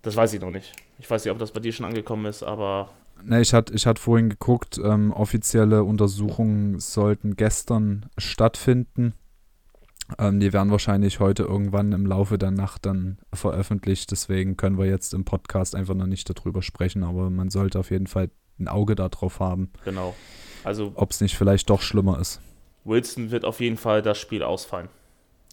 das 0.00 0.16
weiß 0.16 0.32
ich 0.32 0.40
noch 0.40 0.50
nicht. 0.50 0.72
Ich 0.98 1.10
weiß 1.10 1.24
nicht, 1.24 1.32
ob 1.32 1.38
das 1.38 1.52
bei 1.52 1.60
dir 1.60 1.72
schon 1.72 1.86
angekommen 1.86 2.26
ist, 2.26 2.42
aber. 2.42 2.90
Ne, 3.24 3.40
ich 3.40 3.54
hatte 3.54 3.74
ich 3.74 3.86
hat 3.86 3.98
vorhin 3.98 4.30
geguckt, 4.30 4.80
ähm, 4.82 5.12
offizielle 5.12 5.84
Untersuchungen 5.84 6.80
sollten 6.80 7.36
gestern 7.36 8.06
stattfinden. 8.18 9.14
Ähm, 10.18 10.40
die 10.40 10.52
werden 10.52 10.70
wahrscheinlich 10.70 11.20
heute 11.20 11.44
irgendwann 11.44 11.92
im 11.92 12.06
Laufe 12.06 12.38
der 12.38 12.50
Nacht 12.50 12.86
dann 12.86 13.18
veröffentlicht. 13.32 14.10
Deswegen 14.10 14.56
können 14.56 14.78
wir 14.78 14.86
jetzt 14.86 15.14
im 15.14 15.24
Podcast 15.24 15.74
einfach 15.74 15.94
noch 15.94 16.06
nicht 16.06 16.28
darüber 16.28 16.62
sprechen, 16.62 17.04
aber 17.04 17.30
man 17.30 17.50
sollte 17.50 17.78
auf 17.78 17.90
jeden 17.90 18.06
Fall 18.06 18.30
ein 18.58 18.68
Auge 18.68 18.94
darauf 18.94 19.40
haben. 19.40 19.70
Genau. 19.84 20.14
Also, 20.64 20.92
ob 20.94 21.10
es 21.10 21.20
nicht 21.20 21.36
vielleicht 21.36 21.70
doch 21.70 21.82
schlimmer 21.82 22.20
ist. 22.20 22.40
Wilson 22.84 23.30
wird 23.30 23.44
auf 23.44 23.60
jeden 23.60 23.76
Fall 23.76 24.02
das 24.02 24.18
Spiel 24.18 24.42
ausfallen 24.42 24.88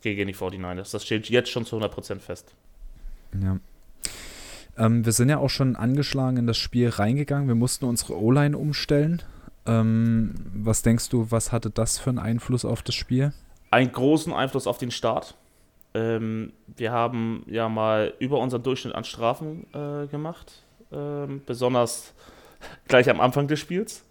gegen 0.02 0.28
die 0.28 0.36
49ers. 0.36 0.92
Das 0.92 1.06
steht 1.06 1.30
jetzt 1.30 1.50
schon 1.50 1.66
zu 1.66 1.78
100% 1.78 2.20
fest. 2.20 2.54
Ja. 3.42 3.60
Ähm, 4.80 5.06
wir 5.06 5.12
sind 5.12 5.30
ja 5.30 5.38
auch 5.38 5.50
schon 5.50 5.76
angeschlagen 5.76 6.38
in 6.38 6.48
das 6.48 6.58
Spiel 6.58 6.90
reingegangen. 6.90 7.48
Wir 7.48 7.56
mussten 7.56 7.86
unsere 7.86 8.18
O-Line 8.20 8.58
umstellen. 8.58 9.22
Ähm, 9.66 10.34
was 10.54 10.82
denkst 10.82 11.10
du, 11.10 11.30
was 11.30 11.52
hatte 11.52 11.70
das 11.70 12.00
für 12.00 12.10
einen 12.10 12.20
Einfluss 12.20 12.64
auf 12.64 12.82
das 12.82 12.96
Spiel? 12.96 13.34
Einen 13.72 13.92
großen 13.92 14.34
Einfluss 14.34 14.68
auf 14.68 14.78
den 14.78 14.90
Start. 14.90 15.36
Ähm, 15.94 16.54
wir 16.78 16.92
haben 16.92 17.44
ja 17.48 17.68
mal 17.68 18.14
über 18.20 18.40
unseren 18.40 18.64
Durchschnitt 18.64 18.96
an 18.96 19.04
Strafen 19.04 19.68
äh, 19.74 20.08
gemacht. 20.08 20.64
Ähm, 20.92 21.42
besonders 21.46 22.14
gleich 22.88 23.10
am 23.10 23.20
Anfang 23.20 23.48
des 23.48 23.60
Spiels. 23.60 24.06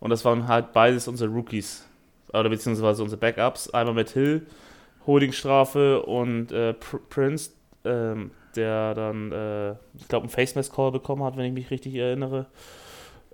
Und 0.00 0.10
das 0.10 0.24
waren 0.24 0.48
halt 0.48 0.72
beides 0.72 1.06
unsere 1.06 1.30
Rookies. 1.30 1.86
Oder 2.32 2.48
beziehungsweise 2.48 3.02
unsere 3.02 3.20
Backups. 3.20 3.70
Einmal 3.70 3.94
mit 3.94 4.10
Hill, 4.10 4.46
Holdingstrafe 5.06 6.02
und 6.02 6.50
äh, 6.50 6.72
Prince, 6.72 7.50
ähm, 7.84 8.30
der 8.56 8.94
dann, 8.94 9.32
äh, 9.32 9.72
ich 9.96 10.08
glaube, 10.08 10.24
einen 10.24 10.30
Face 10.30 10.54
Mask 10.54 10.74
Call 10.74 10.92
bekommen 10.92 11.22
hat, 11.24 11.36
wenn 11.36 11.46
ich 11.46 11.52
mich 11.52 11.70
richtig 11.70 11.94
erinnere. 11.94 12.46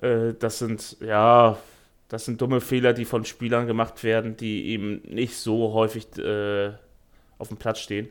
Äh, 0.00 0.34
das 0.38 0.58
sind, 0.58 0.96
ja, 1.00 1.58
das 2.08 2.24
sind 2.24 2.40
dumme 2.40 2.60
Fehler, 2.60 2.92
die 2.92 3.04
von 3.04 3.24
Spielern 3.24 3.66
gemacht 3.66 4.02
werden, 4.02 4.36
die 4.36 4.66
eben 4.66 5.02
nicht 5.08 5.36
so 5.36 5.72
häufig 5.72 6.16
äh, 6.18 6.72
auf 7.38 7.48
dem 7.48 7.56
Platz 7.56 7.78
stehen. 7.78 8.08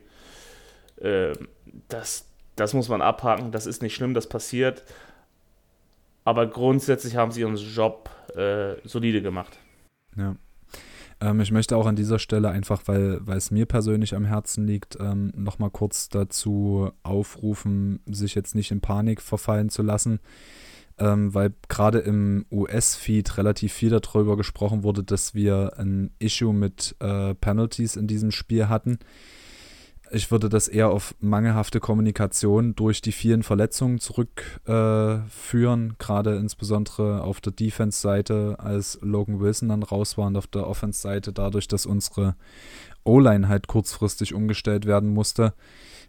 Ähm, 1.00 1.48
das, 1.88 2.26
das 2.56 2.74
muss 2.74 2.88
man 2.88 3.02
abhaken, 3.02 3.52
das 3.52 3.66
ist 3.66 3.82
nicht 3.82 3.94
schlimm, 3.94 4.14
das 4.14 4.28
passiert. 4.28 4.84
Aber 6.24 6.46
grundsätzlich 6.46 7.16
haben 7.16 7.32
sie 7.32 7.40
ihren 7.40 7.56
Job 7.56 8.10
äh, 8.36 8.76
solide 8.84 9.22
gemacht. 9.22 9.58
Ja. 10.16 10.36
Ähm, 11.20 11.40
ich 11.40 11.52
möchte 11.52 11.76
auch 11.76 11.86
an 11.86 11.96
dieser 11.96 12.18
Stelle 12.18 12.50
einfach, 12.50 12.82
weil, 12.86 13.18
weil 13.26 13.38
es 13.38 13.50
mir 13.50 13.66
persönlich 13.66 14.14
am 14.14 14.24
Herzen 14.24 14.66
liegt, 14.66 14.98
ähm, 15.00 15.32
nochmal 15.36 15.70
kurz 15.70 16.08
dazu 16.08 16.90
aufrufen, 17.02 18.00
sich 18.06 18.34
jetzt 18.34 18.54
nicht 18.54 18.70
in 18.70 18.80
Panik 18.80 19.20
verfallen 19.20 19.68
zu 19.68 19.82
lassen. 19.82 20.20
Ähm, 20.98 21.32
weil 21.32 21.54
gerade 21.68 22.00
im 22.00 22.44
US-Feed 22.50 23.38
relativ 23.38 23.72
viel 23.72 23.88
darüber 23.88 24.36
gesprochen 24.36 24.82
wurde, 24.82 25.02
dass 25.02 25.34
wir 25.34 25.78
ein 25.78 26.10
Issue 26.18 26.52
mit 26.52 26.94
äh, 27.00 27.34
Penalties 27.34 27.96
in 27.96 28.06
diesem 28.06 28.30
Spiel 28.30 28.68
hatten. 28.68 28.98
Ich 30.12 30.32
würde 30.32 30.48
das 30.48 30.66
eher 30.66 30.90
auf 30.90 31.14
mangelhafte 31.20 31.78
Kommunikation 31.78 32.74
durch 32.74 33.00
die 33.00 33.12
vielen 33.12 33.44
Verletzungen 33.44 34.00
zurückführen, 34.00 35.90
äh, 35.90 35.94
gerade 35.98 36.36
insbesondere 36.36 37.22
auf 37.22 37.40
der 37.40 37.52
Defense-Seite, 37.52 38.56
als 38.58 38.98
Logan 39.02 39.38
Wilson 39.38 39.68
dann 39.68 39.84
raus 39.84 40.18
war 40.18 40.26
und 40.26 40.36
auf 40.36 40.48
der 40.48 40.66
Offense-Seite 40.66 41.32
dadurch, 41.32 41.68
dass 41.68 41.86
unsere 41.86 42.34
O-Line 43.04 43.48
halt 43.48 43.68
kurzfristig 43.68 44.34
umgestellt 44.34 44.84
werden 44.84 45.10
musste. 45.10 45.54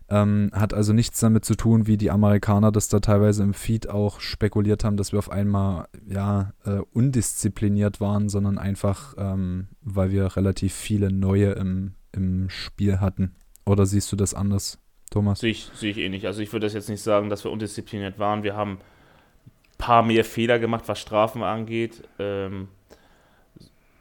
Ähm, 0.09 0.49
hat 0.51 0.73
also 0.73 0.93
nichts 0.93 1.19
damit 1.19 1.45
zu 1.45 1.55
tun, 1.55 1.85
wie 1.85 1.95
die 1.95 2.11
Amerikaner 2.11 2.71
das 2.71 2.89
da 2.89 2.99
teilweise 2.99 3.43
im 3.43 3.53
Feed 3.53 3.87
auch 3.87 4.19
spekuliert 4.19 4.83
haben, 4.83 4.97
dass 4.97 5.11
wir 5.11 5.19
auf 5.19 5.31
einmal 5.31 5.87
ja 6.05 6.53
äh, 6.65 6.79
undiszipliniert 6.91 8.01
waren, 8.01 8.29
sondern 8.29 8.57
einfach, 8.57 9.13
ähm, 9.17 9.67
weil 9.81 10.11
wir 10.11 10.35
relativ 10.35 10.73
viele 10.73 11.11
neue 11.11 11.51
im, 11.51 11.93
im 12.11 12.49
Spiel 12.49 12.99
hatten. 12.99 13.35
Oder 13.65 13.85
siehst 13.85 14.11
du 14.11 14.15
das 14.15 14.33
anders, 14.33 14.79
Thomas? 15.09 15.39
Sehe 15.39 15.51
ich, 15.51 15.69
sehe 15.73 15.91
ich 15.91 15.97
eh 15.97 16.09
nicht. 16.09 16.25
Also 16.25 16.41
ich 16.41 16.51
würde 16.51 16.65
das 16.65 16.73
jetzt 16.73 16.89
nicht 16.89 17.01
sagen, 17.01 17.29
dass 17.29 17.43
wir 17.43 17.51
undiszipliniert 17.51 18.19
waren. 18.19 18.43
Wir 18.43 18.55
haben 18.55 18.73
ein 18.73 19.77
paar 19.77 20.03
mehr 20.03 20.25
Fehler 20.25 20.59
gemacht, 20.59 20.83
was 20.87 20.99
Strafen 20.99 21.43
angeht. 21.43 22.03
Ähm, 22.19 22.69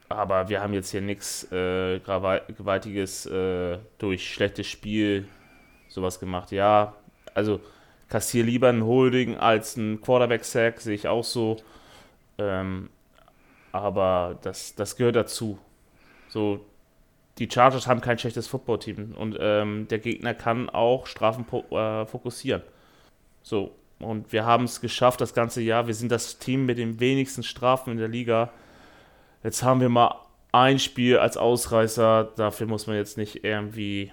aber 0.09 0.49
wir 0.49 0.61
haben 0.61 0.73
jetzt 0.73 0.91
hier 0.91 1.01
nichts 1.01 1.49
äh, 1.51 1.99
Gewaltiges 1.99 3.25
äh, 3.27 3.77
durch 3.97 4.29
schlechtes 4.33 4.67
Spiel 4.67 5.27
sowas 5.87 6.19
gemacht. 6.19 6.51
Ja, 6.51 6.95
also 7.33 7.61
kassier 8.09 8.43
lieber 8.43 8.69
ein 8.69 8.83
Holding 8.83 9.37
als 9.37 9.77
ein 9.77 10.01
Quarterback-Sack, 10.01 10.81
sehe 10.81 10.95
ich 10.95 11.07
auch 11.07 11.23
so. 11.23 11.57
Ähm, 12.37 12.89
aber 13.71 14.37
das, 14.41 14.75
das 14.75 14.95
gehört 14.95 15.15
dazu. 15.15 15.57
So, 16.27 16.65
die 17.41 17.49
Chargers 17.51 17.87
haben 17.87 18.01
kein 18.01 18.19
schlechtes 18.19 18.45
Footballteam 18.45 19.15
und 19.17 19.35
ähm, 19.39 19.87
der 19.87 19.97
Gegner 19.97 20.35
kann 20.35 20.69
auch 20.69 21.07
Strafen 21.07 21.43
äh, 21.71 22.05
fokussieren. 22.05 22.61
So, 23.41 23.75
und 23.97 24.31
wir 24.31 24.45
haben 24.45 24.65
es 24.65 24.79
geschafft 24.79 25.21
das 25.21 25.33
ganze 25.33 25.59
Jahr. 25.59 25.87
Wir 25.87 25.95
sind 25.95 26.11
das 26.11 26.37
Team 26.37 26.67
mit 26.67 26.77
den 26.77 26.99
wenigsten 26.99 27.41
Strafen 27.41 27.93
in 27.93 27.97
der 27.97 28.09
Liga. 28.09 28.51
Jetzt 29.43 29.63
haben 29.63 29.81
wir 29.81 29.89
mal 29.89 30.13
ein 30.51 30.77
Spiel 30.77 31.17
als 31.17 31.35
Ausreißer. 31.35 32.31
Dafür 32.35 32.67
muss 32.67 32.85
man 32.85 32.95
jetzt 32.95 33.17
nicht 33.17 33.43
irgendwie. 33.43 34.11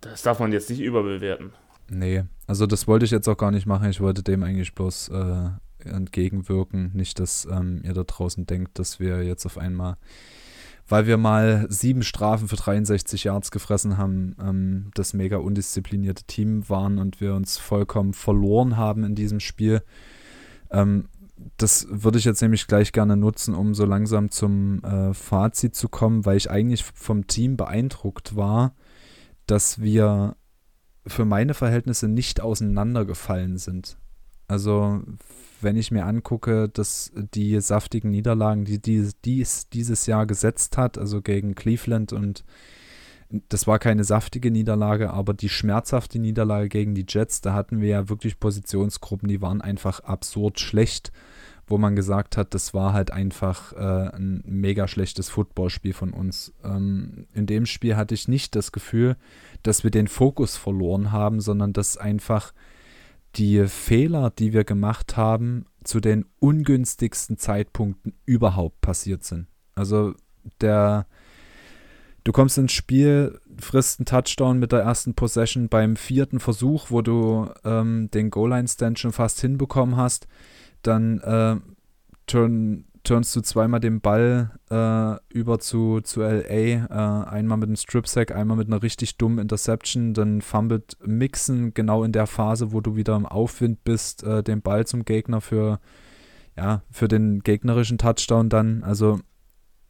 Das 0.00 0.22
darf 0.22 0.38
man 0.38 0.52
jetzt 0.52 0.70
nicht 0.70 0.80
überbewerten. 0.80 1.52
Nee, 1.88 2.22
also 2.46 2.66
das 2.66 2.86
wollte 2.86 3.06
ich 3.06 3.10
jetzt 3.10 3.26
auch 3.26 3.36
gar 3.36 3.50
nicht 3.50 3.66
machen. 3.66 3.90
Ich 3.90 4.00
wollte 4.00 4.22
dem 4.22 4.44
eigentlich 4.44 4.72
bloß 4.76 5.08
äh, 5.08 5.48
entgegenwirken. 5.84 6.92
Nicht, 6.94 7.18
dass 7.18 7.44
ähm, 7.44 7.82
ihr 7.84 7.92
da 7.92 8.04
draußen 8.04 8.46
denkt, 8.46 8.78
dass 8.78 9.00
wir 9.00 9.24
jetzt 9.24 9.46
auf 9.46 9.58
einmal 9.58 9.96
weil 10.88 11.06
wir 11.06 11.16
mal 11.16 11.66
sieben 11.68 12.02
Strafen 12.02 12.48
für 12.48 12.56
63 12.56 13.24
Yards 13.24 13.50
gefressen 13.50 13.96
haben, 13.98 14.36
ähm, 14.40 14.90
das 14.94 15.14
mega 15.14 15.38
undisziplinierte 15.38 16.24
Team 16.24 16.68
waren 16.68 16.98
und 16.98 17.20
wir 17.20 17.34
uns 17.34 17.58
vollkommen 17.58 18.12
verloren 18.12 18.76
haben 18.76 19.04
in 19.04 19.14
diesem 19.14 19.40
Spiel. 19.40 19.82
Ähm, 20.70 21.08
das 21.56 21.86
würde 21.90 22.18
ich 22.18 22.24
jetzt 22.24 22.42
nämlich 22.42 22.66
gleich 22.66 22.92
gerne 22.92 23.16
nutzen, 23.16 23.54
um 23.54 23.74
so 23.74 23.84
langsam 23.84 24.30
zum 24.30 24.82
äh, 24.84 25.14
Fazit 25.14 25.74
zu 25.74 25.88
kommen, 25.88 26.24
weil 26.24 26.36
ich 26.36 26.50
eigentlich 26.50 26.84
vom 26.84 27.26
Team 27.26 27.56
beeindruckt 27.56 28.36
war, 28.36 28.74
dass 29.46 29.80
wir 29.80 30.36
für 31.06 31.24
meine 31.24 31.54
Verhältnisse 31.54 32.08
nicht 32.08 32.40
auseinandergefallen 32.40 33.58
sind. 33.58 33.96
Also 34.46 35.02
wenn 35.62 35.76
ich 35.76 35.90
mir 35.90 36.04
angucke, 36.04 36.68
dass 36.68 37.12
die 37.34 37.60
saftigen 37.60 38.10
Niederlagen, 38.10 38.64
die, 38.64 38.80
die, 38.80 39.10
die 39.24 39.40
es 39.40 39.68
dieses 39.68 40.06
Jahr 40.06 40.26
gesetzt 40.26 40.76
hat, 40.76 40.98
also 40.98 41.22
gegen 41.22 41.54
Cleveland 41.54 42.12
und 42.12 42.44
das 43.48 43.66
war 43.66 43.78
keine 43.78 44.04
saftige 44.04 44.50
Niederlage, 44.50 45.10
aber 45.10 45.32
die 45.32 45.48
schmerzhafte 45.48 46.18
Niederlage 46.18 46.68
gegen 46.68 46.94
die 46.94 47.06
Jets, 47.08 47.40
da 47.40 47.54
hatten 47.54 47.80
wir 47.80 47.88
ja 47.88 48.08
wirklich 48.08 48.38
Positionsgruppen, 48.38 49.28
die 49.28 49.40
waren 49.40 49.62
einfach 49.62 50.00
absurd 50.00 50.60
schlecht, 50.60 51.12
wo 51.66 51.78
man 51.78 51.96
gesagt 51.96 52.36
hat, 52.36 52.52
das 52.54 52.74
war 52.74 52.92
halt 52.92 53.10
einfach 53.10 53.72
äh, 53.72 54.14
ein 54.14 54.42
mega 54.44 54.86
schlechtes 54.86 55.30
Footballspiel 55.30 55.94
von 55.94 56.12
uns. 56.12 56.52
Ähm, 56.62 57.26
in 57.32 57.46
dem 57.46 57.64
Spiel 57.64 57.96
hatte 57.96 58.14
ich 58.14 58.28
nicht 58.28 58.54
das 58.54 58.72
Gefühl, 58.72 59.16
dass 59.62 59.82
wir 59.82 59.90
den 59.90 60.08
Fokus 60.08 60.56
verloren 60.56 61.12
haben, 61.12 61.40
sondern 61.40 61.72
dass 61.72 61.96
einfach 61.96 62.52
die 63.36 63.66
Fehler, 63.66 64.30
die 64.30 64.52
wir 64.52 64.64
gemacht 64.64 65.16
haben, 65.16 65.66
zu 65.84 66.00
den 66.00 66.26
ungünstigsten 66.38 67.38
Zeitpunkten 67.38 68.14
überhaupt 68.24 68.80
passiert 68.80 69.24
sind. 69.24 69.46
Also 69.74 70.14
der, 70.60 71.06
du 72.24 72.32
kommst 72.32 72.58
ins 72.58 72.72
Spiel, 72.72 73.40
frisst 73.58 73.98
einen 73.98 74.06
Touchdown 74.06 74.58
mit 74.58 74.72
der 74.72 74.80
ersten 74.80 75.14
Possession 75.14 75.68
beim 75.68 75.96
vierten 75.96 76.40
Versuch, 76.40 76.90
wo 76.90 77.02
du 77.02 77.50
ähm, 77.64 78.10
den 78.12 78.30
Goal-Line-Stand 78.30 78.98
schon 78.98 79.12
fast 79.12 79.40
hinbekommen 79.40 79.96
hast, 79.96 80.28
dann 80.82 81.18
äh, 81.20 81.56
turn, 82.26 82.84
turnst 83.02 83.34
du 83.34 83.40
zweimal 83.40 83.80
den 83.80 84.00
Ball 84.00 84.52
äh, 84.70 85.34
über 85.36 85.58
zu, 85.58 86.00
zu 86.00 86.20
LA, 86.20 86.44
äh, 86.48 86.86
einmal 86.88 87.58
mit 87.58 87.68
einem 87.68 87.76
Strip-Sack, 87.76 88.34
einmal 88.34 88.56
mit 88.56 88.68
einer 88.68 88.82
richtig 88.82 89.16
dummen 89.16 89.38
Interception, 89.38 90.14
dann 90.14 90.40
fummelt 90.40 90.96
Mixen 91.04 91.74
genau 91.74 92.04
in 92.04 92.12
der 92.12 92.26
Phase, 92.26 92.72
wo 92.72 92.80
du 92.80 92.94
wieder 92.94 93.16
im 93.16 93.26
Aufwind 93.26 93.82
bist, 93.84 94.22
äh, 94.22 94.42
den 94.42 94.62
Ball 94.62 94.86
zum 94.86 95.04
Gegner 95.04 95.40
für, 95.40 95.80
ja, 96.56 96.82
für 96.90 97.08
den 97.08 97.40
gegnerischen 97.40 97.98
Touchdown 97.98 98.48
dann. 98.48 98.84
Also 98.84 99.20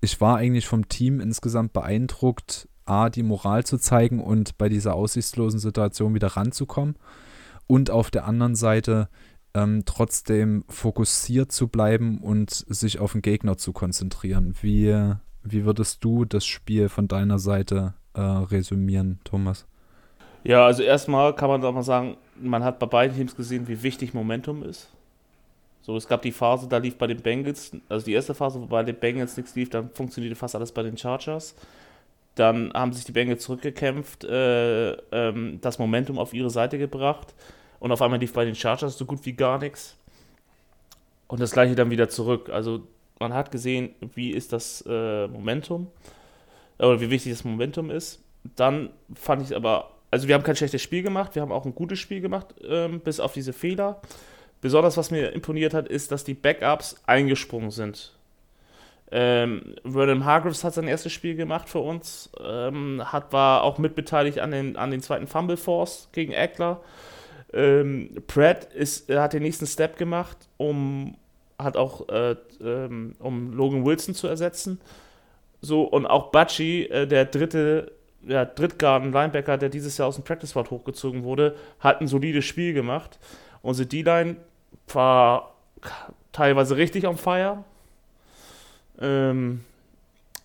ich 0.00 0.20
war 0.20 0.38
eigentlich 0.38 0.66
vom 0.66 0.88
Team 0.88 1.20
insgesamt 1.20 1.72
beeindruckt, 1.72 2.68
A, 2.84 3.10
die 3.10 3.22
Moral 3.22 3.64
zu 3.64 3.78
zeigen 3.78 4.20
und 4.20 4.58
bei 4.58 4.68
dieser 4.68 4.94
aussichtslosen 4.94 5.60
Situation 5.60 6.14
wieder 6.14 6.28
ranzukommen 6.28 6.96
und 7.66 7.90
auf 7.90 8.10
der 8.10 8.26
anderen 8.26 8.56
Seite 8.56 9.08
ähm, 9.54 9.82
trotzdem 9.84 10.64
fokussiert 10.68 11.52
zu 11.52 11.68
bleiben 11.68 12.18
und 12.18 12.50
sich 12.50 12.98
auf 12.98 13.12
den 13.12 13.22
Gegner 13.22 13.56
zu 13.56 13.72
konzentrieren. 13.72 14.54
Wie, 14.60 15.14
wie 15.42 15.64
würdest 15.64 16.02
du 16.04 16.24
das 16.24 16.46
Spiel 16.46 16.88
von 16.88 17.08
deiner 17.08 17.38
Seite 17.38 17.94
äh, 18.14 18.20
resümieren, 18.20 19.20
Thomas? 19.24 19.66
Ja, 20.44 20.66
also 20.66 20.82
erstmal 20.82 21.34
kann 21.34 21.48
man 21.48 21.60
doch 21.60 21.72
mal 21.72 21.82
sagen, 21.82 22.16
man 22.40 22.64
hat 22.64 22.78
bei 22.78 22.86
beiden 22.86 23.16
Teams 23.16 23.36
gesehen, 23.36 23.68
wie 23.68 23.82
wichtig 23.82 24.14
Momentum 24.14 24.62
ist. 24.62 24.88
So, 25.82 25.96
es 25.96 26.08
gab 26.08 26.22
die 26.22 26.32
Phase, 26.32 26.68
da 26.68 26.78
lief 26.78 26.96
bei 26.96 27.06
den 27.06 27.20
Bengals, 27.20 27.72
also 27.88 28.04
die 28.04 28.12
erste 28.12 28.34
Phase, 28.34 28.60
wo 28.60 28.66
bei 28.66 28.82
den 28.84 28.96
Bengals 28.96 29.36
nichts 29.36 29.54
lief, 29.54 29.70
dann 29.70 29.90
funktionierte 29.90 30.36
fast 30.36 30.54
alles 30.54 30.72
bei 30.72 30.82
den 30.82 30.96
Chargers. 30.96 31.54
Dann 32.34 32.72
haben 32.72 32.92
sich 32.92 33.04
die 33.04 33.12
Bengals 33.12 33.42
zurückgekämpft, 33.42 34.24
äh, 34.24 34.92
ähm, 34.92 35.58
das 35.60 35.78
Momentum 35.78 36.18
auf 36.18 36.32
ihre 36.32 36.50
Seite 36.50 36.78
gebracht 36.78 37.34
und 37.82 37.90
auf 37.90 38.00
einmal 38.00 38.20
lief 38.20 38.32
bei 38.32 38.44
den 38.44 38.54
Chargers 38.54 38.96
so 38.96 39.04
gut 39.04 39.26
wie 39.26 39.32
gar 39.32 39.58
nichts. 39.58 39.96
Und 41.26 41.40
das 41.40 41.50
gleiche 41.50 41.74
dann 41.74 41.90
wieder 41.90 42.08
zurück. 42.08 42.48
Also 42.48 42.86
man 43.18 43.34
hat 43.34 43.50
gesehen, 43.50 43.96
wie 44.14 44.30
ist 44.30 44.52
das 44.52 44.84
äh, 44.88 45.26
Momentum 45.26 45.88
oder 46.78 47.00
wie 47.00 47.10
wichtig 47.10 47.32
das 47.32 47.42
Momentum 47.42 47.90
ist. 47.90 48.22
Dann 48.54 48.90
fand 49.16 49.42
ich 49.42 49.56
aber, 49.56 49.90
also 50.12 50.28
wir 50.28 50.36
haben 50.36 50.44
kein 50.44 50.54
schlechtes 50.54 50.80
Spiel 50.80 51.02
gemacht, 51.02 51.34
wir 51.34 51.42
haben 51.42 51.50
auch 51.50 51.64
ein 51.64 51.74
gutes 51.74 51.98
Spiel 51.98 52.20
gemacht, 52.20 52.54
ähm, 52.64 53.00
bis 53.00 53.18
auf 53.18 53.32
diese 53.32 53.52
Fehler. 53.52 54.00
Besonders 54.60 54.96
was 54.96 55.10
mir 55.10 55.32
imponiert 55.32 55.74
hat, 55.74 55.88
ist, 55.88 56.12
dass 56.12 56.22
die 56.22 56.34
Backups 56.34 57.02
eingesprungen 57.06 57.72
sind. 57.72 58.12
Ähm, 59.10 59.74
Vernon 59.82 60.24
Hargreaves 60.24 60.62
hat 60.62 60.74
sein 60.74 60.86
erstes 60.86 61.12
Spiel 61.12 61.34
gemacht 61.34 61.68
für 61.68 61.80
uns, 61.80 62.30
ähm, 62.40 63.02
hat, 63.04 63.32
war 63.32 63.64
auch 63.64 63.78
mitbeteiligt 63.78 64.38
an 64.38 64.52
den, 64.52 64.76
an 64.76 64.92
den 64.92 65.02
zweiten 65.02 65.26
Fumble 65.26 65.56
Force 65.56 66.08
gegen 66.12 66.32
Eckler. 66.32 66.80
Ähm, 67.52 68.10
Pratt 68.26 68.72
ist, 68.72 69.10
hat 69.10 69.32
den 69.32 69.42
nächsten 69.42 69.66
Step 69.66 69.96
gemacht, 69.96 70.36
um 70.56 71.16
hat 71.58 71.76
auch 71.76 72.08
äh, 72.08 72.36
ähm, 72.60 73.14
um 73.18 73.52
Logan 73.52 73.84
Wilson 73.84 74.14
zu 74.14 74.26
ersetzen. 74.26 74.80
So 75.60 75.82
und 75.82 76.06
auch 76.06 76.30
Butchie, 76.30 76.86
äh, 76.86 77.06
der 77.06 77.26
dritte 77.26 77.92
ja, 78.26 78.44
Drittgarden 78.44 79.12
Linebacker, 79.12 79.58
der 79.58 79.68
dieses 79.68 79.98
Jahr 79.98 80.08
aus 80.08 80.16
dem 80.16 80.24
Practice 80.24 80.50
Squad 80.50 80.70
hochgezogen 80.70 81.24
wurde, 81.24 81.56
hat 81.80 82.00
ein 82.00 82.06
solides 82.06 82.44
Spiel 82.44 82.72
gemacht. 82.72 83.18
Unsere 83.62 83.86
D-Line 83.86 84.36
war 84.92 85.54
teilweise 86.32 86.76
richtig 86.76 87.06
on 87.06 87.16
fire. 87.16 87.64
Ähm, 89.00 89.64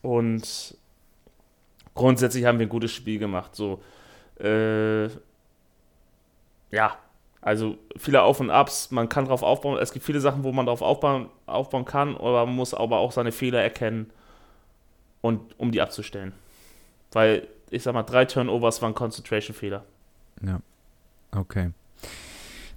und 0.01 0.77
grundsätzlich 1.93 2.45
haben 2.45 2.59
wir 2.59 2.65
ein 2.65 2.69
gutes 2.69 2.91
Spiel 2.91 3.19
gemacht. 3.19 3.55
So, 3.55 3.81
äh, 4.39 5.09
ja, 6.71 6.97
also 7.41 7.77
viele 7.95 8.23
Auf 8.23 8.39
und 8.39 8.49
Abs, 8.49 8.91
man 8.91 9.10
kann 9.10 9.25
darauf 9.25 9.43
aufbauen. 9.43 9.77
Es 9.80 9.93
gibt 9.93 10.06
viele 10.06 10.19
Sachen, 10.19 10.43
wo 10.43 10.51
man 10.51 10.65
darauf 10.65 10.82
aufbauen, 10.82 11.30
aufbauen 11.45 11.86
kann, 11.86 12.15
aber 12.15 12.45
man 12.45 12.56
muss 12.56 12.73
aber 12.73 12.97
auch 12.97 13.12
seine 13.12 13.32
Fehler 13.32 13.62
erkennen 13.62 14.10
und 15.21 15.58
um 15.60 15.71
die 15.71 15.82
abzustellen. 15.82 16.34
Weil, 17.12 17.47
ich 17.69 17.84
sag 17.84 17.93
mal, 17.93 18.03
drei 18.03 18.25
Turnovers 18.25 18.82
waren 18.82 18.93
Concentration-Fehler. 18.93 19.84
Ja. 20.41 20.60
Okay. 21.32 21.71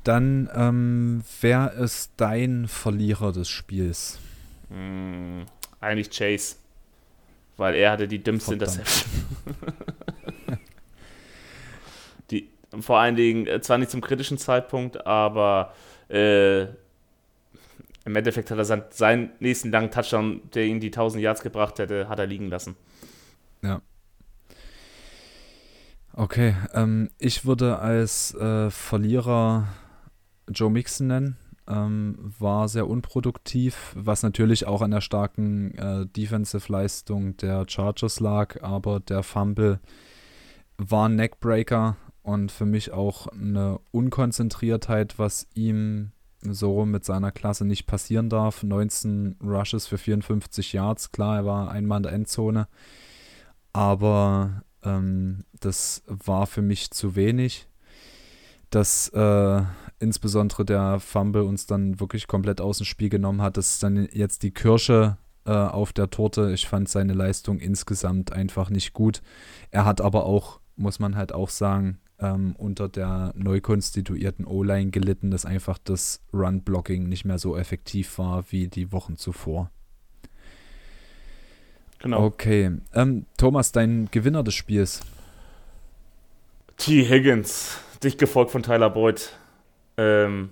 Dann, 0.04 0.48
ähm, 0.54 1.24
wer 1.40 1.72
ist 1.72 2.12
dein 2.16 2.68
Verlierer 2.68 3.32
des 3.32 3.48
Spiels? 3.48 4.18
Hm, 4.70 5.46
eigentlich 5.80 6.10
Chase. 6.10 6.56
Weil 7.56 7.74
er 7.74 7.92
hatte 7.92 8.08
die 8.08 8.22
dümmste 8.22 8.56
Verdammt. 8.56 8.78
Interception. 8.78 9.56
vor 12.78 12.98
allen 12.98 13.16
Dingen 13.16 13.46
äh, 13.46 13.60
zwar 13.60 13.78
nicht 13.78 13.90
zum 13.90 14.00
kritischen 14.00 14.38
Zeitpunkt, 14.38 15.06
aber 15.06 15.74
äh, 16.08 16.62
im 18.04 18.16
Endeffekt 18.16 18.50
hat 18.50 18.58
er 18.58 18.64
sein, 18.64 18.84
seinen 18.90 19.30
nächsten 19.40 19.70
langen 19.70 19.90
Touchdown, 19.90 20.40
der 20.54 20.66
ihn 20.66 20.80
die 20.80 20.88
1000 20.88 21.22
Yards 21.22 21.42
gebracht 21.42 21.78
hätte, 21.78 22.08
hat 22.08 22.18
er 22.18 22.26
liegen 22.26 22.48
lassen. 22.48 22.76
Ja. 23.62 23.82
Okay, 26.12 26.56
ähm, 26.74 27.10
ich 27.18 27.44
würde 27.44 27.78
als 27.78 28.34
äh, 28.34 28.70
Verlierer 28.70 29.68
Joe 30.48 30.70
Mixon 30.70 31.06
nennen. 31.08 31.36
Ähm, 31.68 32.34
war 32.38 32.66
sehr 32.66 32.88
unproduktiv, 32.88 33.92
was 33.94 34.24
natürlich 34.24 34.66
auch 34.66 34.82
an 34.82 34.90
der 34.90 35.02
starken 35.02 35.72
äh, 35.78 36.06
Defensive-Leistung 36.06 37.36
der 37.36 37.64
Chargers 37.68 38.18
lag, 38.18 38.60
aber 38.60 38.98
der 38.98 39.22
Fumble 39.22 39.78
war 40.78 41.08
ein 41.08 41.14
Neckbreaker 41.14 41.96
und 42.30 42.52
für 42.52 42.66
mich 42.66 42.92
auch 42.92 43.26
eine 43.28 43.80
Unkonzentriertheit, 43.90 45.18
was 45.18 45.48
ihm 45.54 46.12
so 46.42 46.86
mit 46.86 47.04
seiner 47.04 47.32
Klasse 47.32 47.64
nicht 47.64 47.86
passieren 47.86 48.28
darf. 48.28 48.62
19 48.62 49.36
Rushes 49.42 49.86
für 49.86 49.98
54 49.98 50.72
Yards, 50.72 51.12
klar, 51.12 51.36
er 51.36 51.44
war 51.44 51.70
einmal 51.70 51.98
in 51.98 52.02
der 52.04 52.12
Endzone, 52.12 52.68
aber 53.72 54.62
ähm, 54.82 55.44
das 55.58 56.02
war 56.06 56.46
für 56.46 56.62
mich 56.62 56.90
zu 56.90 57.16
wenig. 57.16 57.66
Dass 58.70 59.08
äh, 59.08 59.62
insbesondere 59.98 60.64
der 60.64 61.00
Fumble 61.00 61.42
uns 61.42 61.66
dann 61.66 61.98
wirklich 61.98 62.28
komplett 62.28 62.60
aus 62.60 62.78
dem 62.78 62.86
Spiel 62.86 63.08
genommen 63.08 63.42
hat, 63.42 63.56
das 63.56 63.74
ist 63.74 63.82
dann 63.82 64.08
jetzt 64.12 64.44
die 64.44 64.52
Kirsche 64.52 65.16
äh, 65.44 65.50
auf 65.50 65.92
der 65.92 66.10
Torte. 66.10 66.52
Ich 66.52 66.68
fand 66.68 66.88
seine 66.88 67.12
Leistung 67.12 67.58
insgesamt 67.58 68.32
einfach 68.32 68.70
nicht 68.70 68.92
gut. 68.92 69.22
Er 69.72 69.84
hat 69.84 70.00
aber 70.00 70.24
auch, 70.24 70.60
muss 70.76 71.00
man 71.00 71.16
halt 71.16 71.32
auch 71.32 71.48
sagen, 71.48 71.99
ähm, 72.20 72.54
unter 72.58 72.88
der 72.88 73.32
neu 73.34 73.60
konstituierten 73.60 74.44
O-Line 74.44 74.90
gelitten, 74.90 75.30
dass 75.30 75.44
einfach 75.44 75.78
das 75.78 76.22
Run-Blocking 76.32 77.08
nicht 77.08 77.24
mehr 77.24 77.38
so 77.38 77.56
effektiv 77.56 78.18
war 78.18 78.44
wie 78.50 78.68
die 78.68 78.92
Wochen 78.92 79.16
zuvor. 79.16 79.70
Genau. 82.00 82.24
Okay. 82.24 82.70
Ähm, 82.94 83.26
Thomas, 83.36 83.72
dein 83.72 84.08
Gewinner 84.10 84.42
des 84.42 84.54
Spiels. 84.54 85.00
T. 86.76 87.06
Higgins, 87.06 87.78
dicht 88.02 88.18
gefolgt 88.18 88.50
von 88.50 88.62
Tyler 88.62 88.88
Boyd. 88.88 89.36
Ähm, 89.98 90.48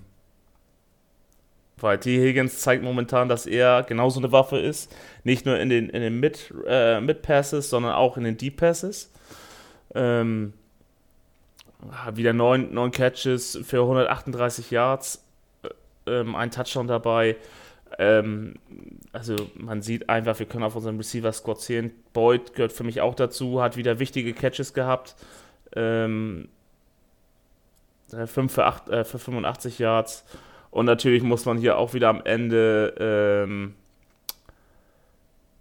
Weil 1.78 1.98
T. 2.00 2.20
Higgins 2.20 2.59
zeigt 2.59 2.83
momentan, 2.83 3.31
dass 3.31 3.46
er 3.46 3.83
genauso 3.83 4.20
eine 4.20 4.31
Waffe 4.31 4.59
ist. 4.59 4.94
Nicht 5.24 5.46
nur 5.46 5.59
in 5.59 5.70
den, 5.70 5.88
in 5.88 6.02
den 6.02 6.20
Mid, 6.20 6.52
äh, 6.66 7.00
Mid-Passes, 7.00 7.70
sondern 7.70 7.92
auch 7.92 8.18
in 8.18 8.24
den 8.24 8.37
Deep-Passes. 8.37 9.11
Ähm, 9.94 10.52
wieder 12.14 12.32
neun, 12.32 12.72
neun 12.72 12.90
Catches 12.90 13.58
für 13.62 13.82
138 13.82 14.70
Yards, 14.70 15.24
äh, 15.62 16.20
ähm, 16.20 16.34
ein 16.34 16.50
Touchdown 16.50 16.86
dabei. 16.86 17.36
Ähm, 17.98 18.54
also 19.12 19.36
man 19.54 19.82
sieht 19.82 20.08
einfach, 20.08 20.38
wir 20.38 20.46
können 20.46 20.64
auf 20.64 20.76
unserem 20.76 20.98
Receiver-Squad 20.98 21.60
sehen. 21.60 21.92
Boyd 22.12 22.54
gehört 22.54 22.72
für 22.72 22.84
mich 22.84 23.00
auch 23.00 23.14
dazu, 23.14 23.62
hat 23.62 23.76
wieder 23.76 23.98
wichtige 23.98 24.34
Catches 24.34 24.74
gehabt. 24.74 25.16
Ähm, 25.74 26.48
5 28.10 28.36
äh, 28.36 28.48
für, 28.48 28.64
8, 28.64 28.88
äh, 28.88 29.04
für 29.04 29.18
85 29.18 29.78
Yards. 29.78 30.24
Und 30.70 30.86
natürlich 30.86 31.22
muss 31.22 31.46
man 31.46 31.58
hier 31.58 31.78
auch 31.78 31.94
wieder 31.94 32.08
am 32.08 32.22
Ende, 32.24 32.94
ähm, 32.98 33.74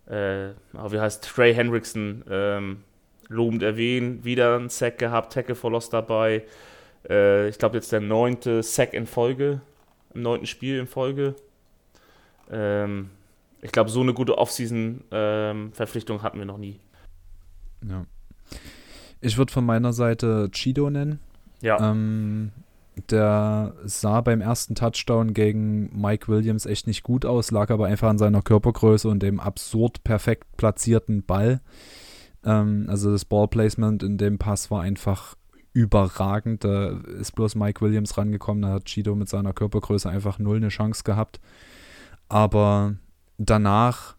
äh, 0.07 0.49
wie 0.73 0.99
heißt 0.99 1.23
Trey 1.23 1.53
Hendrickson 1.53 2.23
ähm, 2.29 2.83
lobend 3.27 3.63
erwähnen. 3.63 4.23
Wieder 4.23 4.57
ein 4.57 4.69
Sack 4.69 4.97
gehabt, 4.97 5.33
Tackle 5.33 5.55
for 5.55 5.71
Loss 5.71 5.89
dabei. 5.89 6.43
Äh, 7.09 7.49
ich 7.49 7.57
glaube 7.57 7.77
jetzt 7.77 7.91
der 7.91 8.01
neunte 8.01 8.63
Sack 8.63 8.93
in 8.93 9.07
Folge, 9.07 9.61
im 10.13 10.21
neunten 10.21 10.47
Spiel 10.47 10.79
in 10.79 10.87
Folge. 10.87 11.35
Ähm, 12.51 13.09
ich 13.61 13.71
glaube, 13.71 13.89
so 13.89 14.01
eine 14.01 14.13
gute 14.13 14.37
Offseason-Verpflichtung 14.37 16.17
ähm, 16.17 16.23
hatten 16.23 16.37
wir 16.37 16.45
noch 16.45 16.57
nie. 16.57 16.79
Ja. 17.87 18.05
Ich 19.19 19.37
würde 19.37 19.51
von 19.51 19.65
meiner 19.65 19.93
Seite 19.93 20.49
Chido 20.51 20.89
nennen. 20.89 21.19
Ja. 21.61 21.91
Ähm, 21.91 22.51
der 23.09 23.73
sah 23.85 24.21
beim 24.21 24.41
ersten 24.41 24.75
Touchdown 24.75 25.33
gegen 25.33 25.89
Mike 25.99 26.27
Williams 26.27 26.65
echt 26.65 26.87
nicht 26.87 27.03
gut 27.03 27.25
aus, 27.25 27.51
lag 27.51 27.69
aber 27.69 27.87
einfach 27.87 28.09
an 28.09 28.17
seiner 28.17 28.41
Körpergröße 28.41 29.07
und 29.07 29.21
dem 29.21 29.39
absurd 29.39 30.03
perfekt 30.03 30.45
platzierten 30.57 31.23
Ball. 31.23 31.61
Ähm, 32.43 32.85
also 32.87 33.11
das 33.11 33.25
Ballplacement 33.25 34.03
in 34.03 34.17
dem 34.17 34.37
Pass 34.37 34.71
war 34.71 34.81
einfach 34.81 35.35
überragend. 35.73 36.63
Da 36.63 36.99
ist 37.19 37.33
bloß 37.33 37.55
Mike 37.55 37.81
Williams 37.81 38.17
rangekommen, 38.17 38.63
da 38.63 38.69
hat 38.69 38.85
Chido 38.85 39.15
mit 39.15 39.29
seiner 39.29 39.53
Körpergröße 39.53 40.09
einfach 40.09 40.39
null 40.39 40.57
eine 40.57 40.69
Chance 40.69 41.03
gehabt. 41.03 41.39
Aber 42.29 42.95
danach 43.37 44.15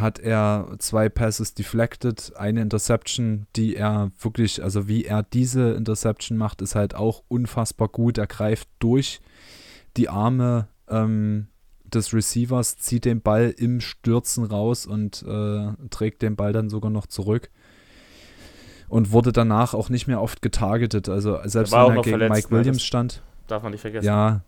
hat 0.00 0.18
er 0.18 0.76
zwei 0.78 1.08
Passes 1.08 1.54
deflected, 1.54 2.32
eine 2.36 2.60
Interception, 2.60 3.46
die 3.56 3.76
er 3.76 4.10
wirklich, 4.20 4.62
also 4.62 4.88
wie 4.88 5.04
er 5.04 5.22
diese 5.22 5.72
Interception 5.72 6.38
macht, 6.38 6.62
ist 6.62 6.74
halt 6.74 6.94
auch 6.94 7.22
unfassbar 7.28 7.88
gut. 7.88 8.18
Er 8.18 8.26
greift 8.26 8.68
durch 8.78 9.20
die 9.96 10.08
Arme 10.08 10.68
ähm, 10.88 11.48
des 11.94 12.12
Receivers, 12.12 12.76
zieht 12.76 13.04
den 13.04 13.20
Ball 13.20 13.54
im 13.56 13.80
Stürzen 13.80 14.44
raus 14.44 14.86
und 14.86 15.22
äh, 15.22 15.72
trägt 15.90 16.22
den 16.22 16.36
Ball 16.36 16.52
dann 16.52 16.68
sogar 16.70 16.90
noch 16.90 17.06
zurück. 17.06 17.50
Und 18.88 19.10
wurde 19.10 19.32
danach 19.32 19.74
auch 19.74 19.88
nicht 19.88 20.06
mehr 20.06 20.22
oft 20.22 20.42
getargetet. 20.42 21.08
Also 21.08 21.38
selbst 21.44 21.72
wenn 21.72 21.96
er 21.96 22.02
gegen 22.02 22.18
Mike 22.18 22.48
ne? 22.54 22.58
Williams 22.58 22.84
stand. 22.84 23.22
Darf 23.48 23.62
man 23.62 23.72
nicht 23.72 23.80
vergessen. 23.80 24.06
Ja, 24.06 24.42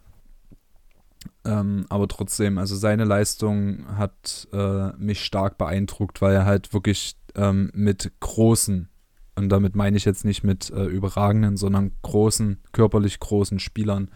ähm, 1.45 1.87
aber 1.89 2.09
trotzdem, 2.09 2.59
also 2.59 2.77
seine 2.77 3.05
Leistung 3.05 3.87
hat 3.97 4.49
äh, 4.53 4.91
mich 4.97 5.25
stark 5.25 5.59
beeindruckt, 5.59 6.21
weil 6.21 6.35
er 6.35 6.45
halt 6.45 6.73
wirklich 6.73 7.17
ähm, 7.35 7.71
mit 7.75 8.13
großen, 8.21 8.89
und 9.37 9.49
damit 9.49 9.75
meine 9.75 9.97
ich 9.97 10.05
jetzt 10.05 10.25
nicht 10.25 10.45
mit 10.45 10.71
äh, 10.71 10.85
überragenden, 10.85 11.57
sondern 11.57 11.93
großen, 12.03 12.59
körperlich 12.73 13.19
großen 13.21 13.59
Spielern 13.61 14.11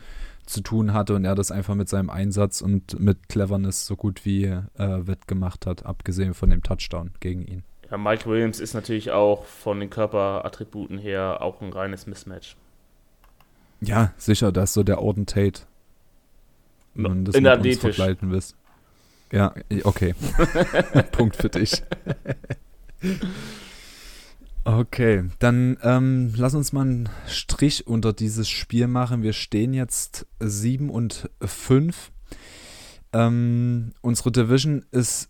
zu 0.47 0.61
tun 0.61 0.93
hatte 0.93 1.15
und 1.15 1.25
er 1.25 1.35
das 1.35 1.51
einfach 1.51 1.75
mit 1.75 1.89
seinem 1.89 2.11
Einsatz 2.11 2.61
und 2.61 2.99
mit 2.99 3.29
Cleverness 3.29 3.87
so 3.87 3.97
gut 3.97 4.25
wie 4.25 4.45
äh, 4.45 4.61
wettgemacht 4.77 5.67
hat, 5.67 5.87
abgesehen 5.87 6.35
von 6.35 6.51
dem 6.51 6.63
Touchdown 6.63 7.13
gegen 7.21 7.47
ihn. 7.47 7.63
Ja, 7.91 7.99
Mike 7.99 8.29
Williams 8.29 8.61
ist 8.61 8.75
natürlich 8.75 9.11
auch 9.11 9.45
von 9.45 9.81
den 9.81 9.91
Körperattributen 9.91 10.99
her 10.99 11.39
auch 11.41 11.61
ein 11.61 11.73
reines 11.73 12.07
Mismatch. 12.07 12.57
Ja, 13.81 14.13
sicher, 14.17 14.53
das 14.53 14.71
ist 14.71 14.75
so 14.75 14.83
der 14.83 15.03
Orden 15.03 15.27
Tate 15.27 15.63
wenn 16.95 17.03
man 17.03 17.25
das 17.25 17.35
in 17.35 17.45
mit 17.45 17.67
uns 17.67 17.79
vergleichen 17.79 18.31
willst. 18.31 18.57
Ja, 19.31 19.55
okay. 19.85 20.15
Punkt 21.13 21.37
für 21.37 21.49
dich. 21.49 21.83
okay, 24.65 25.25
dann 25.39 25.77
ähm, 25.83 26.33
lass 26.37 26.55
uns 26.55 26.73
mal 26.73 26.83
einen 26.83 27.09
Strich 27.27 27.87
unter 27.87 28.13
dieses 28.13 28.49
Spiel 28.49 28.87
machen. 28.87 29.23
Wir 29.23 29.33
stehen 29.33 29.75
jetzt 29.75 30.27
7 30.41 30.91
und 30.91 31.31
5. 31.41 32.13
Ähm, 33.13 33.93
unsere 34.01 34.33
Division 34.33 34.85
ist 34.91 35.29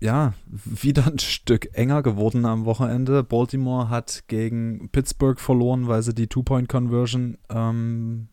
ja 0.00 0.34
wieder 0.46 1.06
ein 1.06 1.18
Stück 1.18 1.68
enger 1.72 2.02
geworden 2.02 2.44
am 2.44 2.64
Wochenende. 2.64 3.22
Baltimore 3.22 3.88
hat 3.88 4.24
gegen 4.28 4.88
Pittsburgh 4.90 5.40
verloren, 5.40 5.88
weil 5.88 6.02
sie 6.02 6.14
die 6.14 6.28
Two-Point-Conversion 6.28 7.38
ähm, 7.48 8.28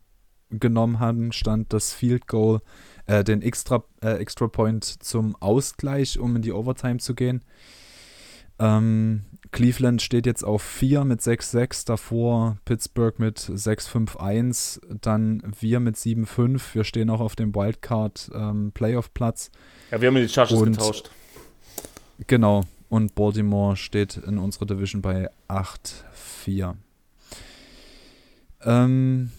genommen 0.50 1.00
haben, 1.00 1.32
stand 1.32 1.72
das 1.72 1.94
Field 1.94 2.28
Goal, 2.28 2.62
äh, 3.06 3.24
den 3.24 3.42
Extra, 3.42 3.84
äh, 4.04 4.16
Extra 4.18 4.48
Point 4.48 4.84
zum 4.84 5.36
Ausgleich, 5.38 6.20
um 6.20 6.36
in 6.36 6.42
die 6.42 6.52
Overtime 6.52 6.98
zu 6.98 7.16
gehen. 7.16 7.44
Ähm, 8.60 9.26
Cleveland 9.52 10.02
steht 10.02 10.26
jetzt 10.26 10.44
auf 10.44 10.62
4 10.62 11.04
mit 11.04 11.20
6-6, 11.20 11.86
davor 11.86 12.58
Pittsburgh 12.64 13.20
mit 13.20 13.38
6-5-1, 13.40 14.80
dann 15.02 15.44
wir 15.60 15.82
mit 15.82 15.98
7-5. 15.98 16.62
Wir 16.74 16.84
stehen 16.86 17.10
auch 17.10 17.20
auf 17.20 17.36
dem 17.36 17.54
Wildcard 17.54 18.32
ähm, 18.34 18.72
Playoff-Platz. 18.74 19.52
Ja, 19.92 20.00
wir 20.00 20.08
haben 20.08 20.16
die 20.16 20.30
Chargers 20.30 20.60
und, 20.60 20.72
getauscht. 20.72 21.12
Genau, 22.28 22.64
und 22.88 23.14
Baltimore 23.14 23.76
steht 23.76 24.18
in 24.18 24.38
unserer 24.38 24.66
Division 24.66 25.02
bei 25.02 25.30
8-4. 25.50 26.76
Ähm, 28.64 29.32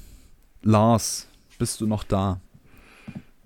Lars, 0.62 1.26
bist 1.58 1.80
du 1.80 1.86
noch 1.86 2.04
da? 2.04 2.40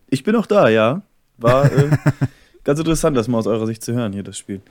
Ich 0.09 0.25
bin 0.25 0.35
noch 0.35 0.47
da, 0.47 0.69
ja. 0.69 1.03
War 1.39 1.71
äh, 1.71 1.91
ganz 2.65 2.81
interessant, 2.81 3.17
das 3.17 3.29
mal 3.29 3.39
aus 3.39 3.47
eurer 3.47 3.67
Sicht 3.67 3.85
zu 3.85 3.93
hören, 3.93 4.13
hier 4.13 4.25
das 4.25 4.37
Spiel. 4.37 4.63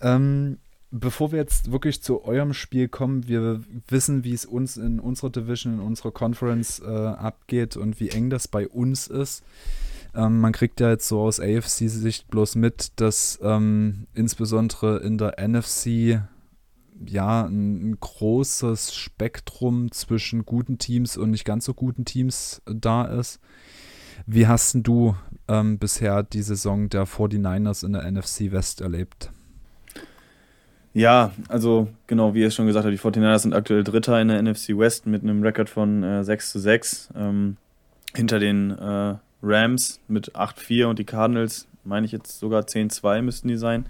Ähm, 0.00 0.58
bevor 0.90 1.32
wir 1.32 1.38
jetzt 1.38 1.70
wirklich 1.70 2.02
zu 2.02 2.24
eurem 2.24 2.54
Spiel 2.54 2.88
kommen, 2.88 3.28
wir 3.28 3.62
wissen, 3.88 4.24
wie 4.24 4.32
es 4.32 4.44
uns 4.44 4.76
in 4.76 5.00
unserer 5.00 5.30
Division, 5.30 5.74
in 5.74 5.80
unserer 5.80 6.12
Conference 6.12 6.80
äh, 6.80 6.86
abgeht 6.86 7.76
und 7.76 8.00
wie 8.00 8.10
eng 8.10 8.30
das 8.30 8.48
bei 8.48 8.68
uns 8.68 9.06
ist. 9.06 9.42
Ähm, 10.14 10.40
man 10.40 10.52
kriegt 10.52 10.80
ja 10.80 10.90
jetzt 10.90 11.08
so 11.08 11.20
aus 11.20 11.40
AFC-Sicht 11.40 12.28
bloß 12.28 12.56
mit, 12.56 12.92
dass 12.96 13.38
ähm, 13.42 14.06
insbesondere 14.14 14.98
in 14.98 15.18
der 15.18 15.36
NFC 15.46 16.20
ja, 17.06 17.46
ein, 17.46 17.90
ein, 17.90 18.00
großes 18.00 18.94
Spektrum 18.94 19.92
zwischen 19.92 20.44
guten 20.44 20.78
Teams 20.78 21.16
und 21.16 21.30
nicht 21.30 21.44
ganz 21.44 21.64
so 21.64 21.74
guten 21.74 22.04
Teams 22.04 22.62
da 22.66 23.04
ist. 23.04 23.38
Wie 24.26 24.48
hast 24.48 24.76
du 24.82 25.14
ähm, 25.46 25.78
bisher 25.78 26.24
die 26.24 26.42
Saison 26.42 26.88
der 26.88 27.06
49ers 27.06 27.86
in 27.86 27.92
der 27.92 28.10
NFC 28.10 28.50
West 28.50 28.80
erlebt? 28.80 29.30
Ja, 30.98 31.32
also 31.48 31.88
genau, 32.06 32.34
wie 32.34 32.40
ihr 32.40 32.50
schon 32.50 32.66
gesagt 32.66 32.84
habt, 32.84 32.92
die 32.92 32.98
49ers 32.98 33.38
sind 33.40 33.54
aktuell 33.54 33.84
Dritter 33.84 34.20
in 34.20 34.28
der 34.28 34.42
NFC 34.42 34.76
West 34.76 35.06
mit 35.06 35.22
einem 35.22 35.42
Rekord 35.42 35.68
von 35.68 36.02
äh, 36.02 36.24
6 36.24 36.52
zu 36.52 36.58
6. 36.58 37.10
Ähm, 37.16 37.56
hinter 38.14 38.38
den 38.38 38.70
äh, 38.70 39.14
Rams 39.42 40.00
mit 40.08 40.34
8-4 40.34 40.86
und 40.86 40.98
die 40.98 41.04
Cardinals, 41.04 41.68
meine 41.84 42.06
ich 42.06 42.12
jetzt 42.12 42.38
sogar 42.38 42.62
10-2 42.62 43.22
müssten 43.22 43.48
die 43.48 43.56
sein 43.56 43.86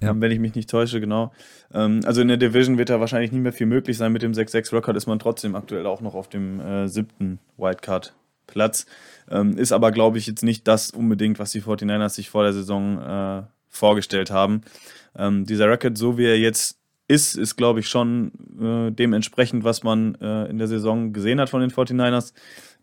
ja. 0.00 0.10
Ähm, 0.10 0.20
wenn 0.20 0.30
ich 0.30 0.38
mich 0.38 0.54
nicht 0.54 0.70
täusche, 0.70 1.00
genau. 1.00 1.32
Ähm, 1.72 2.00
also 2.04 2.20
in 2.20 2.28
der 2.28 2.36
Division 2.36 2.78
wird 2.78 2.90
da 2.90 3.00
wahrscheinlich 3.00 3.32
nicht 3.32 3.42
mehr 3.42 3.52
viel 3.52 3.66
möglich 3.66 3.96
sein. 3.96 4.12
Mit 4.12 4.22
dem 4.22 4.32
6-6-Record 4.32 4.96
ist 4.96 5.06
man 5.06 5.18
trotzdem 5.18 5.54
aktuell 5.54 5.86
auch 5.86 6.00
noch 6.00 6.14
auf 6.14 6.28
dem 6.28 6.60
äh, 6.60 6.88
siebten 6.88 7.38
Wildcard-Platz. 7.56 8.86
Ähm, 9.30 9.56
ist 9.56 9.72
aber, 9.72 9.92
glaube 9.92 10.18
ich, 10.18 10.26
jetzt 10.26 10.42
nicht 10.42 10.68
das 10.68 10.90
unbedingt, 10.90 11.38
was 11.38 11.52
die 11.52 11.62
49ers 11.62 12.10
sich 12.10 12.30
vor 12.30 12.42
der 12.42 12.52
Saison 12.52 12.98
äh, 13.00 13.42
vorgestellt 13.76 14.30
haben. 14.30 14.62
Ähm, 15.16 15.44
dieser 15.44 15.68
Record, 15.68 15.96
so 15.96 16.18
wie 16.18 16.26
er 16.26 16.38
jetzt 16.38 16.78
ist, 17.08 17.36
ist, 17.36 17.56
glaube 17.56 17.80
ich, 17.80 17.88
schon 17.88 18.32
äh, 18.60 18.90
dementsprechend, 18.90 19.64
was 19.64 19.82
man 19.82 20.16
äh, 20.16 20.46
in 20.46 20.58
der 20.58 20.66
Saison 20.66 21.12
gesehen 21.12 21.40
hat 21.40 21.50
von 21.50 21.60
den 21.60 21.70
49ers. 21.70 22.32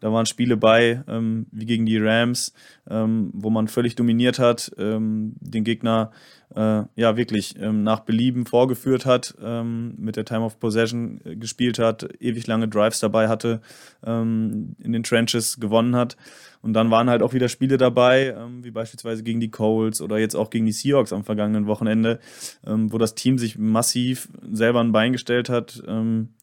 Da 0.04 0.12
waren 0.12 0.26
Spiele 0.26 0.58
bei, 0.58 1.02
ähm, 1.08 1.46
wie 1.54 1.66
gegen 1.66 1.86
die 1.86 1.98
Rams, 1.98 2.54
ähm, 2.90 3.30
wo 3.34 3.50
man 3.50 3.70
völlig 3.70 3.96
dominiert 3.96 4.38
hat, 4.38 4.70
ähm, 4.78 5.32
den 5.40 5.64
Gegner 5.64 6.12
äh, 6.54 6.84
ja 6.98 7.16
wirklich 7.16 7.56
ähm, 7.58 7.84
nach 7.84 8.02
Belieben 8.02 8.46
vorgeführt 8.46 9.06
hat, 9.06 9.34
ähm, 9.42 9.94
mit 9.98 10.18
der 10.18 10.26
Time 10.26 10.42
of 10.42 10.60
Possession 10.60 11.22
äh, 11.24 11.38
gespielt 11.38 11.80
hat, 11.80 12.10
ewig 12.20 12.48
lange 12.48 12.68
Drives 12.68 13.00
dabei 13.00 13.30
hatte, 13.30 13.62
ähm, 14.06 14.76
in 14.78 14.92
den 14.92 15.04
Trenches 15.04 15.62
gewonnen 15.62 15.96
hat. 15.96 16.18
Und 16.62 16.74
dann 16.74 16.92
waren 16.92 17.10
halt 17.10 17.22
auch 17.22 17.32
wieder 17.32 17.48
Spiele 17.48 17.78
dabei, 17.78 18.38
wie 18.62 18.72
beispielsweise 18.72 19.24
gegen 19.24 19.42
die 19.42 19.52
Colts 19.52 20.02
oder 20.02 20.18
jetzt 20.18 20.36
auch 20.36 20.50
gegen 20.50 20.66
die 20.66 20.72
Seahawks 20.72 21.12
am 21.12 21.26
vergangenen 21.26 21.68
Wochenende, 21.68 22.22
wo 22.62 22.98
das 22.98 23.16
Team 23.16 23.38
sich 23.38 23.58
massiv 23.58 24.30
selber 24.50 24.80
ein 24.80 24.94
Bein 24.94 25.12
gestellt 25.12 25.50
hat 25.50 25.84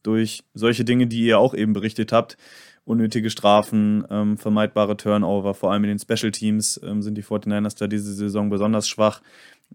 durch 0.03 0.45
solche 0.53 0.85
Dinge, 0.85 1.07
die 1.07 1.25
ihr 1.25 1.39
auch 1.39 1.55
eben 1.55 1.73
berichtet 1.73 2.13
habt 2.13 2.37
unnötige 2.91 3.31
Strafen, 3.31 4.05
ähm, 4.11 4.37
vermeidbare 4.37 4.97
Turnover, 4.97 5.55
vor 5.55 5.73
allem 5.73 5.85
in 5.85 5.97
den 5.97 5.99
Special 5.99 6.33
Teams 6.33 6.81
ähm, 6.85 7.03
sind 7.03 7.17
die 7.17 7.23
49ers 7.23 7.79
da 7.79 7.87
diese 7.87 8.13
Saison 8.13 8.51
besonders 8.51 8.89
schwach. 8.89 9.23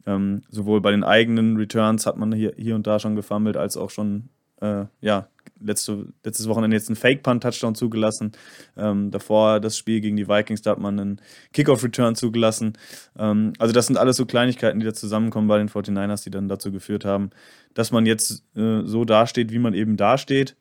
Ähm, 0.05 0.41
sowohl 0.49 0.81
bei 0.81 0.91
den 0.91 1.05
eigenen 1.05 1.55
Returns 1.55 2.05
hat 2.05 2.17
man 2.17 2.33
hier, 2.33 2.53
hier 2.57 2.75
und 2.75 2.85
da 2.85 2.99
schon 2.99 3.15
gefummelt, 3.15 3.55
als 3.55 3.77
auch 3.77 3.89
schon 3.89 4.29
äh, 4.61 4.85
ja, 5.01 5.29
letzte, 5.59 6.07
letztes 6.23 6.47
Wochenende 6.47 6.75
jetzt 6.75 6.89
einen 6.89 6.97
Fake-Punt-Touchdown 6.97 7.75
zugelassen. 7.75 8.33
Ähm, 8.75 9.11
davor 9.11 9.59
das 9.61 9.77
Spiel 9.77 10.01
gegen 10.01 10.17
die 10.17 10.27
Vikings, 10.27 10.61
da 10.61 10.71
hat 10.71 10.79
man 10.79 10.99
einen 10.99 11.21
Kickoff-Return 11.53 12.15
zugelassen. 12.15 12.73
Ähm, 13.17 13.53
also 13.59 13.73
das 13.73 13.87
sind 13.87 13.97
alles 13.97 14.17
so 14.17 14.25
Kleinigkeiten, 14.25 14.79
die 14.79 14.85
da 14.85 14.93
zusammenkommen 14.93 15.47
bei 15.47 15.57
den 15.57 15.69
49ers, 15.69 16.23
die 16.23 16.31
dann 16.31 16.49
dazu 16.49 16.71
geführt 16.71 17.05
haben, 17.05 17.29
dass 17.73 17.91
man 17.91 18.05
jetzt 18.05 18.43
äh, 18.55 18.81
so 18.83 19.05
dasteht, 19.05 19.51
wie 19.51 19.59
man 19.59 19.73
eben 19.73 19.97
dasteht. 19.97 20.57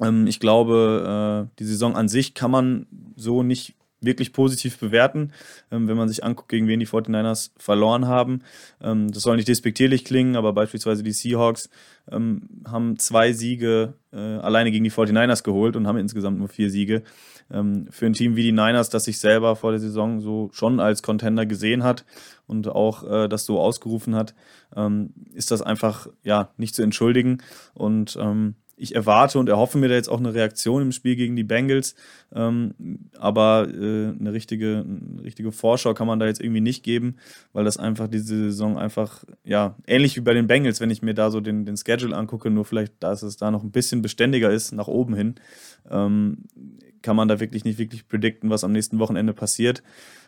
Ähm, 0.00 0.26
ich 0.26 0.40
glaube, 0.40 1.48
äh, 1.48 1.54
die 1.58 1.64
Saison 1.64 1.96
an 1.96 2.08
sich 2.08 2.34
kann 2.34 2.50
man 2.50 2.86
so 3.16 3.42
nicht 3.42 3.74
wirklich 4.00 4.32
positiv 4.32 4.78
bewerten, 4.78 5.32
ähm, 5.70 5.88
wenn 5.88 5.96
man 5.96 6.08
sich 6.08 6.24
anguckt, 6.24 6.48
gegen 6.48 6.66
wen 6.68 6.80
die 6.80 6.86
49ers 6.86 7.50
verloren 7.56 8.06
haben. 8.06 8.42
Ähm, 8.82 9.10
das 9.12 9.22
soll 9.22 9.36
nicht 9.36 9.48
despektierlich 9.48 10.04
klingen, 10.04 10.36
aber 10.36 10.52
beispielsweise 10.52 11.02
die 11.02 11.12
Seahawks 11.12 11.68
ähm, 12.10 12.48
haben 12.66 12.98
zwei 12.98 13.32
Siege 13.32 13.94
äh, 14.12 14.16
alleine 14.16 14.70
gegen 14.70 14.84
die 14.84 14.90
49ers 14.90 15.42
geholt 15.42 15.76
und 15.76 15.86
haben 15.86 15.98
insgesamt 15.98 16.38
nur 16.38 16.48
vier 16.48 16.70
Siege. 16.70 17.02
Ähm, 17.52 17.88
für 17.90 18.06
ein 18.06 18.14
Team 18.14 18.36
wie 18.36 18.42
die 18.42 18.52
Niners, 18.52 18.90
das 18.90 19.04
sich 19.04 19.18
selber 19.18 19.56
vor 19.56 19.72
der 19.72 19.80
Saison 19.80 20.20
so 20.20 20.50
schon 20.52 20.80
als 20.80 21.02
Contender 21.02 21.46
gesehen 21.46 21.82
hat 21.84 22.04
und 22.46 22.68
auch 22.68 23.04
äh, 23.08 23.28
das 23.28 23.44
so 23.44 23.60
ausgerufen 23.60 24.14
hat, 24.14 24.34
ähm, 24.74 25.12
ist 25.34 25.50
das 25.50 25.60
einfach 25.60 26.06
ja 26.22 26.50
nicht 26.56 26.74
zu 26.74 26.82
entschuldigen. 26.82 27.38
Und 27.74 28.16
ähm, 28.20 28.54
ich 28.80 28.94
erwarte 28.94 29.38
und 29.38 29.48
erhoffe 29.48 29.78
mir 29.78 29.88
da 29.88 29.94
jetzt 29.94 30.08
auch 30.08 30.18
eine 30.18 30.34
Reaktion 30.34 30.82
im 30.82 30.92
Spiel 30.92 31.16
gegen 31.16 31.36
die 31.36 31.44
Bengals. 31.44 31.94
Ähm, 32.34 32.74
aber 33.18 33.68
äh, 33.68 34.08
eine, 34.08 34.32
richtige, 34.32 34.84
eine 34.86 35.22
richtige 35.22 35.52
Vorschau 35.52 35.94
kann 35.94 36.06
man 36.06 36.18
da 36.18 36.26
jetzt 36.26 36.40
irgendwie 36.40 36.60
nicht 36.60 36.82
geben, 36.82 37.16
weil 37.52 37.64
das 37.64 37.76
einfach 37.76 38.08
diese 38.08 38.36
Saison 38.36 38.78
einfach, 38.78 39.24
ja, 39.44 39.76
ähnlich 39.86 40.16
wie 40.16 40.20
bei 40.20 40.34
den 40.34 40.46
Bengals, 40.46 40.80
wenn 40.80 40.90
ich 40.90 41.02
mir 41.02 41.14
da 41.14 41.30
so 41.30 41.40
den, 41.40 41.64
den 41.64 41.76
Schedule 41.76 42.16
angucke, 42.16 42.50
nur 42.50 42.64
vielleicht, 42.64 42.94
dass 43.00 43.22
es 43.22 43.36
da 43.36 43.50
noch 43.50 43.62
ein 43.62 43.70
bisschen 43.70 44.02
beständiger 44.02 44.50
ist, 44.50 44.72
nach 44.72 44.88
oben 44.88 45.14
hin, 45.14 45.34
ähm, 45.90 46.44
kann 47.02 47.16
man 47.16 47.28
da 47.28 47.40
wirklich 47.40 47.64
nicht 47.64 47.78
wirklich 47.78 48.08
predikten, 48.08 48.50
was 48.50 48.64
am 48.64 48.72
nächsten 48.72 48.98
Wochenende 48.98 49.34
passiert. 49.34 49.82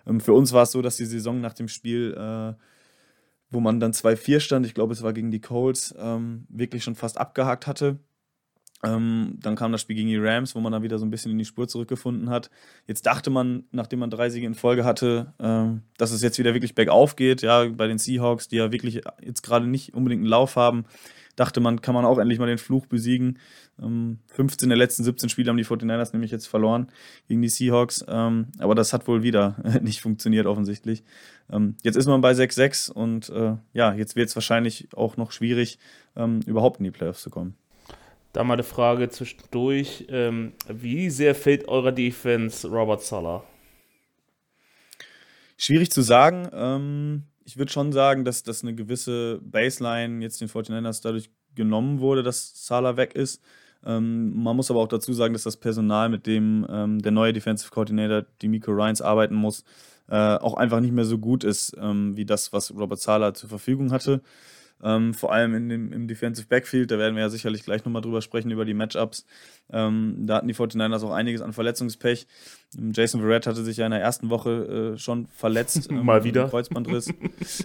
Ähm, 0.06 0.20
für 0.20 0.34
uns 0.34 0.52
war 0.52 0.64
es 0.64 0.72
so, 0.72 0.82
dass 0.82 0.96
die 0.96 1.06
Saison 1.06 1.40
nach 1.40 1.54
dem 1.54 1.68
Spiel 1.68 2.14
äh, 2.18 2.54
wo 3.52 3.60
man 3.60 3.80
dann 3.80 3.92
2-4 3.92 4.40
stand, 4.40 4.66
ich 4.66 4.72
glaube, 4.72 4.94
es 4.94 5.02
war 5.02 5.12
gegen 5.12 5.30
die 5.30 5.40
Colts, 5.40 5.94
ähm, 5.98 6.46
wirklich 6.48 6.82
schon 6.82 6.94
fast 6.94 7.18
abgehakt 7.18 7.66
hatte. 7.66 7.98
Ähm, 8.84 9.38
dann 9.40 9.54
kam 9.54 9.70
das 9.70 9.80
Spiel 9.80 9.94
gegen 9.94 10.08
die 10.08 10.16
Rams, 10.16 10.54
wo 10.54 10.60
man 10.60 10.72
dann 10.72 10.82
wieder 10.82 10.98
so 10.98 11.06
ein 11.06 11.10
bisschen 11.10 11.30
in 11.30 11.38
die 11.38 11.44
Spur 11.44 11.68
zurückgefunden 11.68 12.30
hat. 12.30 12.50
Jetzt 12.86 13.06
dachte 13.06 13.30
man, 13.30 13.64
nachdem 13.70 14.00
man 14.00 14.10
drei 14.10 14.28
Siege 14.28 14.46
in 14.46 14.54
Folge 14.54 14.84
hatte, 14.84 15.32
ähm, 15.38 15.82
dass 15.98 16.10
es 16.10 16.22
jetzt 16.22 16.38
wieder 16.38 16.52
wirklich 16.54 16.74
bergauf 16.74 17.14
geht. 17.14 17.42
Ja, 17.42 17.64
bei 17.68 17.86
den 17.86 17.98
Seahawks, 17.98 18.48
die 18.48 18.56
ja 18.56 18.72
wirklich 18.72 19.02
jetzt 19.20 19.42
gerade 19.42 19.66
nicht 19.68 19.94
unbedingt 19.94 20.20
einen 20.20 20.30
Lauf 20.30 20.56
haben, 20.56 20.84
dachte 21.36 21.60
man, 21.60 21.80
kann 21.80 21.94
man 21.94 22.04
auch 22.04 22.18
endlich 22.18 22.38
mal 22.38 22.46
den 22.46 22.58
Fluch 22.58 22.86
besiegen. 22.86 23.38
Ähm, 23.80 24.18
15 24.28 24.68
der 24.68 24.78
letzten 24.78 25.04
17 25.04 25.28
Spiele 25.28 25.50
haben 25.50 25.56
die 25.56 25.64
49ers 25.64 26.12
nämlich 26.12 26.30
jetzt 26.30 26.46
verloren 26.46 26.88
gegen 27.28 27.40
die 27.40 27.48
Seahawks. 27.48 28.04
Ähm, 28.08 28.48
aber 28.58 28.74
das 28.74 28.92
hat 28.92 29.06
wohl 29.06 29.22
wieder 29.22 29.56
nicht 29.82 30.00
funktioniert 30.00 30.46
offensichtlich. 30.46 31.04
Ähm, 31.50 31.76
jetzt 31.82 31.96
ist 31.96 32.06
man 32.06 32.20
bei 32.20 32.32
6-6 32.32 32.90
und 32.90 33.30
äh, 33.30 33.56
ja, 33.72 33.94
jetzt 33.94 34.16
wird 34.16 34.28
es 34.28 34.36
wahrscheinlich 34.36 34.88
auch 34.94 35.16
noch 35.16 35.32
schwierig, 35.32 35.78
ähm, 36.16 36.40
überhaupt 36.46 36.80
in 36.80 36.84
die 36.84 36.90
Playoffs 36.90 37.22
zu 37.22 37.30
kommen. 37.30 37.54
Da 38.32 38.44
mal 38.44 38.54
eine 38.54 38.62
Frage 38.62 39.10
zwischendurch. 39.10 40.06
Ähm, 40.08 40.54
wie 40.68 41.10
sehr 41.10 41.34
fehlt 41.34 41.68
eurer 41.68 41.92
Defense 41.92 42.66
Robert 42.68 43.02
Sala? 43.02 43.44
Schwierig 45.58 45.90
zu 45.90 46.02
sagen. 46.02 46.48
Ähm, 46.52 47.24
ich 47.44 47.58
würde 47.58 47.70
schon 47.70 47.92
sagen, 47.92 48.24
dass, 48.24 48.42
dass 48.42 48.62
eine 48.62 48.74
gewisse 48.74 49.40
Baseline 49.42 50.22
jetzt 50.22 50.40
den 50.40 50.48
49ers 50.48 51.02
dadurch 51.02 51.30
genommen 51.54 52.00
wurde, 52.00 52.22
dass 52.22 52.66
Sala 52.66 52.96
weg 52.96 53.14
ist. 53.14 53.42
Ähm, 53.84 54.42
man 54.42 54.56
muss 54.56 54.70
aber 54.70 54.80
auch 54.80 54.88
dazu 54.88 55.12
sagen, 55.12 55.34
dass 55.34 55.42
das 55.42 55.58
Personal, 55.58 56.08
mit 56.08 56.26
dem 56.26 56.66
ähm, 56.70 57.02
der 57.02 57.12
neue 57.12 57.32
Defensive 57.32 57.70
Coordinator 57.70 58.24
Demico 58.40 58.70
Ryans 58.70 59.02
arbeiten 59.02 59.34
muss, 59.34 59.64
äh, 60.08 60.16
auch 60.16 60.54
einfach 60.54 60.80
nicht 60.80 60.92
mehr 60.92 61.04
so 61.04 61.18
gut 61.18 61.44
ist, 61.44 61.76
ähm, 61.78 62.16
wie 62.16 62.24
das, 62.24 62.52
was 62.52 62.74
Robert 62.74 63.00
Sala 63.00 63.34
zur 63.34 63.48
Verfügung 63.48 63.92
hatte. 63.92 64.22
Ähm, 64.82 65.14
vor 65.14 65.32
allem 65.32 65.54
in 65.54 65.68
dem, 65.68 65.92
im 65.92 66.08
Defensive 66.08 66.48
Backfield, 66.48 66.90
da 66.90 66.98
werden 66.98 67.14
wir 67.14 67.22
ja 67.22 67.28
sicherlich 67.28 67.62
gleich 67.62 67.84
nochmal 67.84 68.02
drüber 68.02 68.22
sprechen, 68.22 68.50
über 68.50 68.64
die 68.64 68.74
Matchups. 68.74 69.24
Ähm, 69.70 70.16
da 70.26 70.36
hatten 70.36 70.48
die 70.48 70.54
49ers 70.54 71.04
auch 71.04 71.12
einiges 71.12 71.40
an 71.40 71.52
Verletzungspech. 71.52 72.26
Ähm, 72.76 72.92
Jason 72.94 73.20
Verrett 73.20 73.46
hatte 73.46 73.62
sich 73.62 73.76
ja 73.76 73.86
in 73.86 73.92
der 73.92 74.00
ersten 74.00 74.30
Woche 74.30 74.94
äh, 74.94 74.98
schon 74.98 75.28
verletzt. 75.28 75.90
Mal 75.90 76.24
wieder. 76.24 76.48
Kreuzbandriss. 76.48 77.12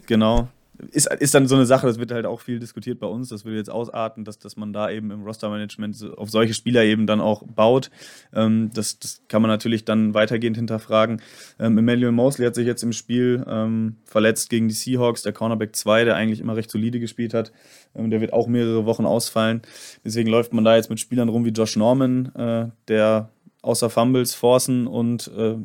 genau 0.05 0.49
ist, 0.91 1.11
ist 1.13 1.34
dann 1.34 1.47
so 1.47 1.55
eine 1.55 1.65
Sache, 1.65 1.88
das 1.88 1.99
wird 1.99 2.11
halt 2.11 2.25
auch 2.25 2.41
viel 2.41 2.59
diskutiert 2.59 2.99
bei 2.99 3.07
uns, 3.07 3.30
das 3.30 3.45
würde 3.45 3.57
jetzt 3.57 3.69
ausarten, 3.69 4.25
dass, 4.25 4.39
dass 4.39 4.57
man 4.57 4.73
da 4.73 4.89
eben 4.89 5.11
im 5.11 5.23
Rostermanagement 5.23 6.17
auf 6.17 6.30
solche 6.30 6.53
Spieler 6.53 6.84
eben 6.84 7.07
dann 7.07 7.21
auch 7.21 7.43
baut. 7.43 7.89
Ähm, 8.34 8.69
das, 8.73 8.99
das 8.99 9.21
kann 9.28 9.41
man 9.41 9.49
natürlich 9.49 9.86
dann 9.86 10.13
weitergehend 10.13 10.57
hinterfragen. 10.57 11.21
Ähm, 11.59 11.78
Emmanuel 11.78 12.11
Mosley 12.11 12.45
hat 12.45 12.55
sich 12.55 12.67
jetzt 12.67 12.84
im 12.84 12.93
Spiel 12.93 13.43
ähm, 13.47 13.97
verletzt 14.05 14.49
gegen 14.49 14.67
die 14.67 14.73
Seahawks, 14.73 15.23
der 15.23 15.34
Cornerback 15.34 15.75
2, 15.75 16.05
der 16.05 16.15
eigentlich 16.15 16.39
immer 16.39 16.55
recht 16.55 16.69
solide 16.69 16.99
gespielt 16.99 17.34
hat. 17.34 17.51
Ähm, 17.95 18.09
der 18.09 18.21
wird 18.21 18.34
auch 18.34 18.47
mehrere 18.47 18.86
Wochen 18.86 19.05
ausfallen. 19.05 19.61
Deswegen 20.05 20.30
läuft 20.30 20.53
man 20.53 20.63
da 20.63 20.75
jetzt 20.75 20.89
mit 20.89 20.99
Spielern 20.99 21.30
rum 21.30 21.45
wie 21.45 21.49
Josh 21.49 21.75
Norman, 21.75 22.34
äh, 22.36 22.67
der 22.88 23.30
außer 23.61 23.89
Fumbles, 23.89 24.34
Forcen 24.34 24.88
und 24.88 25.30
äh, 25.36 25.55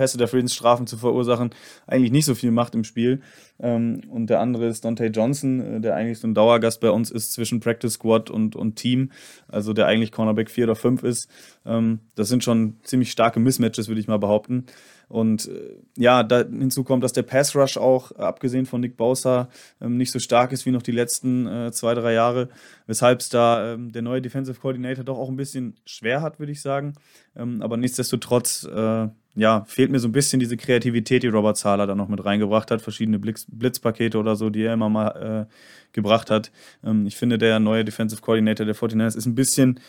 Pässe 0.00 0.16
der 0.16 0.28
Friedensstrafen 0.28 0.86
zu 0.86 0.96
verursachen, 0.96 1.50
eigentlich 1.86 2.10
nicht 2.10 2.24
so 2.24 2.34
viel 2.34 2.52
macht 2.52 2.74
im 2.74 2.84
Spiel. 2.84 3.20
Ähm, 3.58 4.00
und 4.08 4.30
der 4.30 4.40
andere 4.40 4.66
ist 4.66 4.82
Dante 4.86 5.04
Johnson, 5.08 5.60
äh, 5.60 5.80
der 5.82 5.94
eigentlich 5.94 6.18
so 6.18 6.26
ein 6.26 6.32
Dauergast 6.32 6.80
bei 6.80 6.90
uns 6.90 7.10
ist 7.10 7.34
zwischen 7.34 7.60
Practice 7.60 7.92
Squad 7.92 8.30
und, 8.30 8.56
und 8.56 8.76
Team, 8.76 9.12
also 9.46 9.74
der 9.74 9.84
eigentlich 9.84 10.10
Cornerback 10.10 10.50
4 10.50 10.64
oder 10.64 10.74
5 10.74 11.02
ist. 11.02 11.28
Ähm, 11.66 11.98
das 12.14 12.28
sind 12.28 12.42
schon 12.42 12.76
ziemlich 12.82 13.10
starke 13.10 13.40
Mismatches, 13.40 13.88
würde 13.88 14.00
ich 14.00 14.08
mal 14.08 14.18
behaupten. 14.18 14.64
Und 15.10 15.48
äh, 15.48 15.76
ja, 15.98 16.22
da 16.22 16.44
hinzu 16.44 16.82
kommt, 16.82 17.04
dass 17.04 17.12
der 17.12 17.24
Pass 17.24 17.54
Rush 17.54 17.76
auch, 17.76 18.12
äh, 18.12 18.22
abgesehen 18.22 18.64
von 18.64 18.80
Nick 18.80 18.96
Bosa, 18.96 19.50
ähm, 19.82 19.98
nicht 19.98 20.12
so 20.12 20.18
stark 20.18 20.52
ist 20.52 20.64
wie 20.64 20.70
noch 20.70 20.82
die 20.82 20.92
letzten 20.92 21.46
äh, 21.46 21.72
zwei, 21.72 21.94
drei 21.94 22.14
Jahre, 22.14 22.48
weshalb 22.86 23.20
es 23.20 23.28
da 23.28 23.74
ähm, 23.74 23.92
der 23.92 24.00
neue 24.00 24.22
Defensive 24.22 24.58
Coordinator 24.60 25.04
doch 25.04 25.18
auch 25.18 25.28
ein 25.28 25.36
bisschen 25.36 25.74
schwer 25.84 26.22
hat, 26.22 26.38
würde 26.38 26.52
ich 26.52 26.62
sagen. 26.62 26.94
Ähm, 27.36 27.60
aber 27.60 27.76
nichtsdestotrotz, 27.76 28.64
äh, 28.64 29.08
ja, 29.34 29.64
fehlt 29.66 29.90
mir 29.90 30.00
so 30.00 30.08
ein 30.08 30.12
bisschen 30.12 30.40
diese 30.40 30.56
Kreativität, 30.56 31.22
die 31.22 31.28
Robert 31.28 31.56
Zahler 31.56 31.86
da 31.86 31.94
noch 31.94 32.08
mit 32.08 32.24
reingebracht 32.24 32.70
hat, 32.70 32.82
verschiedene 32.82 33.18
Blitz 33.18 33.46
Blitzpakete 33.48 34.18
oder 34.18 34.36
so, 34.36 34.50
die 34.50 34.62
er 34.62 34.74
immer 34.74 34.88
mal 34.88 35.46
äh, 35.48 35.54
gebracht 35.92 36.30
hat. 36.30 36.50
Ähm, 36.84 37.06
ich 37.06 37.16
finde, 37.16 37.38
der 37.38 37.60
neue 37.60 37.84
Defensive 37.84 38.20
Coordinator 38.20 38.66
der 38.66 38.74
49ers 38.74 39.16
ist 39.16 39.26
ein 39.26 39.34
bisschen 39.34 39.80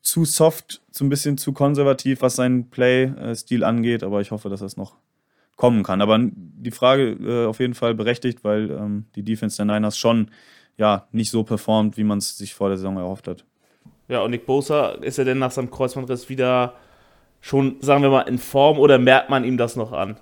zu 0.00 0.24
soft, 0.24 0.80
so 0.90 1.04
ein 1.04 1.08
bisschen 1.08 1.38
zu 1.38 1.52
konservativ, 1.52 2.22
was 2.22 2.36
seinen 2.36 2.70
Play-Stil 2.70 3.64
angeht, 3.64 4.02
aber 4.02 4.20
ich 4.20 4.30
hoffe, 4.30 4.48
dass 4.48 4.60
das 4.60 4.76
noch 4.76 4.96
kommen 5.56 5.82
kann. 5.82 6.00
Aber 6.00 6.18
die 6.22 6.70
Frage 6.70 7.10
äh, 7.20 7.46
auf 7.46 7.60
jeden 7.60 7.74
Fall 7.74 7.94
berechtigt, 7.94 8.44
weil 8.44 8.70
ähm, 8.70 9.06
die 9.16 9.22
Defense 9.22 9.56
der 9.56 9.66
Niners 9.66 9.98
schon 9.98 10.30
ja 10.78 11.08
nicht 11.10 11.30
so 11.30 11.42
performt, 11.42 11.96
wie 11.96 12.04
man 12.04 12.18
es 12.18 12.38
sich 12.38 12.54
vor 12.54 12.68
der 12.68 12.78
Saison 12.78 12.96
erhofft 12.96 13.28
hat. 13.28 13.44
Ja, 14.06 14.22
und 14.22 14.30
Nick 14.30 14.46
Bosa, 14.46 14.90
ist 14.90 15.18
er 15.18 15.24
denn 15.24 15.38
nach 15.38 15.50
seinem 15.50 15.70
Kreuzbandriss 15.70 16.28
wieder 16.28 16.74
schon, 17.48 17.76
sagen 17.80 18.02
wir 18.02 18.10
mal, 18.10 18.22
in 18.22 18.38
Form 18.38 18.78
oder 18.78 18.98
merkt 18.98 19.30
man 19.30 19.44
ihm 19.44 19.56
das 19.56 19.74
noch 19.76 19.92
an? 19.92 20.16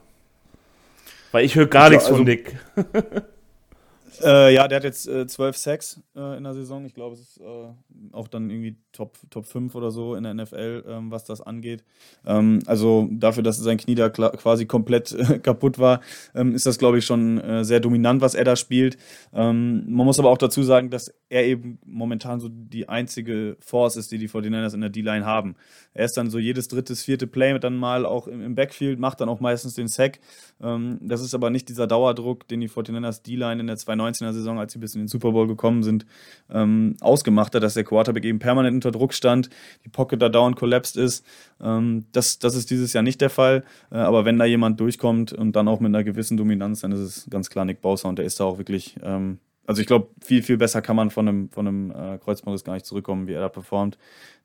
Weil 1.33 1.45
ich 1.45 1.57
höre 1.57 1.67
gar 1.67 1.85
also, 1.85 1.95
nichts 1.95 2.09
von 2.09 2.15
also, 2.15 2.25
Nick. 2.25 2.57
Äh, 4.23 4.55
ja, 4.55 4.69
der 4.69 4.77
hat 4.77 4.85
jetzt 4.85 5.09
äh, 5.09 5.27
Sacks 5.29 6.01
äh, 6.15 6.37
in 6.37 6.45
der 6.45 6.55
Saison. 6.55 6.85
Ich 6.85 6.95
glaube, 6.95 7.15
es 7.15 7.21
ist 7.21 7.41
äh, 7.41 8.13
auch 8.13 8.29
dann 8.29 8.51
irgendwie 8.51 8.77
Top, 8.93 9.19
Top 9.31 9.47
5 9.47 9.75
oder 9.75 9.91
so 9.91 10.15
in 10.15 10.25
der 10.25 10.35
NFL, 10.35 10.85
ähm, 10.89 11.11
was 11.11 11.25
das 11.25 11.41
angeht. 11.41 11.85
Ähm, 12.25 12.61
also 12.67 13.09
dafür, 13.11 13.43
dass 13.43 13.59
sein 13.59 13.77
Knie 13.77 13.95
da 13.95 14.09
quasi 14.09 14.67
komplett 14.67 15.13
äh, 15.13 15.39
kaputt 15.43 15.79
war, 15.79 16.01
ähm, 16.35 16.55
ist 16.55 16.67
das, 16.67 16.79
glaube 16.79 16.99
ich, 16.99 17.05
schon 17.05 17.39
äh, 17.39 17.65
sehr 17.65 17.81
dominant, 17.81 18.21
was 18.23 18.35
er 18.35 18.45
da 18.45 18.57
spielt. 18.57 18.97
Ähm, 19.35 19.85
man 19.89 20.07
muss 20.07 20.19
aber 20.19 20.31
auch 20.31 20.39
dazu 20.39 20.63
sagen, 20.63 20.91
dass 20.91 21.13
er 21.29 21.45
eben 21.45 21.79
momentan 21.85 22.41
so 22.41 22.49
die 22.49 22.89
einzige 22.89 23.57
Force 23.61 23.97
ist, 23.97 24.13
die 24.13 24.19
die 24.19 24.29
49ers 24.29 24.75
in 24.75 24.81
der 24.81 24.91
D-Line 24.91 25.27
haben. 25.27 25.57
Er 25.93 26.05
ist 26.05 26.17
dann 26.17 26.31
so 26.31 26.39
jedes 26.39 26.69
drittes, 26.69 27.03
vierte 27.03 27.27
Play 27.27 27.53
mit 27.53 27.65
dann 27.65 27.77
mal 27.77 28.07
auch 28.07 28.29
im, 28.29 28.43
im 28.43 28.55
Backfield, 28.55 28.99
macht 28.99 29.21
dann 29.21 29.29
auch 29.29 29.41
meistens 29.41 29.75
den 29.75 29.89
Sack. 29.89 30.21
Ähm, 30.63 30.99
das 31.03 31.21
ist 31.21 31.35
aber 31.35 31.51
nicht 31.51 31.69
dieser 31.69 31.87
Dauerdruck, 31.87 32.47
den 32.49 32.61
die 32.61 32.69
49ers 32.69 33.23
D-Line 33.23 33.61
in 33.61 33.67
der 33.67 33.77
2 33.77 33.97
2019er-Saison, 34.11 34.59
als 34.59 34.73
sie 34.73 34.79
bis 34.79 34.95
in 34.95 35.03
den 35.03 35.09
Super 35.09 35.33
Bowl 35.33 35.47
gekommen 35.47 35.83
sind, 35.83 36.07
ähm, 36.51 36.97
ausgemacht 37.01 37.55
hat, 37.55 37.63
dass 37.63 37.75
der 37.75 37.85
Quarterback 37.85 38.25
eben 38.25 38.39
permanent 38.39 38.75
unter 38.75 38.91
Druck 38.91 39.15
stand, 39.15 39.51
die 39.85 39.89
Pocket 39.89 40.21
da 40.21 40.29
dauernd 40.29 40.57
collapsed 40.57 40.97
ist. 40.97 41.25
Ähm, 41.61 42.07
das, 42.13 42.39
das 42.39 42.55
ist 42.55 42.71
dieses 42.71 42.93
Jahr 42.93 43.03
nicht 43.03 43.21
der 43.21 43.31
Fall. 43.31 43.65
Äh, 43.91 43.97
aber 43.97 44.25
wenn 44.25 44.39
da 44.39 44.45
jemand 44.45 44.81
durchkommt 44.81 45.33
und 45.33 45.57
dann 45.57 45.69
auch 45.69 45.81
mit 45.81 45.89
einer 45.89 46.05
gewissen 46.05 46.37
Dominanz, 46.37 46.81
dann 46.81 46.93
ist 46.93 47.01
es 47.01 47.27
ganz 47.31 47.51
klar 47.51 47.65
Nick 47.65 47.81
Bosa 47.81 48.09
und 48.09 48.19
der 48.19 48.27
ist 48.27 48.41
da 48.41 48.45
auch 48.45 48.59
wirklich 48.59 48.97
ähm, 49.03 49.39
also 49.67 49.81
ich 49.81 49.87
glaube, 49.87 50.09
viel, 50.23 50.43
viel 50.43 50.57
besser 50.57 50.83
kann 50.83 50.97
man 50.97 51.11
von 51.11 51.29
einem, 51.29 51.51
von 51.51 51.67
einem 51.67 51.91
äh, 51.91 52.19
Kreuzbandriss 52.19 52.65
gar 52.65 52.75
nicht 52.75 52.87
zurückkommen, 52.87 53.27
wie 53.27 53.33
er 53.33 53.41
da 53.41 53.49
performt. 53.49 53.99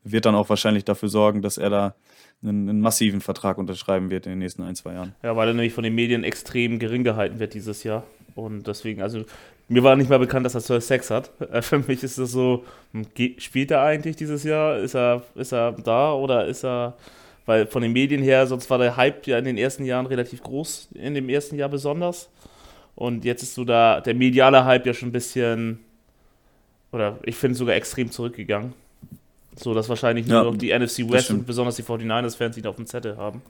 Wird 0.03 0.25
dann 0.25 0.35
auch 0.35 0.49
wahrscheinlich 0.49 0.83
dafür 0.83 1.09
sorgen, 1.09 1.41
dass 1.41 1.57
er 1.57 1.69
da 1.69 1.95
einen, 2.41 2.67
einen, 2.69 2.81
massiven 2.81 3.21
Vertrag 3.21 3.57
unterschreiben 3.57 4.09
wird 4.09 4.25
in 4.25 4.31
den 4.31 4.39
nächsten 4.39 4.63
ein, 4.63 4.75
zwei 4.75 4.93
Jahren. 4.93 5.13
Ja, 5.21 5.35
weil 5.35 5.49
er 5.49 5.53
nämlich 5.53 5.73
von 5.73 5.83
den 5.83 5.93
Medien 5.93 6.23
extrem 6.23 6.79
gering 6.79 7.03
gehalten 7.03 7.39
wird 7.39 7.53
dieses 7.53 7.83
Jahr. 7.83 8.03
Und 8.33 8.65
deswegen, 8.67 9.01
also 9.01 9.23
mir 9.67 9.83
war 9.83 9.95
nicht 9.95 10.09
mal 10.09 10.19
bekannt, 10.19 10.45
dass 10.45 10.55
er 10.55 10.61
12 10.61 10.83
Sex 10.83 11.09
hat. 11.11 11.31
Für 11.61 11.79
mich 11.79 12.03
ist 12.03 12.17
es 12.17 12.31
so, 12.31 12.65
hm, 12.93 13.05
spielt 13.37 13.71
er 13.71 13.83
eigentlich 13.83 14.15
dieses 14.15 14.43
Jahr? 14.43 14.77
Ist 14.77 14.95
er, 14.95 15.23
ist 15.35 15.53
er 15.53 15.73
da 15.73 16.13
oder 16.13 16.47
ist 16.47 16.65
er, 16.65 16.97
weil 17.45 17.67
von 17.67 17.81
den 17.81 17.93
Medien 17.93 18.23
her, 18.23 18.47
sonst 18.47 18.69
war 18.69 18.79
der 18.79 18.97
Hype 18.97 19.27
ja 19.27 19.37
in 19.37 19.45
den 19.45 19.57
ersten 19.57 19.85
Jahren 19.85 20.07
relativ 20.07 20.41
groß, 20.41 20.89
in 20.95 21.13
dem 21.13 21.29
ersten 21.29 21.57
Jahr 21.57 21.69
besonders. 21.69 22.29
Und 22.95 23.25
jetzt 23.25 23.43
ist 23.43 23.55
so 23.55 23.63
da 23.63 24.01
der 24.01 24.13
mediale 24.13 24.65
Hype 24.65 24.85
ja 24.85 24.93
schon 24.93 25.09
ein 25.09 25.13
bisschen, 25.13 25.79
oder 26.91 27.17
ich 27.23 27.35
finde 27.35 27.57
sogar 27.57 27.75
extrem 27.75 28.11
zurückgegangen. 28.11 28.73
So, 29.55 29.73
dass 29.73 29.89
wahrscheinlich 29.89 30.27
nur 30.27 30.43
noch 30.43 30.55
die 30.55 30.77
NFC 30.77 31.09
West 31.09 31.29
und 31.29 31.45
besonders 31.45 31.75
die 31.75 31.83
49ers-Fans 31.83 32.57
ihn 32.57 32.67
auf 32.67 32.77
dem 32.77 32.85
Zettel 32.85 33.17
haben. 33.17 33.41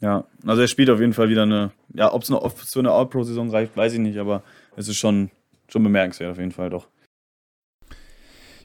Ja, 0.00 0.24
also 0.44 0.60
er 0.60 0.68
spielt 0.68 0.90
auf 0.90 1.00
jeden 1.00 1.14
Fall 1.14 1.30
wieder 1.30 1.42
eine, 1.42 1.72
ja, 1.94 2.12
ob 2.12 2.22
es 2.22 2.28
zu 2.70 2.78
einer 2.78 2.92
All-Pro-Saison 2.92 3.50
reicht, 3.50 3.76
weiß 3.76 3.94
ich 3.94 3.98
nicht, 3.98 4.18
aber 4.18 4.42
es 4.76 4.88
ist 4.88 4.98
schon, 4.98 5.30
schon 5.68 5.82
bemerkenswert 5.82 6.32
auf 6.32 6.38
jeden 6.38 6.52
Fall 6.52 6.68
doch. 6.68 6.88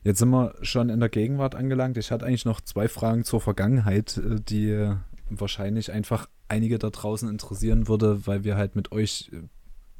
Jetzt 0.03 0.19
sind 0.19 0.29
wir 0.29 0.55
schon 0.61 0.89
in 0.89 0.99
der 0.99 1.09
Gegenwart 1.09 1.55
angelangt. 1.55 1.95
Ich 1.97 2.11
hatte 2.11 2.25
eigentlich 2.25 2.45
noch 2.45 2.59
zwei 2.59 2.87
Fragen 2.87 3.23
zur 3.23 3.39
Vergangenheit, 3.39 4.17
äh, 4.17 4.39
die 4.41 4.93
wahrscheinlich 5.39 5.91
einfach 5.91 6.29
einige 6.47 6.79
da 6.79 6.89
draußen 6.89 7.29
interessieren 7.29 7.87
würde, 7.87 8.27
weil 8.27 8.43
wir 8.43 8.57
halt 8.57 8.75
mit 8.75 8.91
euch 8.91 9.31
äh, 9.33 9.43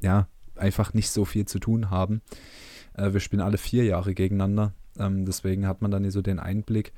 ja 0.04 0.28
einfach 0.56 0.94
nicht 0.94 1.10
so 1.10 1.24
viel 1.24 1.46
zu 1.46 1.58
tun 1.58 1.90
haben. 1.90 2.22
Äh, 2.94 3.12
wir 3.12 3.20
spielen 3.20 3.40
alle 3.42 3.58
vier 3.58 3.84
Jahre 3.84 4.14
gegeneinander, 4.14 4.74
ähm, 4.98 5.24
deswegen 5.24 5.66
hat 5.66 5.82
man 5.82 5.90
dann 5.90 6.10
so 6.10 6.22
den 6.22 6.38
Einblick. 6.38 6.92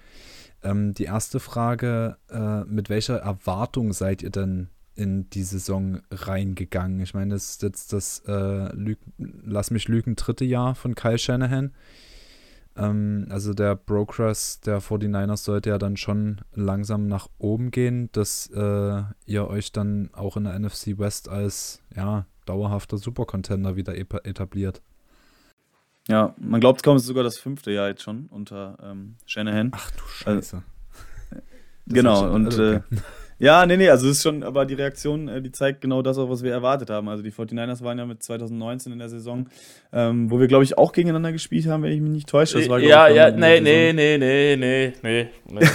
Ähm, 0.62 0.94
die 0.94 1.04
erste 1.04 1.40
Frage, 1.40 2.16
äh, 2.30 2.64
mit 2.64 2.88
welcher 2.88 3.18
Erwartung 3.18 3.92
seid 3.92 4.22
ihr 4.22 4.30
denn 4.30 4.68
in 4.96 5.28
die 5.30 5.42
Saison 5.42 6.00
reingegangen? 6.10 7.00
Ich 7.00 7.14
meine, 7.14 7.34
das 7.34 7.50
ist 7.50 7.62
jetzt 7.62 7.92
das, 7.92 8.22
äh, 8.26 8.74
Lüg 8.74 8.98
lass 9.18 9.70
mich 9.70 9.88
lügen, 9.88 10.16
dritte 10.16 10.44
Jahr 10.44 10.74
von 10.74 10.94
Kyle 10.94 11.18
Shanahan. 11.18 11.72
Ähm, 12.76 13.26
also 13.30 13.54
der 13.54 13.76
Brokers 13.76 14.60
der 14.60 14.80
49ers 14.80 15.44
sollte 15.44 15.70
ja 15.70 15.78
dann 15.78 15.96
schon 15.96 16.40
langsam 16.54 17.06
nach 17.06 17.28
oben 17.38 17.70
gehen, 17.70 18.10
dass 18.12 18.50
äh, 18.50 19.02
ihr 19.26 19.48
euch 19.48 19.72
dann 19.72 20.10
auch 20.12 20.36
in 20.36 20.44
der 20.44 20.58
NFC 20.58 20.98
West 20.98 21.28
als 21.28 21.82
ja, 21.94 22.26
dauerhafter 22.46 22.98
Supercontender 22.98 23.76
wieder 23.76 23.96
etabliert. 23.96 24.82
Ja, 26.08 26.34
man 26.38 26.60
glaubt 26.60 26.82
kaum, 26.82 26.96
es 26.96 27.02
ist 27.02 27.08
sogar 27.08 27.24
das 27.24 27.38
fünfte 27.38 27.70
Jahr 27.70 27.88
jetzt 27.88 28.02
schon 28.02 28.26
unter 28.26 28.76
ähm, 28.82 29.16
Shanahan. 29.24 29.70
Ach 29.74 29.90
du 29.92 30.02
Scheiße. 30.06 30.56
Also, 30.56 31.42
genau, 31.86 32.30
und 32.30 32.46
also 32.46 32.62
okay. 32.62 32.80
äh, 32.90 33.00
ja, 33.44 33.66
nee, 33.66 33.76
nee, 33.76 33.90
also 33.90 34.06
es 34.08 34.16
ist 34.16 34.22
schon, 34.22 34.42
aber 34.42 34.64
die 34.64 34.72
Reaktion, 34.72 35.28
äh, 35.28 35.42
die 35.42 35.52
zeigt 35.52 35.82
genau 35.82 36.00
das 36.00 36.16
auch, 36.16 36.30
was 36.30 36.42
wir 36.42 36.50
erwartet 36.50 36.88
haben. 36.88 37.10
Also 37.10 37.22
die 37.22 37.30
49ers 37.30 37.84
waren 37.84 37.98
ja 37.98 38.06
mit 38.06 38.22
2019 38.22 38.90
in 38.92 38.98
der 38.98 39.10
Saison, 39.10 39.46
ähm, 39.92 40.30
wo 40.30 40.40
wir, 40.40 40.46
glaube 40.46 40.64
ich, 40.64 40.78
auch 40.78 40.92
gegeneinander 40.92 41.30
gespielt 41.30 41.66
haben, 41.66 41.82
wenn 41.82 41.92
ich 41.92 42.00
mich 42.00 42.10
nicht 42.10 42.28
täusche. 42.28 42.58
Das 42.58 42.70
war, 42.70 42.78
ja, 42.78 43.08
ich, 43.08 43.16
ja, 43.16 43.30
nee, 43.30 43.60
nee, 43.60 43.92
nee, 43.92 44.16
nee, 44.16 44.56
nee, 44.56 44.96
nee, 45.02 45.28
nee. 45.50 45.66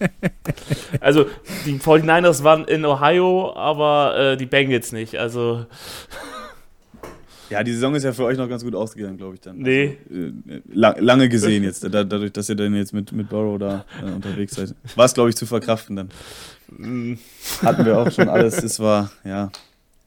also 1.00 1.26
die 1.66 1.80
49ers 1.80 2.44
waren 2.44 2.64
in 2.66 2.84
Ohio, 2.84 3.52
aber 3.56 4.16
äh, 4.16 4.36
die 4.36 4.46
Bengals 4.46 4.92
nicht. 4.92 5.16
Also 5.16 5.66
ja, 7.50 7.62
die 7.62 7.72
Saison 7.72 7.94
ist 7.94 8.04
ja 8.04 8.12
für 8.12 8.24
euch 8.24 8.38
noch 8.38 8.48
ganz 8.48 8.64
gut 8.64 8.74
ausgegangen, 8.74 9.16
glaube 9.16 9.34
ich 9.34 9.40
dann. 9.40 9.58
Nee. 9.58 9.98
Also, 10.08 10.22
äh, 10.22 10.62
lang, 10.72 11.00
lange 11.00 11.28
gesehen 11.28 11.64
jetzt, 11.64 11.84
da, 11.84 12.04
dadurch, 12.04 12.32
dass 12.32 12.48
ihr 12.48 12.56
dann 12.56 12.74
jetzt 12.74 12.92
mit, 12.92 13.12
mit 13.12 13.28
Burrow 13.28 13.58
da 13.58 13.84
äh, 14.02 14.10
unterwegs 14.10 14.54
seid. 14.54 14.74
War 14.96 15.06
es, 15.06 15.14
glaube 15.14 15.30
ich, 15.30 15.36
zu 15.36 15.46
verkraften 15.46 15.96
dann. 15.96 16.08
Mm. 16.76 17.14
Hatten 17.62 17.84
wir 17.84 17.98
auch 17.98 18.10
schon 18.10 18.28
alles. 18.28 18.62
Es 18.62 18.78
war, 18.80 19.10
ja. 19.24 19.50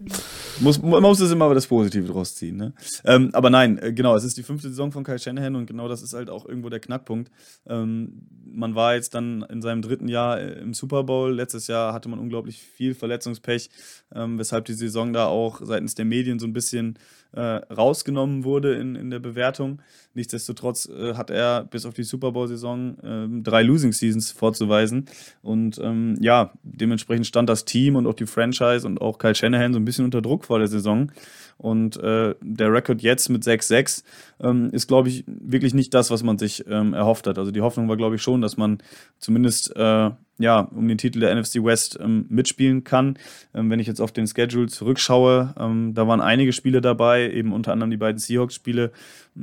Muss, 0.59 0.81
man 0.81 1.01
muss 1.01 1.19
es 1.19 1.31
immer 1.31 1.53
das 1.53 1.67
Positive 1.67 2.05
draus 2.05 2.35
ziehen. 2.35 2.57
Ne? 2.57 2.73
Ähm, 3.05 3.29
aber 3.33 3.49
nein, 3.49 3.77
äh, 3.79 3.93
genau, 3.93 4.15
es 4.15 4.23
ist 4.23 4.37
die 4.37 4.43
fünfte 4.43 4.69
Saison 4.69 4.91
von 4.91 5.03
Kyle 5.03 5.17
Shanahan 5.17 5.55
und 5.55 5.65
genau 5.65 5.87
das 5.87 6.01
ist 6.01 6.13
halt 6.13 6.29
auch 6.29 6.45
irgendwo 6.45 6.69
der 6.69 6.79
Knackpunkt. 6.79 7.31
Ähm, 7.67 8.27
man 8.45 8.75
war 8.75 8.95
jetzt 8.95 9.15
dann 9.15 9.43
in 9.49 9.61
seinem 9.61 9.81
dritten 9.81 10.07
Jahr 10.07 10.39
äh, 10.39 10.59
im 10.59 10.73
Super 10.73 11.03
Bowl. 11.03 11.33
Letztes 11.33 11.67
Jahr 11.67 11.93
hatte 11.93 12.09
man 12.09 12.19
unglaublich 12.19 12.59
viel 12.59 12.93
Verletzungspech, 12.93 13.69
ähm, 14.13 14.37
weshalb 14.37 14.65
die 14.65 14.73
Saison 14.73 15.13
da 15.13 15.25
auch 15.25 15.61
seitens 15.63 15.95
der 15.95 16.05
Medien 16.05 16.37
so 16.37 16.47
ein 16.47 16.53
bisschen 16.53 16.99
rausgenommen 17.39 18.43
wurde 18.43 18.75
in, 18.75 18.95
in 18.95 19.09
der 19.09 19.19
Bewertung. 19.19 19.81
Nichtsdestotrotz 20.13 20.89
äh, 20.89 21.13
hat 21.13 21.29
er 21.29 21.63
bis 21.63 21.85
auf 21.85 21.93
die 21.93 22.03
Super 22.03 22.31
Bowl-Saison 22.33 22.97
äh, 22.99 23.41
drei 23.41 23.63
Losing 23.63 23.93
Seasons 23.93 24.31
vorzuweisen. 24.31 25.05
Und 25.41 25.79
ähm, 25.81 26.17
ja, 26.19 26.51
dementsprechend 26.63 27.27
stand 27.27 27.49
das 27.49 27.63
Team 27.63 27.95
und 27.95 28.07
auch 28.07 28.13
die 28.13 28.25
Franchise 28.25 28.85
und 28.85 28.99
auch 28.99 29.17
Kyle 29.17 29.35
Shanahan 29.35 29.73
so 29.73 29.79
ein 29.79 29.85
bisschen 29.85 30.05
unter 30.05 30.21
Druck 30.21 30.43
vor 30.45 30.59
der 30.59 30.67
Saison. 30.67 31.11
Und 31.61 31.97
äh, 31.97 32.33
der 32.41 32.73
Rekord 32.73 33.03
jetzt 33.03 33.29
mit 33.29 33.43
6-6 33.43 34.03
ähm, 34.41 34.71
ist, 34.71 34.87
glaube 34.87 35.09
ich, 35.09 35.23
wirklich 35.27 35.75
nicht 35.75 35.93
das, 35.93 36.09
was 36.09 36.23
man 36.23 36.39
sich 36.39 36.65
ähm, 36.67 36.95
erhofft 36.95 37.27
hat. 37.27 37.37
Also 37.37 37.51
die 37.51 37.61
Hoffnung 37.61 37.87
war, 37.87 37.97
glaube 37.97 38.15
ich, 38.15 38.23
schon, 38.23 38.41
dass 38.41 38.57
man 38.57 38.79
zumindest 39.19 39.75
äh, 39.75 40.09
ja, 40.39 40.61
um 40.61 40.87
den 40.87 40.97
Titel 40.97 41.19
der 41.19 41.35
NFC 41.35 41.63
West 41.63 41.99
ähm, 42.01 42.25
mitspielen 42.29 42.83
kann. 42.83 43.19
Ähm, 43.53 43.69
wenn 43.69 43.79
ich 43.79 43.85
jetzt 43.85 44.01
auf 44.01 44.11
den 44.11 44.25
Schedule 44.25 44.69
zurückschaue, 44.69 45.53
ähm, 45.59 45.93
da 45.93 46.07
waren 46.07 46.19
einige 46.19 46.51
Spiele 46.51 46.81
dabei, 46.81 47.29
eben 47.29 47.53
unter 47.53 47.73
anderem 47.73 47.91
die 47.91 47.97
beiden 47.97 48.17
Seahawks-Spiele 48.17 48.91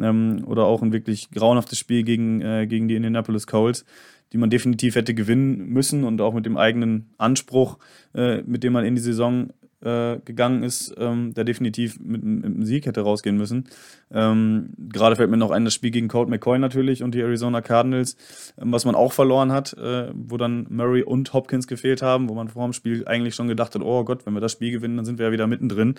ähm, 0.00 0.42
oder 0.44 0.64
auch 0.64 0.82
ein 0.82 0.92
wirklich 0.92 1.30
grauenhaftes 1.30 1.78
Spiel 1.78 2.02
gegen, 2.02 2.40
äh, 2.40 2.66
gegen 2.66 2.88
die 2.88 2.96
Indianapolis 2.96 3.46
Colts 3.46 3.84
die 4.32 4.38
man 4.38 4.50
definitiv 4.50 4.94
hätte 4.94 5.14
gewinnen 5.14 5.68
müssen 5.68 6.04
und 6.04 6.20
auch 6.20 6.34
mit 6.34 6.44
dem 6.44 6.56
eigenen 6.56 7.08
Anspruch, 7.16 7.78
äh, 8.14 8.42
mit 8.42 8.62
dem 8.62 8.74
man 8.74 8.84
in 8.84 8.94
die 8.94 9.00
Saison 9.00 9.50
äh, 9.82 10.18
gegangen 10.24 10.62
ist, 10.62 10.94
ähm, 10.98 11.34
der 11.34 11.44
definitiv 11.44 12.00
mit, 12.00 12.22
mit, 12.22 12.44
einem 12.44 12.64
Sieg 12.64 12.86
hätte 12.86 13.02
rausgehen 13.02 13.36
müssen. 13.36 13.68
Ähm, 14.10 14.70
Gerade 14.76 15.16
fällt 15.16 15.30
mir 15.30 15.36
noch 15.36 15.50
ein 15.50 15.64
das 15.64 15.74
Spiel 15.74 15.90
gegen 15.90 16.08
Colt 16.08 16.28
McCoy 16.28 16.58
natürlich 16.58 17.02
und 17.02 17.14
die 17.14 17.20
Arizona 17.20 17.60
Cardinals, 17.60 18.16
ähm, 18.60 18.72
was 18.72 18.84
man 18.84 18.94
auch 18.94 19.12
verloren 19.12 19.52
hat, 19.52 19.74
äh, 19.74 20.10
wo 20.14 20.36
dann 20.36 20.66
Murray 20.68 21.02
und 21.02 21.32
Hopkins 21.32 21.66
gefehlt 21.66 22.02
haben, 22.02 22.28
wo 22.28 22.34
man 22.34 22.48
vor 22.48 22.64
dem 22.64 22.72
Spiel 22.72 23.06
eigentlich 23.06 23.34
schon 23.34 23.48
gedacht 23.48 23.74
hat, 23.74 23.82
oh 23.82 24.04
Gott, 24.04 24.26
wenn 24.26 24.34
wir 24.34 24.40
das 24.40 24.52
Spiel 24.52 24.72
gewinnen, 24.72 24.96
dann 24.96 25.04
sind 25.06 25.18
wir 25.18 25.26
ja 25.26 25.32
wieder 25.32 25.46
mittendrin. 25.46 25.94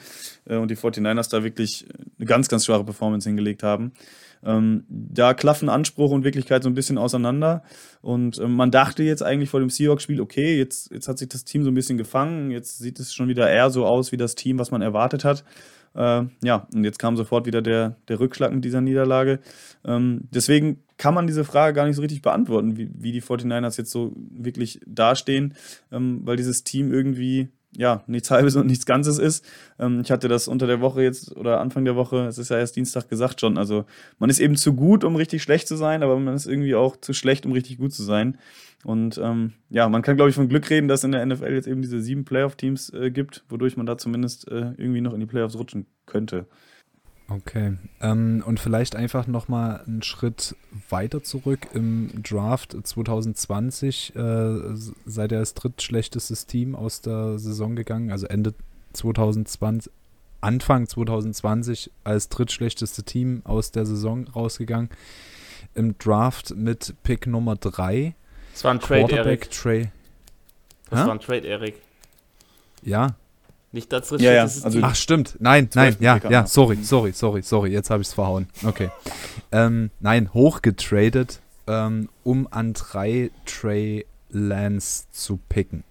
Äh, 0.46 0.58
und 0.58 0.72
die 0.72 0.78
49ers 0.78 1.30
da 1.30 1.44
wirklich 1.44 1.86
eine 2.18 2.26
ganz, 2.26 2.50
ganz 2.50 2.66
schwache 2.66 2.84
Performance 2.84 3.30
hingelegt 3.30 3.64
haben. 3.64 3.94
Ähm, 4.46 4.86
da 4.90 5.34
klaffen 5.34 5.70
Anspruch 5.70 6.12
und 6.12 6.24
Wirklichkeit 6.24 6.64
so 6.64 6.70
ein 6.70 6.76
bisschen 6.76 6.98
auseinander. 6.98 7.64
Und 8.02 8.40
ähm, 8.40 8.56
man 8.56 8.72
dachte 8.72 9.04
jetzt 9.04 9.24
eigentlich 9.24 9.50
vor 9.50 9.60
dem 9.60 9.70
Seahawks-Spiel, 9.70 10.22
okay, 10.22 10.58
jetzt, 10.58 10.92
jetzt 10.92 11.08
hat 11.08 11.18
sich 11.18 11.30
das 11.30 11.44
Team 11.44 11.64
so 11.64 11.72
ein 11.72 11.76
bisschen 11.76 11.98
gefangen, 11.98 12.52
jetzt 12.52 12.80
sieht 12.80 13.00
es 13.00 13.14
schon 13.14 13.28
wieder 13.28 13.50
eher 13.50 13.70
so 13.70 13.86
aus 13.86 14.12
wie 14.12 14.18
das 14.18 14.36
Team, 14.36 14.60
was 14.60 14.72
man 14.72 14.82
erwartet 14.82 15.26
hat. 15.26 15.44
Äh, 15.96 16.24
ja, 16.44 16.68
und 16.74 16.84
jetzt 16.84 17.00
kam 17.00 17.18
sofort 17.18 17.46
wieder 17.46 17.62
der, 17.62 17.98
der 18.08 18.20
Rückschlag 18.20 18.54
mit 18.54 18.64
dieser 18.64 18.82
Niederlage. 18.82 19.40
Ähm, 19.84 20.28
deswegen 20.32 20.84
kann 20.98 21.14
man 21.14 21.28
diese 21.28 21.44
Frage 21.44 21.74
gar 21.74 21.86
nicht 21.86 21.96
so 21.96 22.02
richtig 22.02 22.22
beantworten, 22.22 22.78
wie, 22.78 22.90
wie 22.94 23.12
die 23.12 23.22
49ers 23.22 23.78
jetzt 23.78 23.92
so 23.92 24.14
wirklich 24.16 24.82
dastehen, 24.86 25.56
ähm, 25.92 26.22
weil 26.26 26.38
dieses 26.38 26.64
Team 26.64 26.94
irgendwie 26.94 27.50
ja, 27.78 28.04
nichts 28.08 28.32
Halbes 28.32 28.56
und 28.56 28.68
nichts 28.68 28.86
Ganzes 28.86 29.20
ist. 29.20 29.46
Ähm, 29.78 30.02
ich 30.02 30.12
hatte 30.12 30.28
das 30.28 30.48
unter 30.48 30.68
der 30.68 30.82
Woche 30.82 31.04
jetzt 31.04 31.36
oder 31.36 31.60
Anfang 31.60 31.86
der 31.86 31.96
Woche, 31.96 32.26
es 32.26 32.38
ist 32.38 32.50
ja 32.50 32.58
erst 32.58 32.76
Dienstag 32.76 33.10
gesagt 33.10 33.42
schon. 33.42 33.58
Also 33.58 33.86
man 34.18 34.30
ist 34.30 34.40
eben 34.40 34.56
zu 34.56 34.74
gut, 34.74 35.04
um 35.04 35.16
richtig 35.16 35.44
schlecht 35.44 35.68
zu 35.68 35.76
sein, 35.76 36.04
aber 36.04 36.18
man 36.20 36.36
ist 36.36 36.48
irgendwie 36.48 36.76
auch 36.76 36.98
zu 36.98 37.14
schlecht, 37.14 37.46
um 37.46 37.52
richtig 37.52 37.78
gut 37.78 37.94
zu 37.94 38.04
sein. 38.04 38.38
Und 38.84 39.18
ähm, 39.18 39.54
ja, 39.70 39.90
man 39.90 40.02
kann, 40.02 40.16
glaube 40.16 40.30
ich, 40.30 40.36
von 40.36 40.48
Glück 40.48 40.70
reden, 40.70 40.88
dass 40.88 41.04
in 41.04 41.12
der 41.12 41.26
NFL 41.26 41.54
jetzt 41.54 41.68
eben 41.68 41.82
diese 41.82 42.02
sieben 42.02 42.24
Playoff-Teams 42.24 42.92
äh, 42.94 43.12
gibt, 43.12 43.44
wodurch 43.50 43.76
man 43.76 43.86
da 43.86 43.98
zumindest 43.98 44.48
äh, 44.48 44.72
irgendwie 44.78 45.02
noch 45.02 45.14
in 45.14 45.20
die 45.20 45.26
Playoffs 45.26 45.58
rutschen 45.58 45.86
könnte. 46.06 46.48
Okay. 47.30 47.78
Ähm, 48.02 48.44
und 48.46 48.60
vielleicht 48.60 48.96
einfach 48.96 49.28
nochmal 49.28 49.82
einen 49.86 50.02
Schritt 50.02 50.56
weiter 50.90 51.22
zurück 51.22 51.68
im 51.74 52.10
Draft 52.24 52.76
2020. 52.82 54.16
Äh, 54.16 54.76
seid 55.06 55.32
ihr 55.32 55.38
als 55.38 55.54
drittschlechtestes 55.54 56.48
Team 56.48 56.76
aus 56.76 57.02
der 57.02 57.38
Saison 57.38 57.76
gegangen, 57.76 58.12
also 58.12 58.26
Ende 58.26 58.56
2020, 58.94 59.92
Anfang 60.42 60.88
2020 60.88 61.92
als 62.04 62.30
drittschlechteste 62.30 63.04
Team 63.04 63.42
aus 63.44 63.72
der 63.72 63.86
Saison 63.86 64.28
rausgegangen. 64.28 64.90
Im 65.76 65.98
Draft 66.00 66.56
mit 66.56 66.96
Pick 67.04 67.28
Nummer 67.28 67.56
3. 67.56 68.16
Das 68.54 68.64
war 68.64 68.72
ein 68.72 68.80
Trade, 68.80 69.02
Quarterback 69.02 69.42
Eric. 69.42 69.52
Trey. 69.52 69.92
Das 70.90 71.00
ha? 71.02 71.08
war 71.08 71.14
ein 71.14 71.20
Trade, 71.20 71.46
Erik. 71.46 71.76
Ja, 72.82 73.16
nicht 73.72 73.92
das 73.92 74.10
ja, 74.10 74.34
ja. 74.34 74.42
Also 74.44 74.80
Ach, 74.82 74.96
stimmt. 74.96 75.38
Nein, 75.40 75.70
nein, 75.76 75.96
ja, 76.00 76.20
ja, 76.30 76.48
sorry, 76.48 76.78
sorry, 76.82 77.12
sorry, 77.12 77.42
sorry. 77.44 77.72
Jetzt 77.72 77.90
habe 77.90 78.02
ich 78.02 78.08
es 78.08 78.14
verhauen. 78.14 78.48
Okay. 78.66 78.90
ähm, 79.52 79.92
nein, 80.00 80.34
hochgetradet, 80.34 81.40
ähm, 81.68 82.10
um 82.24 82.48
an 82.52 82.74
drei 82.74 83.32
Trey 83.46 84.06
Lance 84.30 85.06
zu 85.12 85.40
picken. 85.50 85.84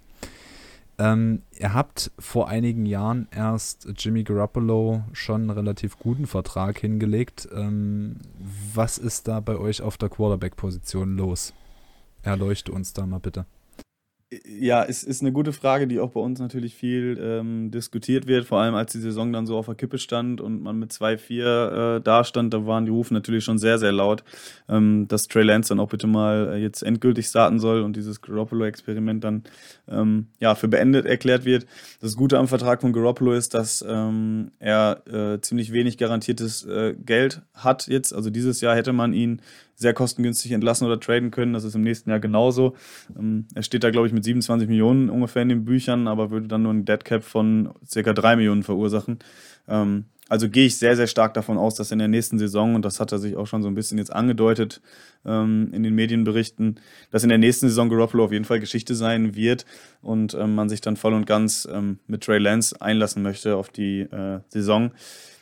Ähm, 1.01 1.43
ihr 1.57 1.75
habt 1.75 2.11
vor 2.19 2.49
einigen 2.49 2.85
Jahren 2.85 3.29
erst 3.31 3.89
Jimmy 3.97 4.25
Garoppolo 4.25 5.05
schon 5.13 5.43
einen 5.43 5.51
relativ 5.51 5.97
guten 5.99 6.27
Vertrag 6.27 6.79
hingelegt. 6.79 7.49
Ähm, 7.55 8.17
was 8.75 8.99
ist 8.99 9.29
da 9.29 9.39
bei 9.39 9.57
euch 9.57 9.81
auf 9.81 9.97
der 9.97 10.09
Quarterback-Position 10.09 11.17
los? 11.17 11.53
Erleuchte 12.23 12.73
uns 12.73 12.93
da 12.93 13.07
mal 13.07 13.21
bitte. 13.21 13.47
Ja, 14.31 14.85
es 14.85 15.05
ist 15.05 15.23
eine 15.23 15.33
gute 15.33 15.55
Frage, 15.55 15.87
die 15.87 16.01
auch 16.01 16.11
bei 16.11 16.21
uns 16.21 16.39
natürlich 16.39 16.75
viel 16.75 17.19
ähm, 17.19 17.71
diskutiert 17.71 18.27
wird, 18.27 18.45
vor 18.45 18.61
allem 18.61 18.75
als 18.75 18.93
die 18.93 18.99
Saison 18.99 19.33
dann 19.33 19.47
so 19.47 19.57
auf 19.57 19.65
der 19.65 19.75
Kippe 19.75 19.97
stand 19.97 20.43
und 20.43 20.63
man 20.63 20.79
mit 20.79 20.93
2-4 20.93 21.97
äh, 21.97 22.01
da 22.03 22.25
stand, 22.25 22.53
da 22.53 22.67
waren 22.67 22.85
die 22.85 22.91
Rufe 22.91 23.15
natürlich 23.15 23.43
schon 23.43 23.57
sehr, 23.57 23.79
sehr 23.79 23.91
laut, 23.91 24.25
ähm, 24.69 25.09
dass 25.09 25.29
Trey 25.29 25.45
Lance 25.45 25.71
dann 25.71 25.81
auch 25.81 25.89
bitte 25.89 26.07
mal 26.07 26.53
äh, 26.53 26.57
jetzt 26.59 26.83
endgültig 26.83 27.25
starten 27.25 27.59
soll 27.59 27.81
und 27.81 27.97
dieses 27.97 28.21
Garoppolo-Experiment 28.21 29.25
dann 29.25 29.45
ähm, 29.89 30.27
ja, 30.41 30.55
für 30.55 30.69
beendet 30.69 31.07
erklärt 31.07 31.47
wird. 31.47 31.65
Das 32.03 32.15
Gute 32.15 32.39
am 32.39 32.49
Vertrag 32.49 32.83
von 32.83 32.93
Garoppolo 32.93 33.33
ist, 33.33 33.55
dass 33.55 33.83
ähm, 33.89 34.51
er 34.59 35.05
äh, 35.07 35.41
ziemlich 35.41 35.73
wenig 35.73 35.97
garantiertes 35.97 36.67
äh, 36.67 36.95
Geld 37.03 37.41
hat 37.55 37.89
jetzt. 37.89 38.15
Also 38.15 38.29
dieses 38.29 38.61
Jahr 38.61 38.77
hätte 38.77 38.93
man 38.93 39.15
ihn 39.15 39.41
sehr 39.79 39.95
kostengünstig 39.95 40.51
entlassen 40.53 40.87
oder 40.87 40.99
traden 40.99 41.31
können. 41.31 41.53
Das 41.53 41.63
ist 41.63 41.77
im 41.77 41.83
nächsten 41.83 42.11
Jahr 42.11 42.19
genauso. 42.19 42.75
Ähm, 43.17 43.47
er 43.55 43.63
steht 43.63 43.85
da, 43.85 43.91
glaube 43.91 44.09
ich, 44.09 44.13
mit 44.13 44.25
27 44.25 44.69
Millionen 44.69 45.09
ungefähr 45.09 45.43
in 45.43 45.49
den 45.49 45.65
Büchern, 45.65 46.09
aber 46.09 46.31
würde 46.31 46.49
dann 46.49 46.63
nur 46.63 46.75
ein 46.75 46.85
Deadcap 46.85 47.23
von 47.23 47.71
circa 47.87 48.13
3 48.13 48.37
Millionen 48.37 48.65
verursachen. 48.65 49.21
Ähm, 49.69 50.07
also 50.29 50.51
gehe 50.51 50.67
ich 50.67 50.77
sehr, 50.77 50.95
sehr 50.95 51.07
stark 51.07 51.33
davon 51.33 51.57
aus, 51.57 51.77
dass 51.77 51.91
in 51.91 52.01
der 52.01 52.09
nächsten 52.09 52.39
Saison, 52.39 52.75
und 52.75 52.85
das 52.85 53.01
hat 53.01 53.13
er 53.13 53.19
sich 53.19 53.37
auch 53.37 53.47
schon 53.47 53.63
so 53.63 53.69
ein 53.69 53.75
bisschen 53.75 53.99
jetzt 53.99 54.13
angedeutet 54.13 54.83
ähm, 55.25 55.71
in 55.73 55.85
den 55.85 55.95
Medienberichten, 55.95 56.81
dass 57.11 57.23
in 57.23 57.31
der 57.31 57.39
nächsten 57.39 57.69
Saison 57.69 57.89
Garoppolo 57.89 58.25
auf 58.25 58.33
jeden 58.33 58.45
Fall 58.45 58.61
Geschichte 58.61 58.95
sein 58.95 59.37
wird 59.37 59.65
und 60.03 60.35
ähm, 60.35 60.55
man 60.55 60.69
sich 60.69 60.81
dann 60.81 60.97
voll 60.97 61.15
und 61.15 61.27
ganz 61.27 61.67
ähm, 61.73 61.99
mit 62.09 62.25
Trey 62.25 62.39
Lance 62.39 62.77
einlassen 62.81 63.23
möchte 63.23 63.57
auf 63.57 63.71
die 63.71 64.01
äh, 64.01 64.41
Saison. 64.49 64.91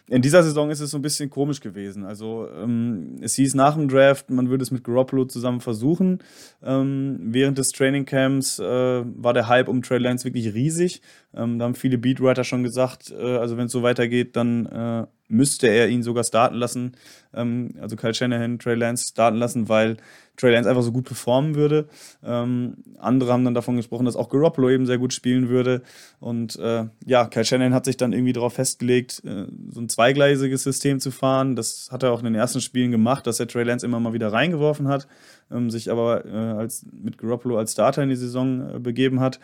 In 0.08 0.22
dieser 0.22 0.44
Saison 0.44 0.70
ist 0.70 0.78
es 0.78 0.90
so 0.90 0.98
ein 0.98 1.02
bisschen 1.02 1.30
komisch 1.30 1.60
gewesen. 1.60 2.04
Also 2.04 2.48
ähm, 2.54 3.16
es 3.22 3.34
hieß 3.34 3.54
nach 3.54 3.74
dem 3.74 3.88
Draft, 3.88 4.30
man 4.30 4.48
würde 4.48 4.62
es 4.62 4.70
mit 4.70 4.84
Garoppolo 4.84 5.24
zusammen 5.24 5.60
versuchen. 5.60 6.20
Ähm, 6.62 7.18
während 7.22 7.58
des 7.58 7.70
Trainingcamps 7.70 8.60
äh, 8.60 8.64
war 9.04 9.34
der 9.34 9.48
Hype 9.48 9.66
um 9.66 9.82
Trey 9.82 9.98
Lance 9.98 10.24
wirklich 10.24 10.54
riesig. 10.54 11.02
Ähm, 11.34 11.58
da 11.58 11.64
haben 11.64 11.74
viele 11.74 11.98
Beatwriter 11.98 12.44
schon 12.44 12.62
gesagt, 12.62 13.10
äh, 13.10 13.36
also 13.36 13.56
wenn 13.56 13.66
es 13.66 13.72
so 13.72 13.82
weitergeht, 13.82 14.36
dann 14.36 14.66
äh, 14.66 15.06
müsste 15.28 15.66
er 15.66 15.88
ihn 15.88 16.04
sogar 16.04 16.22
starten 16.22 16.54
lassen. 16.54 16.92
Ähm, 17.34 17.74
also 17.80 17.96
Kyle 17.96 18.14
Shanahan, 18.14 18.60
Trey 18.60 18.76
Lance 18.76 19.06
starten 19.10 19.38
lassen, 19.38 19.68
weil 19.68 19.96
Trey 20.36 20.52
Lance 20.52 20.68
einfach 20.68 20.82
so 20.82 20.92
gut 20.92 21.04
performen 21.04 21.54
würde. 21.54 21.88
Ähm, 22.24 22.74
andere 22.98 23.32
haben 23.32 23.44
dann 23.44 23.54
davon 23.54 23.76
gesprochen, 23.76 24.04
dass 24.04 24.16
auch 24.16 24.28
Garoppolo 24.28 24.70
eben 24.70 24.86
sehr 24.86 24.98
gut 24.98 25.12
spielen 25.12 25.48
würde. 25.48 25.82
Und 26.20 26.56
äh, 26.56 26.84
ja, 27.04 27.26
Kyle 27.26 27.44
Shanahan 27.44 27.74
hat 27.74 27.84
sich 27.84 27.96
dann 27.96 28.12
irgendwie 28.12 28.32
darauf 28.32 28.54
festgelegt, 28.54 29.22
äh, 29.24 29.46
so 29.70 29.80
ein 29.80 29.88
zweigleisiges 29.88 30.62
System 30.62 31.00
zu 31.00 31.10
fahren. 31.10 31.56
Das 31.56 31.88
hat 31.90 32.02
er 32.02 32.12
auch 32.12 32.18
in 32.18 32.26
den 32.26 32.34
ersten 32.34 32.60
Spielen 32.60 32.90
gemacht, 32.90 33.26
dass 33.26 33.40
er 33.40 33.48
Trey 33.48 33.64
Lance 33.64 33.84
immer 33.84 34.00
mal 34.00 34.12
wieder 34.12 34.32
reingeworfen 34.32 34.88
hat, 34.88 35.06
ähm, 35.50 35.70
sich 35.70 35.90
aber 35.90 36.24
äh, 36.24 36.28
als, 36.28 36.86
mit 36.92 37.18
Garoppolo 37.18 37.56
als 37.58 37.72
Starter 37.72 38.02
in 38.02 38.08
die 38.08 38.16
Saison 38.16 38.76
äh, 38.76 38.78
begeben 38.78 39.20
hat. 39.20 39.40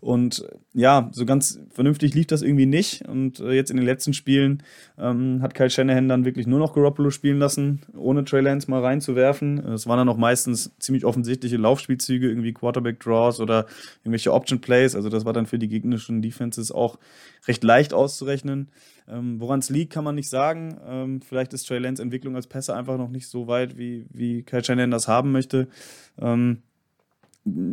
Und 0.00 0.46
ja, 0.74 1.08
so 1.12 1.24
ganz 1.24 1.60
vernünftig 1.70 2.14
lief 2.14 2.26
das 2.26 2.42
irgendwie 2.42 2.66
nicht. 2.66 3.08
Und 3.08 3.40
äh, 3.40 3.52
jetzt 3.52 3.70
in 3.70 3.76
den 3.76 3.86
letzten 3.86 4.12
Spielen 4.12 4.62
ähm, 4.98 5.40
hat 5.42 5.54
Kyle 5.54 5.70
Shanahan 5.70 6.08
dann 6.08 6.24
wirklich 6.24 6.46
nur 6.46 6.58
noch 6.58 6.74
Garoppolo 6.74 7.10
spielen 7.10 7.38
lassen, 7.38 7.80
ohne 7.96 8.24
Trey 8.24 8.40
Lance 8.40 8.70
mal 8.70 8.82
reinzuwerfen. 8.82 9.58
Es 9.58 9.86
waren 9.86 9.98
dann 9.98 10.08
auch 10.08 10.16
meistens 10.16 10.72
ziemlich 10.78 11.04
offensichtliche 11.04 11.56
Laufspielzüge, 11.56 12.28
irgendwie 12.28 12.52
Quarterback-Draws 12.52 13.40
oder 13.40 13.66
irgendwelche 14.00 14.32
Option-Plays. 14.32 14.94
Also 14.94 15.08
das 15.08 15.24
war 15.24 15.32
dann 15.32 15.46
für 15.46 15.58
die 15.58 15.68
gegnerischen 15.68 16.22
Defenses 16.22 16.70
auch 16.70 16.98
recht 17.46 17.64
leicht 17.64 17.94
auszurechnen. 17.94 18.68
Ähm, 19.10 19.40
Woran 19.40 19.60
es 19.60 19.70
liegt, 19.70 19.92
kann 19.92 20.04
man 20.04 20.14
nicht 20.14 20.28
sagen. 20.28 20.78
Ähm, 20.86 21.20
vielleicht 21.22 21.52
ist 21.54 21.66
Trey 21.66 21.78
Lance 21.78 22.02
Entwicklung 22.02 22.36
als 22.36 22.46
Pässe 22.46 22.74
einfach 22.74 22.98
noch 22.98 23.08
nicht 23.08 23.28
so 23.28 23.46
weit, 23.46 23.78
wie, 23.78 24.06
wie 24.10 24.42
Kyle 24.42 24.64
Shanahan 24.64 24.90
das 24.90 25.08
haben 25.08 25.32
möchte. 25.32 25.68
Ähm, 26.20 26.62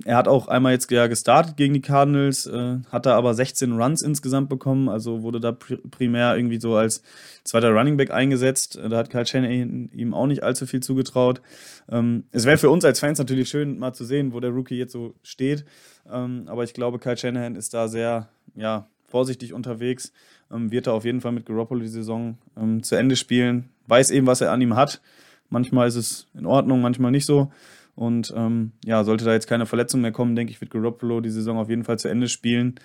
er 0.05 0.17
hat 0.17 0.27
auch 0.27 0.47
einmal 0.47 0.71
jetzt 0.71 0.89
ja 0.91 1.07
gestartet 1.07 1.57
gegen 1.57 1.73
die 1.73 1.81
Cardinals, 1.81 2.45
äh, 2.45 2.77
hat 2.91 3.05
da 3.05 3.17
aber 3.17 3.33
16 3.33 3.73
Runs 3.73 4.01
insgesamt 4.01 4.49
bekommen, 4.49 4.89
also 4.89 5.21
wurde 5.21 5.39
da 5.39 5.51
pr 5.51 5.77
primär 5.91 6.35
irgendwie 6.35 6.59
so 6.59 6.75
als 6.75 7.03
zweiter 7.43 7.71
Running 7.71 7.97
Back 7.97 8.11
eingesetzt. 8.11 8.77
Äh, 8.77 8.89
da 8.89 8.97
hat 8.97 9.09
Kyle 9.09 9.25
Shanahan 9.25 9.89
ihm 9.93 10.13
auch 10.13 10.27
nicht 10.27 10.43
allzu 10.43 10.65
viel 10.65 10.81
zugetraut. 10.81 11.41
Ähm, 11.89 12.25
es 12.31 12.45
wäre 12.45 12.57
für 12.57 12.69
uns 12.69 12.85
als 12.85 12.99
Fans 12.99 13.19
natürlich 13.19 13.49
schön, 13.49 13.77
mal 13.77 13.93
zu 13.93 14.05
sehen, 14.05 14.33
wo 14.33 14.39
der 14.39 14.51
Rookie 14.51 14.77
jetzt 14.77 14.93
so 14.93 15.15
steht. 15.23 15.65
Ähm, 16.09 16.43
aber 16.47 16.63
ich 16.63 16.73
glaube, 16.73 16.99
Kyle 16.99 17.17
Shanahan 17.17 17.55
ist 17.55 17.73
da 17.73 17.87
sehr 17.87 18.29
ja, 18.55 18.87
vorsichtig 19.07 19.53
unterwegs. 19.53 20.11
Ähm, 20.51 20.71
wird 20.71 20.87
er 20.87 20.93
auf 20.93 21.05
jeden 21.05 21.21
Fall 21.21 21.31
mit 21.31 21.45
Garoppolo 21.45 21.81
die 21.81 21.87
Saison 21.87 22.37
ähm, 22.57 22.83
zu 22.83 22.95
Ende 22.95 23.15
spielen. 23.15 23.69
Weiß 23.87 24.11
eben, 24.11 24.27
was 24.27 24.41
er 24.41 24.51
an 24.51 24.61
ihm 24.61 24.75
hat. 24.75 25.01
Manchmal 25.49 25.87
ist 25.87 25.95
es 25.95 26.27
in 26.33 26.45
Ordnung, 26.45 26.81
manchmal 26.81 27.11
nicht 27.11 27.25
so. 27.25 27.51
Und 27.95 28.33
ähm, 28.35 28.71
ja, 28.83 29.03
sollte 29.03 29.25
da 29.25 29.33
jetzt 29.33 29.47
keine 29.47 29.65
Verletzung 29.65 30.01
mehr 30.01 30.11
kommen, 30.11 30.35
denke 30.35 30.51
ich, 30.51 30.59
wird 30.59 30.71
Garoppolo 30.71 31.21
die 31.21 31.29
Saison 31.29 31.57
auf 31.57 31.69
jeden 31.69 31.83
Fall 31.83 31.97
zu 31.97 32.09
Ende 32.09 32.27
spielen. 32.27 32.75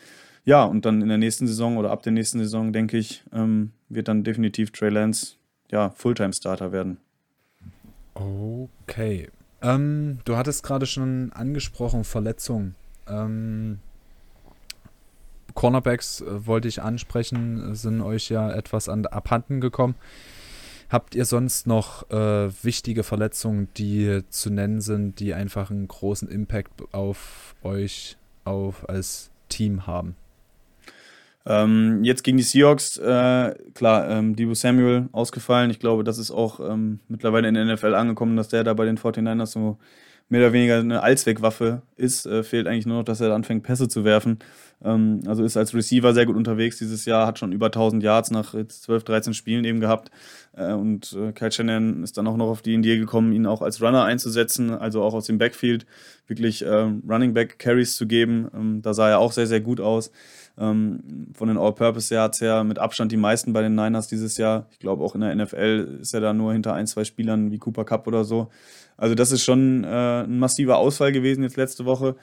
Ja, 0.45 0.65
und 0.65 0.85
dann 0.87 1.03
in 1.03 1.09
der 1.09 1.19
nächsten 1.19 1.47
Saison 1.47 1.77
oder 1.77 1.91
ab 1.91 2.03
der 2.03 2.13
nächsten 2.13 2.39
Saison, 2.39 2.73
denke 2.73 2.97
ich, 2.97 3.25
ähm, 3.33 3.73
wird 3.89 4.09
dann 4.09 4.25
definitiv 4.25 4.71
Trey 4.71 4.91
Lance 4.91 5.37
ja, 5.71 5.91
Fulltime-Starter 5.91 6.73
werden. 6.73 6.99
Okay. 8.15 9.29
Ähm, 9.63 10.19
du 10.25 10.37
hattest 10.37 10.63
gerade 10.63 10.87
schon 10.87 11.33
angesprochen, 11.33 12.05
Verletzungen. 12.05 12.75
Ähm, 13.07 13.79
Cornerbacks 15.55 16.21
äh, 16.21 16.47
wollte 16.47 16.69
ich 16.69 16.83
ansprechen, 16.83 17.75
sind 17.75 18.01
euch 18.01 18.29
ja 18.29 18.51
etwas 18.51 18.89
an, 18.89 19.07
abhanden 19.07 19.61
gekommen. 19.61 19.95
Habt 20.91 21.15
ihr 21.15 21.25
sonst 21.25 21.69
noch 21.69 22.11
äh, 22.11 22.51
wichtige 22.65 23.05
Verletzungen, 23.05 23.69
die 23.77 24.23
zu 24.29 24.51
nennen 24.51 24.81
sind, 24.81 25.21
die 25.21 25.35
einfach 25.35 25.71
einen 25.71 25.87
großen 25.87 26.29
Impact 26.29 26.83
auf 26.93 27.55
euch 27.63 28.17
auf 28.45 28.89
als 28.89 29.31
Team 29.49 29.87
haben? 29.87 30.17
Ähm, 31.47 32.05
jetzt 32.05 32.23
gegen 32.23 32.37
die 32.37 32.43
Seahawks, 32.43 32.99
äh, 32.99 33.55
klar, 33.75 34.11
ähm, 34.11 34.37
Debo 34.37 34.55
Samuel 34.55 35.09
ausgefallen. 35.13 35.71
Ich 35.71 35.79
glaube, 35.79 36.05
das 36.05 36.19
ist 36.19 36.31
auch 36.31 36.61
ähm, 36.61 37.01
mittlerweile 37.09 37.49
in 37.49 37.55
der 37.55 37.65
NFL 37.65 37.95
angekommen, 37.95 38.37
dass 38.37 38.49
der 38.49 38.65
da 38.65 38.75
bei 38.75 38.85
den 38.85 38.99
49ers 38.99 39.47
so 39.47 39.79
mehr 40.29 40.41
oder 40.41 40.53
weniger 40.53 40.79
eine 40.79 41.03
Allzweckwaffe 41.03 41.83
ist. 41.97 42.27
Äh, 42.27 42.43
fehlt 42.43 42.67
eigentlich 42.67 42.87
nur 42.87 42.99
noch, 42.99 43.05
dass 43.05 43.21
er 43.21 43.33
anfängt, 43.35 43.63
Pässe 43.63 43.89
zu 43.89 44.05
werfen. 44.05 44.39
Ähm, 44.83 45.20
also 45.26 45.45
ist 45.45 45.57
als 45.57 45.74
Receiver 45.74 46.14
sehr 46.14 46.26
gut 46.26 46.37
unterwegs 46.37 46.78
dieses 46.78 47.05
Jahr, 47.05 47.26
hat 47.26 47.39
schon 47.39 47.53
über 47.53 47.66
1000 47.66 48.03
Yards 48.03 48.31
nach 48.31 48.55
jetzt 48.55 48.83
12, 48.85 49.05
13 49.05 49.35
Spielen 49.35 49.64
eben 49.64 49.81
gehabt. 49.81 50.11
Äh, 50.57 50.72
und 50.72 51.12
äh, 51.12 51.33
Kyle 51.33 51.53
Shannon 51.53 52.03
ist 52.03 52.16
dann 52.16 52.26
auch 52.26 52.37
noch 52.37 52.49
auf 52.49 52.62
die 52.62 52.74
Idee 52.74 52.99
gekommen, 52.99 53.33
ihn 53.33 53.47
auch 53.47 53.62
als 53.62 53.83
Runner 53.83 54.05
einzusetzen, 54.05 54.70
also 54.70 55.03
auch 55.03 55.14
aus 55.14 55.26
dem 55.26 55.39
Backfield 55.39 55.87
wirklich 56.26 56.64
ähm, 56.66 57.03
Running 57.09 57.35
Back 57.35 57.59
Carries 57.59 57.97
zu 57.97 58.07
geben. 58.07 58.49
Ähm, 58.55 58.83
da 58.83 58.95
sah 58.95 59.11
er 59.11 59.18
auch 59.18 59.33
sehr, 59.33 59.47
sehr 59.47 59.61
gut 59.61 59.81
aus. 59.81 60.11
Ähm, 60.59 61.28
von 61.35 61.49
den 61.49 61.59
All-Purpose-Yards 61.59 62.41
her 62.41 62.64
mit 62.64 62.78
Abstand 62.78 63.12
die 63.12 63.16
meisten 63.16 63.53
bei 63.53 63.62
den 63.62 63.74
Niners 63.74 64.09
dieses 64.09 64.37
Jahr. 64.37 64.66
Ich 64.70 64.78
glaube 64.78 65.05
auch 65.05 65.14
in 65.14 65.20
der 65.20 65.35
NFL 65.35 65.99
ist 66.01 66.12
er 66.12 66.20
da 66.20 66.33
nur 66.33 66.53
hinter 66.53 66.74
ein, 66.74 66.87
zwei 66.87 67.05
Spielern 67.05 67.51
wie 67.51 67.59
Cooper 67.59 67.85
Cup 67.85 68.07
oder 68.07 68.24
so. 68.24 68.49
Also 68.97 69.14
das 69.14 69.33
ist 69.33 69.43
schon 69.43 69.85
äh, 69.85 70.24
ein 70.24 70.39
massiver 70.39 70.76
Ausfall 70.76 71.12
gewesen 71.12 71.43
jetzt 71.43 71.57
letzte 71.57 71.87
Woche. 71.87 72.16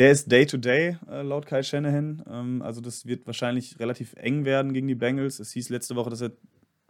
Der 0.00 0.12
ist 0.12 0.32
Day-to-Day, 0.32 0.96
-Day, 0.96 1.20
äh, 1.20 1.22
laut 1.22 1.44
Kyle 1.44 1.62
Shanahan. 1.62 2.24
Ähm, 2.26 2.62
also 2.62 2.80
das 2.80 3.04
wird 3.04 3.26
wahrscheinlich 3.26 3.78
relativ 3.78 4.14
eng 4.14 4.46
werden 4.46 4.72
gegen 4.72 4.88
die 4.88 4.94
Bengals. 4.94 5.40
Es 5.40 5.52
hieß 5.52 5.68
letzte 5.68 5.94
Woche, 5.94 6.08
dass 6.08 6.22
er 6.22 6.30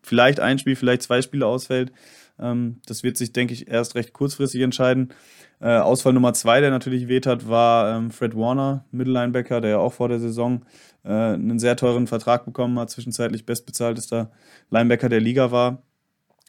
vielleicht 0.00 0.38
ein 0.38 0.60
Spiel, 0.60 0.76
vielleicht 0.76 1.02
zwei 1.02 1.20
Spiele 1.20 1.44
ausfällt. 1.44 1.90
Ähm, 2.38 2.80
das 2.86 3.02
wird 3.02 3.16
sich, 3.16 3.32
denke 3.32 3.52
ich, 3.52 3.66
erst 3.66 3.96
recht 3.96 4.12
kurzfristig 4.12 4.60
entscheiden. 4.60 5.12
Äh, 5.60 5.78
Ausfall 5.78 6.12
Nummer 6.12 6.34
zwei, 6.34 6.60
der 6.60 6.70
natürlich 6.70 7.08
weht 7.08 7.26
hat, 7.26 7.48
war 7.48 7.96
ähm, 7.96 8.12
Fred 8.12 8.36
Warner, 8.36 8.84
Mittellinebacker, 8.92 9.60
der 9.60 9.70
ja 9.70 9.78
auch 9.78 9.92
vor 9.92 10.08
der 10.08 10.20
Saison 10.20 10.64
äh, 11.02 11.08
einen 11.08 11.58
sehr 11.58 11.74
teuren 11.74 12.06
Vertrag 12.06 12.44
bekommen 12.44 12.78
hat, 12.78 12.90
zwischenzeitlich 12.90 13.44
bestbezahltester 13.44 14.30
Linebacker 14.70 15.08
der 15.08 15.20
Liga 15.20 15.50
war, 15.50 15.82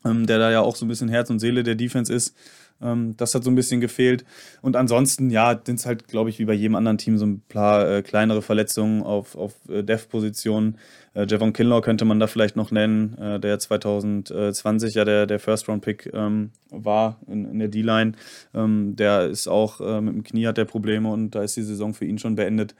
ähm, 0.05 0.27
der 0.27 0.37
da 0.37 0.51
ja 0.51 0.61
auch 0.61 0.75
so 0.75 0.85
ein 0.85 0.89
bisschen 0.89 1.09
Herz 1.09 1.31
und 1.31 1.39
Seele 1.39 1.63
der 1.63 1.73
Defense 1.73 2.13
ist. 2.13 2.35
Ähm, 2.81 3.15
das 3.17 3.35
hat 3.35 3.43
so 3.43 3.51
ein 3.51 3.55
bisschen 3.55 3.81
gefehlt. 3.81 4.25
Und 4.61 4.75
ansonsten, 4.75 5.29
ja, 5.29 5.59
sind 5.63 5.79
es 5.79 5.85
halt, 5.85 6.07
glaube 6.07 6.29
ich, 6.29 6.39
wie 6.39 6.45
bei 6.45 6.53
jedem 6.53 6.75
anderen 6.75 6.97
Team 6.97 7.17
so 7.17 7.25
ein 7.25 7.41
paar 7.47 7.89
äh, 7.89 8.01
kleinere 8.01 8.41
Verletzungen 8.41 9.03
auf, 9.03 9.35
auf 9.35 9.53
äh, 9.69 9.83
Dev-Positionen. 9.83 10.77
Äh, 11.13 11.25
Javon 11.27 11.53
Kinlaw 11.53 11.81
könnte 11.81 12.05
man 12.05 12.19
da 12.19 12.27
vielleicht 12.27 12.55
noch 12.55 12.71
nennen, 12.71 13.17
äh, 13.17 13.39
der 13.39 13.59
2020 13.59 14.95
ja 14.95 15.05
der, 15.05 15.25
der 15.25 15.39
First-Round-Pick 15.39 16.11
ähm, 16.13 16.51
war 16.69 17.19
in, 17.27 17.45
in 17.45 17.59
der 17.59 17.67
D-Line. 17.67 18.13
Ähm, 18.53 18.95
der 18.95 19.27
ist 19.27 19.47
auch 19.47 19.81
äh, 19.81 20.01
mit 20.01 20.13
dem 20.13 20.23
Knie 20.23 20.47
hat 20.47 20.57
der 20.57 20.65
Probleme 20.65 21.09
und 21.09 21.35
da 21.35 21.43
ist 21.43 21.57
die 21.57 21.63
Saison 21.63 21.93
für 21.93 22.05
ihn 22.05 22.17
schon 22.17 22.35
beendet. 22.35 22.75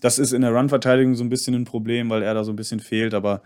Das 0.00 0.18
ist 0.18 0.32
in 0.32 0.42
der 0.42 0.52
Run-Verteidigung 0.52 1.14
so 1.14 1.24
ein 1.24 1.30
bisschen 1.30 1.54
ein 1.54 1.64
Problem, 1.64 2.10
weil 2.10 2.22
er 2.22 2.34
da 2.34 2.44
so 2.44 2.52
ein 2.52 2.56
bisschen 2.56 2.80
fehlt, 2.80 3.14
aber 3.14 3.42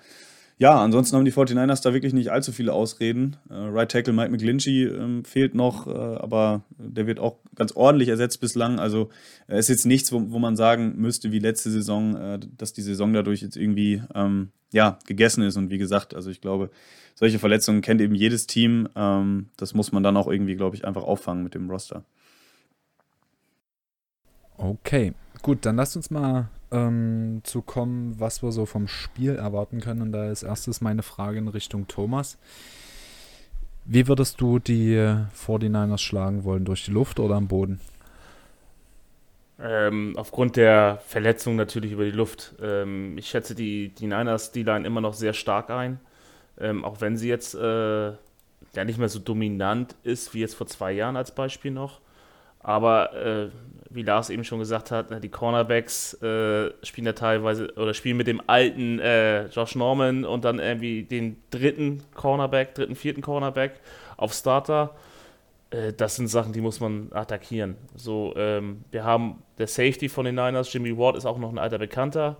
ja, 0.60 0.78
ansonsten 0.78 1.16
haben 1.16 1.24
die 1.24 1.32
49ers 1.32 1.82
da 1.82 1.94
wirklich 1.94 2.12
nicht 2.12 2.30
allzu 2.30 2.52
viele 2.52 2.74
Ausreden. 2.74 3.38
Äh, 3.48 3.54
right 3.54 3.90
Tackle 3.90 4.12
Mike 4.12 4.30
McGlinchey 4.30 4.88
ähm, 4.88 5.24
fehlt 5.24 5.54
noch, 5.54 5.86
äh, 5.86 5.90
aber 5.90 6.64
der 6.76 7.06
wird 7.06 7.18
auch 7.18 7.38
ganz 7.54 7.72
ordentlich 7.72 8.10
ersetzt 8.10 8.42
bislang. 8.42 8.78
Also 8.78 9.08
es 9.46 9.54
äh, 9.54 9.58
ist 9.60 9.68
jetzt 9.68 9.86
nichts, 9.86 10.12
wo, 10.12 10.30
wo 10.30 10.38
man 10.38 10.56
sagen 10.56 10.96
müsste, 10.98 11.32
wie 11.32 11.38
letzte 11.38 11.70
Saison, 11.70 12.14
äh, 12.14 12.38
dass 12.58 12.74
die 12.74 12.82
Saison 12.82 13.14
dadurch 13.14 13.40
jetzt 13.40 13.56
irgendwie 13.56 14.02
ähm, 14.14 14.50
ja, 14.70 14.98
gegessen 15.06 15.44
ist. 15.44 15.56
Und 15.56 15.70
wie 15.70 15.78
gesagt, 15.78 16.14
also 16.14 16.28
ich 16.28 16.42
glaube, 16.42 16.68
solche 17.14 17.38
Verletzungen 17.38 17.80
kennt 17.80 18.02
eben 18.02 18.14
jedes 18.14 18.46
Team. 18.46 18.86
Ähm, 18.94 19.48
das 19.56 19.72
muss 19.72 19.92
man 19.92 20.02
dann 20.02 20.18
auch 20.18 20.28
irgendwie, 20.28 20.56
glaube 20.56 20.76
ich, 20.76 20.84
einfach 20.84 21.04
auffangen 21.04 21.42
mit 21.42 21.54
dem 21.54 21.70
Roster. 21.70 22.04
Okay, 24.58 25.14
gut, 25.40 25.64
dann 25.64 25.76
lasst 25.76 25.96
uns 25.96 26.10
mal 26.10 26.50
ähm, 26.72 27.40
zu 27.44 27.62
kommen, 27.62 28.18
was 28.18 28.42
wir 28.42 28.52
so 28.52 28.66
vom 28.66 28.88
Spiel 28.88 29.36
erwarten 29.36 29.80
können. 29.80 30.02
Und 30.02 30.12
da 30.12 30.30
ist 30.30 30.42
erstes 30.42 30.80
meine 30.80 31.02
Frage 31.02 31.38
in 31.38 31.48
Richtung 31.48 31.88
Thomas. 31.88 32.38
Wie 33.84 34.06
würdest 34.06 34.40
du 34.40 34.58
die 34.58 34.96
49ers 34.96 35.98
schlagen 35.98 36.44
wollen? 36.44 36.64
Durch 36.64 36.84
die 36.84 36.92
Luft 36.92 37.18
oder 37.18 37.36
am 37.36 37.48
Boden? 37.48 37.80
Ähm, 39.62 40.14
aufgrund 40.16 40.56
der 40.56 41.00
Verletzung 41.06 41.56
natürlich 41.56 41.92
über 41.92 42.04
die 42.04 42.10
Luft. 42.10 42.54
Ähm, 42.62 43.18
ich 43.18 43.28
schätze 43.28 43.54
die, 43.54 43.88
die 43.88 44.06
Niners 44.06 44.52
D-Line 44.52 44.86
immer 44.86 45.00
noch 45.00 45.14
sehr 45.14 45.32
stark 45.32 45.70
ein. 45.70 46.00
Ähm, 46.58 46.84
auch 46.84 47.00
wenn 47.00 47.16
sie 47.16 47.28
jetzt 47.28 47.54
äh, 47.54 48.08
ja 48.10 48.84
nicht 48.84 48.98
mehr 48.98 49.08
so 49.08 49.18
dominant 49.18 49.96
ist 50.02 50.34
wie 50.34 50.40
jetzt 50.40 50.54
vor 50.54 50.66
zwei 50.66 50.92
Jahren 50.92 51.16
als 51.16 51.34
Beispiel 51.34 51.70
noch. 51.70 52.00
Aber 52.62 53.14
äh, 53.14 53.48
wie 53.90 54.02
Lars 54.02 54.30
eben 54.30 54.44
schon 54.44 54.60
gesagt 54.60 54.90
hat, 54.90 55.10
ne, 55.10 55.20
die 55.20 55.28
Cornerbacks 55.28 56.14
äh, 56.22 56.70
spielen 56.82 57.06
ja 57.06 57.12
teilweise 57.12 57.72
oder 57.74 57.92
spielen 57.92 58.16
mit 58.16 58.28
dem 58.28 58.40
alten 58.46 59.00
äh, 59.00 59.46
Josh 59.46 59.74
Norman 59.74 60.24
und 60.24 60.44
dann 60.44 60.60
irgendwie 60.60 61.02
den 61.02 61.36
dritten 61.50 62.02
Cornerback, 62.14 62.74
dritten, 62.74 62.94
vierten 62.94 63.20
Cornerback 63.20 63.80
auf 64.16 64.32
Starter. 64.32 64.94
Äh, 65.70 65.92
das 65.92 66.16
sind 66.16 66.28
Sachen, 66.28 66.52
die 66.52 66.60
muss 66.60 66.78
man 66.78 67.08
attackieren. 67.12 67.76
So, 67.96 68.32
ähm, 68.36 68.84
wir 68.92 69.04
haben 69.04 69.42
der 69.58 69.66
Safety 69.66 70.08
von 70.08 70.24
den 70.24 70.36
Niners, 70.36 70.72
Jimmy 70.72 70.96
Ward, 70.96 71.16
ist 71.16 71.26
auch 71.26 71.38
noch 71.38 71.50
ein 71.50 71.58
alter 71.58 71.78
Bekannter. 71.78 72.36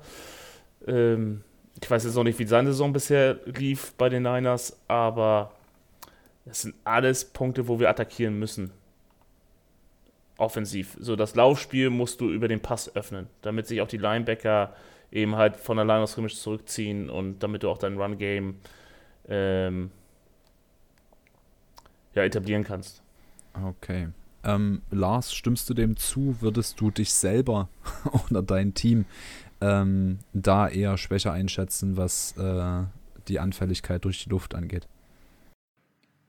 Ähm, 0.87 1.43
ich 1.83 1.91
weiß 1.91 2.05
jetzt 2.05 2.15
noch 2.15 2.25
nicht, 2.25 2.39
wie 2.39 2.47
seine 2.47 2.71
Saison 2.71 2.93
bisher 2.93 3.39
lief 3.47 3.93
bei 3.99 4.09
den 4.09 4.23
Niners, 4.23 4.79
aber 4.87 5.51
das 6.45 6.63
sind 6.63 6.75
alles 6.85 7.25
Punkte, 7.25 7.67
wo 7.67 7.81
wir 7.81 7.89
attackieren 7.89 8.39
müssen 8.39 8.71
offensiv. 10.41 10.97
So 11.01 11.17
das 11.17 11.35
Laufspiel 11.35 11.91
musst 11.91 12.21
du 12.21 12.31
über 12.31 12.49
den 12.49 12.61
Pass 12.61 12.95
öffnen, 12.97 13.27
damit 13.43 13.67
sich 13.67 13.81
auch 13.81 13.89
die 13.89 13.99
Linebacker 13.99 14.75
eben 15.13 15.37
halt 15.37 15.57
von 15.57 15.77
der 15.77 15.87
Line 15.87 16.03
of 16.03 16.11
Scrimmage 16.11 16.37
zurückziehen 16.37 17.11
und 17.11 17.41
damit 17.41 17.63
du 17.63 17.69
auch 17.69 17.79
dein 17.79 17.97
Run-Game 17.97 18.57
ähm, 19.29 19.91
ja, 22.15 22.23
etablieren 22.25 22.65
kannst. 22.65 23.03
Okay. 23.63 24.09
Ähm, 24.43 24.83
Lars, 24.91 25.35
stimmst 25.35 25.69
du 25.69 25.75
dem 25.75 25.97
zu? 25.97 26.37
Würdest 26.41 26.81
du 26.81 26.91
dich 26.91 27.13
selber 27.13 27.69
oder 28.31 28.43
dein 28.43 28.75
Team 28.75 29.05
ähm, 29.61 30.19
da 30.33 30.69
eher 30.69 30.97
schwächer 30.97 31.33
einschätzen, 31.33 31.97
was 31.97 32.37
äh, 32.39 32.85
die 33.29 33.39
Anfälligkeit 33.39 34.05
durch 34.05 34.25
die 34.25 34.31
Luft 34.31 34.55
angeht? 34.55 34.89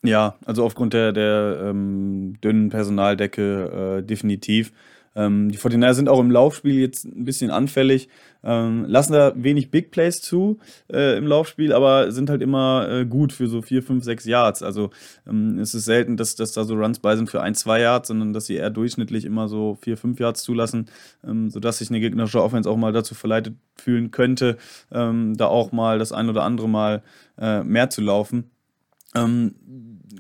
Ja, 0.03 0.35
also 0.45 0.63
aufgrund 0.65 0.93
der, 0.93 1.11
der 1.11 1.59
ähm, 1.63 2.35
dünnen 2.43 2.69
Personaldecke 2.69 3.99
äh, 3.99 4.03
definitiv. 4.03 4.71
Ähm, 5.13 5.51
die 5.51 5.57
49 5.57 5.95
sind 5.95 6.09
auch 6.09 6.19
im 6.19 6.31
Laufspiel 6.31 6.79
jetzt 6.79 7.05
ein 7.05 7.25
bisschen 7.25 7.51
anfällig, 7.51 8.07
ähm, 8.43 8.85
lassen 8.87 9.11
da 9.13 9.33
wenig 9.35 9.69
Big 9.69 9.91
Plays 9.91 10.21
zu 10.21 10.57
äh, 10.91 11.17
im 11.17 11.27
Laufspiel, 11.27 11.73
aber 11.73 12.11
sind 12.13 12.29
halt 12.29 12.41
immer 12.41 12.87
äh, 12.89 13.05
gut 13.05 13.33
für 13.33 13.47
so 13.47 13.61
4, 13.61 13.83
5, 13.83 14.03
6 14.05 14.25
Yards. 14.25 14.63
Also 14.63 14.89
ähm, 15.27 15.59
es 15.59 15.75
ist 15.75 15.85
selten, 15.85 16.15
dass, 16.15 16.35
dass 16.35 16.53
da 16.53 16.63
so 16.63 16.75
Runs 16.75 16.99
bei 16.99 17.15
sind 17.17 17.29
für 17.29 17.41
1, 17.41 17.59
2 17.59 17.81
Yards, 17.81 18.07
sondern 18.07 18.31
dass 18.33 18.45
sie 18.45 18.55
eher 18.55 18.69
durchschnittlich 18.69 19.25
immer 19.25 19.49
so 19.49 19.77
4, 19.81 19.97
5 19.97 20.19
Yards 20.19 20.43
zulassen, 20.43 20.87
ähm, 21.27 21.49
sodass 21.49 21.79
sich 21.79 21.89
eine 21.89 21.99
gegnerische 21.99 22.41
Offense 22.41 22.69
auch 22.69 22.77
mal 22.77 22.93
dazu 22.93 23.13
verleitet 23.13 23.55
fühlen 23.75 24.11
könnte, 24.11 24.57
ähm, 24.93 25.35
da 25.35 25.47
auch 25.47 25.73
mal 25.73 25.99
das 25.99 26.13
ein 26.13 26.29
oder 26.29 26.43
andere 26.43 26.69
Mal 26.69 27.03
äh, 27.37 27.63
mehr 27.63 27.89
zu 27.89 28.01
laufen. 28.01 28.49
Ähm, 29.15 29.55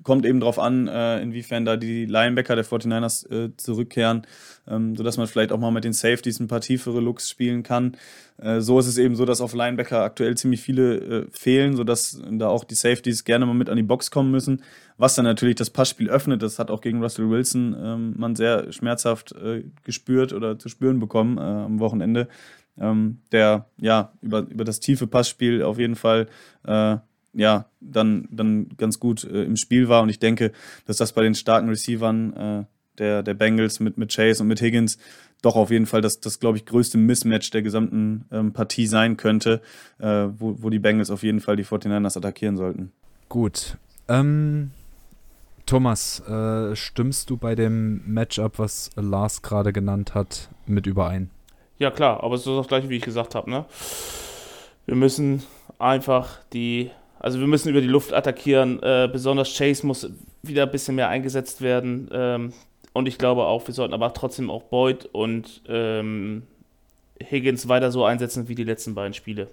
kommt 0.03 0.25
eben 0.25 0.39
darauf 0.39 0.59
an, 0.59 0.87
äh, 0.87 1.21
inwiefern 1.21 1.65
da 1.65 1.77
die 1.77 2.05
Linebacker 2.05 2.55
der 2.55 2.65
49ers 2.65 3.29
äh, 3.29 3.55
zurückkehren, 3.57 4.23
ähm, 4.67 4.95
sodass 4.95 5.17
man 5.17 5.27
vielleicht 5.27 5.51
auch 5.51 5.59
mal 5.59 5.71
mit 5.71 5.83
den 5.83 5.93
Safeties 5.93 6.39
ein 6.39 6.47
paar 6.47 6.61
tiefere 6.61 6.99
Looks 6.99 7.29
spielen 7.29 7.63
kann. 7.63 7.97
Äh, 8.37 8.61
so 8.61 8.79
ist 8.79 8.87
es 8.87 8.97
eben 8.97 9.15
so, 9.15 9.25
dass 9.25 9.41
auf 9.41 9.53
Linebacker 9.53 10.01
aktuell 10.01 10.35
ziemlich 10.35 10.61
viele 10.61 10.95
äh, 10.97 11.27
fehlen, 11.31 11.75
sodass 11.75 12.21
da 12.31 12.47
auch 12.47 12.63
die 12.63 12.75
Safeties 12.75 13.23
gerne 13.23 13.45
mal 13.45 13.53
mit 13.53 13.69
an 13.69 13.77
die 13.77 13.83
Box 13.83 14.11
kommen 14.11 14.31
müssen, 14.31 14.63
was 14.97 15.15
dann 15.15 15.25
natürlich 15.25 15.55
das 15.55 15.69
Passspiel 15.69 16.09
öffnet. 16.09 16.41
Das 16.41 16.59
hat 16.59 16.71
auch 16.71 16.81
gegen 16.81 17.01
Russell 17.01 17.29
Wilson 17.29 17.75
ähm, 17.79 18.13
man 18.17 18.35
sehr 18.35 18.71
schmerzhaft 18.71 19.33
äh, 19.33 19.63
gespürt 19.83 20.33
oder 20.33 20.57
zu 20.57 20.69
spüren 20.69 20.99
bekommen 20.99 21.37
äh, 21.37 21.41
am 21.41 21.79
Wochenende. 21.79 22.27
Ähm, 22.79 23.19
der 23.33 23.67
ja 23.77 24.13
über, 24.21 24.39
über 24.49 24.63
das 24.63 24.79
tiefe 24.79 25.05
Passspiel 25.05 25.61
auf 25.61 25.77
jeden 25.77 25.95
Fall 25.95 26.27
ja, 27.33 27.65
dann, 27.79 28.27
dann 28.31 28.69
ganz 28.77 28.99
gut 28.99 29.23
äh, 29.23 29.43
im 29.43 29.55
Spiel 29.55 29.89
war. 29.89 30.01
Und 30.03 30.09
ich 30.09 30.19
denke, 30.19 30.51
dass 30.85 30.97
das 30.97 31.13
bei 31.13 31.23
den 31.23 31.35
starken 31.35 31.69
Receivern 31.69 32.33
äh, 32.33 32.63
der, 32.97 33.23
der 33.23 33.33
Bengals 33.33 33.79
mit, 33.79 33.97
mit 33.97 34.13
Chase 34.13 34.43
und 34.43 34.47
mit 34.47 34.61
Higgins 34.61 34.97
doch 35.41 35.55
auf 35.55 35.71
jeden 35.71 35.87
Fall 35.87 36.01
das, 36.01 36.19
das 36.19 36.39
glaube 36.39 36.57
ich, 36.57 36.65
größte 36.65 36.97
Mismatch 36.97 37.49
der 37.49 37.61
gesamten 37.61 38.25
ähm, 38.31 38.53
Partie 38.53 38.85
sein 38.85 39.17
könnte, 39.17 39.61
äh, 39.99 40.27
wo, 40.37 40.57
wo 40.59 40.69
die 40.69 40.79
Bengals 40.79 41.09
auf 41.09 41.23
jeden 41.23 41.39
Fall 41.39 41.55
die 41.55 41.65
49ers 41.65 42.17
attackieren 42.17 42.57
sollten. 42.57 42.91
Gut. 43.27 43.77
Ähm, 44.07 44.71
Thomas, 45.65 46.19
äh, 46.27 46.75
stimmst 46.75 47.29
du 47.29 47.37
bei 47.37 47.55
dem 47.55 48.01
Matchup, 48.05 48.59
was 48.59 48.91
Lars 48.95 49.41
gerade 49.41 49.73
genannt 49.73 50.13
hat, 50.13 50.49
mit 50.65 50.85
überein? 50.85 51.31
Ja, 51.79 51.89
klar, 51.89 52.23
aber 52.23 52.35
es 52.35 52.41
ist 52.41 52.47
das 52.47 52.67
gleiche, 52.67 52.89
wie 52.89 52.97
ich 52.97 53.03
gesagt 53.03 53.33
habe. 53.33 53.49
Ne? 53.49 53.65
Wir 54.85 54.95
müssen 54.95 55.41
einfach 55.79 56.39
die 56.53 56.91
also 57.21 57.39
wir 57.39 57.47
müssen 57.47 57.69
über 57.69 57.81
die 57.81 57.87
Luft 57.87 58.13
attackieren. 58.13 58.81
Äh, 58.81 59.07
besonders 59.11 59.55
Chase 59.55 59.85
muss 59.85 60.09
wieder 60.41 60.63
ein 60.63 60.71
bisschen 60.71 60.95
mehr 60.95 61.07
eingesetzt 61.07 61.61
werden. 61.61 62.09
Ähm, 62.11 62.53
und 62.93 63.07
ich 63.07 63.19
glaube 63.19 63.45
auch, 63.45 63.67
wir 63.67 63.73
sollten 63.75 63.93
aber 63.93 64.13
trotzdem 64.13 64.49
auch 64.49 64.63
Boyd 64.63 65.05
und 65.05 65.61
ähm, 65.67 66.43
Higgins 67.21 67.67
weiter 67.67 67.91
so 67.91 68.03
einsetzen 68.03 68.47
wie 68.47 68.55
die 68.55 68.63
letzten 68.63 68.95
beiden 68.95 69.13
Spiele. 69.13 69.47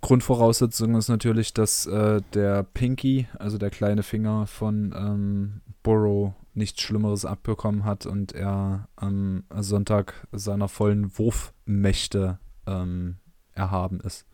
Grundvoraussetzung 0.00 0.94
ist 0.94 1.08
natürlich, 1.08 1.52
dass 1.52 1.86
äh, 1.86 2.20
der 2.34 2.62
Pinky, 2.62 3.26
also 3.40 3.58
der 3.58 3.70
kleine 3.70 4.04
Finger 4.04 4.46
von 4.46 4.94
ähm, 4.96 5.60
Burrow, 5.82 6.34
nichts 6.54 6.82
Schlimmeres 6.82 7.24
abbekommen 7.24 7.84
hat 7.84 8.06
und 8.06 8.32
er 8.32 8.88
am 8.96 9.44
Sonntag 9.58 10.26
seiner 10.32 10.68
vollen 10.68 11.18
Wurfmächte 11.18 12.38
ähm, 12.66 13.16
erhaben 13.54 14.00
ist. 14.00 14.24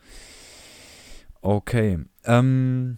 Okay. 1.45 1.99
Ähm, 2.25 2.97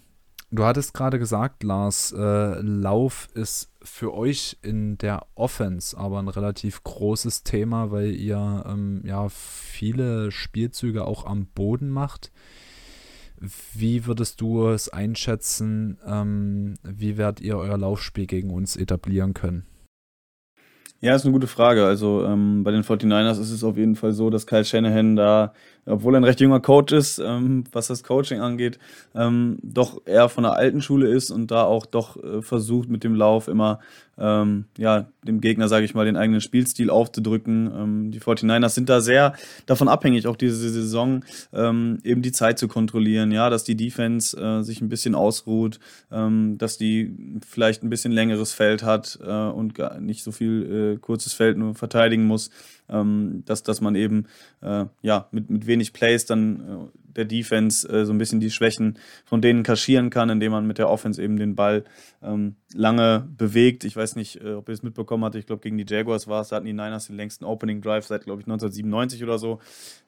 du 0.53 0.63
hattest 0.63 0.95
gerade 0.95 1.19
gesagt, 1.19 1.65
Lars, 1.65 2.13
äh, 2.13 2.61
Lauf 2.61 3.27
ist 3.35 3.73
für 3.83 4.15
euch 4.15 4.57
in 4.63 4.99
der 4.99 5.27
Offense 5.35 5.99
aber 5.99 6.21
ein 6.21 6.29
relativ 6.29 6.85
großes 6.85 7.43
Thema, 7.43 7.91
weil 7.91 8.15
ihr 8.15 8.65
ähm, 8.69 9.03
ja 9.05 9.29
viele 9.29 10.31
Spielzüge 10.31 11.07
auch 11.07 11.27
am 11.27 11.47
Boden 11.47 11.91
macht. 11.91 12.31
Wie 13.75 14.07
würdest 14.07 14.41
du 14.41 14.69
es 14.69 14.91
einschätzen? 14.91 15.99
Ähm, 16.07 16.75
wie 16.85 17.17
werdet 17.17 17.41
ihr 17.41 17.59
euer 17.59 17.77
Laufspiel 17.77 18.29
gegen 18.29 18.51
uns 18.51 18.77
etablieren 18.77 19.35
können? 19.35 19.67
Ja, 21.01 21.15
ist 21.15 21.25
eine 21.25 21.33
gute 21.33 21.47
Frage. 21.47 21.85
Also 21.85 22.25
ähm, 22.25 22.65
bei 22.65 22.71
den 22.71 22.83
49ers 22.83 23.41
ist 23.41 23.51
es 23.51 23.63
auf 23.63 23.77
jeden 23.77 23.97
Fall 23.97 24.13
so, 24.13 24.31
dass 24.31 24.47
Kyle 24.47 24.65
Shanahan 24.65 25.17
da 25.17 25.53
obwohl 25.87 26.15
er 26.15 26.21
ein 26.21 26.25
recht 26.25 26.41
junger 26.41 26.61
Coach 26.61 26.93
ist, 26.93 27.19
ähm, 27.19 27.65
was 27.73 27.87
das 27.87 28.03
Coaching 28.03 28.41
angeht, 28.41 28.79
ähm, 29.15 29.59
doch 29.63 30.03
eher 30.05 30.29
von 30.29 30.43
der 30.43 30.55
alten 30.55 30.83
Schule 30.83 31.09
ist 31.09 31.31
und 31.31 31.51
da 31.51 31.63
auch 31.63 31.87
doch 31.87 32.23
äh, 32.23 32.43
versucht 32.43 32.89
mit 32.89 33.05
dem 33.05 33.15
Lauf 33.15 33.49
immer 33.49 33.79
ähm, 34.19 34.65
ja, 34.79 35.09
dem 35.25 35.43
Gegner, 35.43 35.69
sage 35.69 35.85
ich 35.85 35.95
mal, 35.95 36.07
den 36.07 36.17
eigenen 36.17 36.41
Spielstil 36.41 36.89
aufzudrücken. 36.89 37.71
Ähm, 37.77 38.11
die 38.11 38.21
49ers 38.21 38.71
sind 38.71 38.89
da 38.89 39.01
sehr 39.01 39.35
davon 39.67 39.89
abhängig, 39.89 40.27
auch 40.27 40.37
diese 40.37 40.57
Saison 40.57 41.23
ähm, 41.53 41.99
eben 42.03 42.23
die 42.23 42.33
Zeit 42.33 42.59
zu 42.59 42.67
kontrollieren, 42.67 43.31
ja, 43.31 43.51
dass 43.51 43.63
die 43.63 43.77
Defense 43.77 44.37
äh, 44.37 44.63
sich 44.63 44.81
ein 44.81 44.89
bisschen 44.89 45.15
ausruht, 45.15 45.79
dass 46.09 46.79
die 46.79 47.15
vielleicht 47.47 47.83
ein 47.83 47.91
bisschen 47.91 48.13
längeres 48.13 48.53
Feld 48.53 48.83
hat 48.83 49.19
äh, 49.23 49.31
und 49.31 49.75
nicht 50.01 50.23
so 50.23 50.33
viel 50.33 50.86
kurzes 50.95 51.33
Feld 51.33 51.59
nur 51.59 51.75
verteidigen 51.75 52.25
muss 52.25 52.51
ähm, 52.89 53.43
dass, 53.47 53.63
dass 53.63 53.81
man 53.81 53.95
eben 53.95 54.27
äh, 54.63 54.87
ja, 55.03 55.29
mit, 55.31 55.51
mit 55.51 55.67
wenig 55.67 55.93
Plays 55.93 56.27
dann 56.27 56.61
äh, 56.61 56.99
der 57.17 57.25
Defense 57.25 57.89
äh, 57.89 58.05
so 58.05 58.13
ein 58.13 58.19
bisschen 58.19 58.41
die 58.41 58.51
Schwächen 58.51 58.99
von 59.25 59.41
denen 59.41 59.63
kaschieren 59.63 60.11
kann, 60.11 60.29
indem 60.29 60.53
man 60.53 60.67
mit 60.67 60.79
der 60.79 60.91
Offense 60.91 61.23
eben 61.23 61.37
den 61.37 61.55
Ball 61.55 61.85
ähm, 62.23 62.57
lange 62.75 63.27
bewegt. 63.37 63.85
Ich 63.85 63.97
weiß 63.97 64.17
nicht, 64.17 64.43
äh, 64.43 64.53
ob 64.53 64.69
ihr 64.69 64.75
es 64.75 64.83
mitbekommen 64.83 65.25
habt. 65.25 65.35
Ich 65.35 65.47
glaube, 65.47 65.63
gegen 65.63 65.79
die 65.79 65.87
Jaguars 65.89 66.29
war 66.29 66.43
es, 66.43 66.49
da 66.49 66.57
hatten 66.57 66.67
die 66.67 66.73
Niners 66.73 67.07
den 67.07 67.17
längsten 67.17 67.45
Opening 67.45 67.81
Drive 67.81 68.07
seit, 68.07 68.25
glaube 68.25 68.43
ich, 68.43 68.47
1997 68.47 69.23
oder 69.23 69.39
so, 69.39 69.61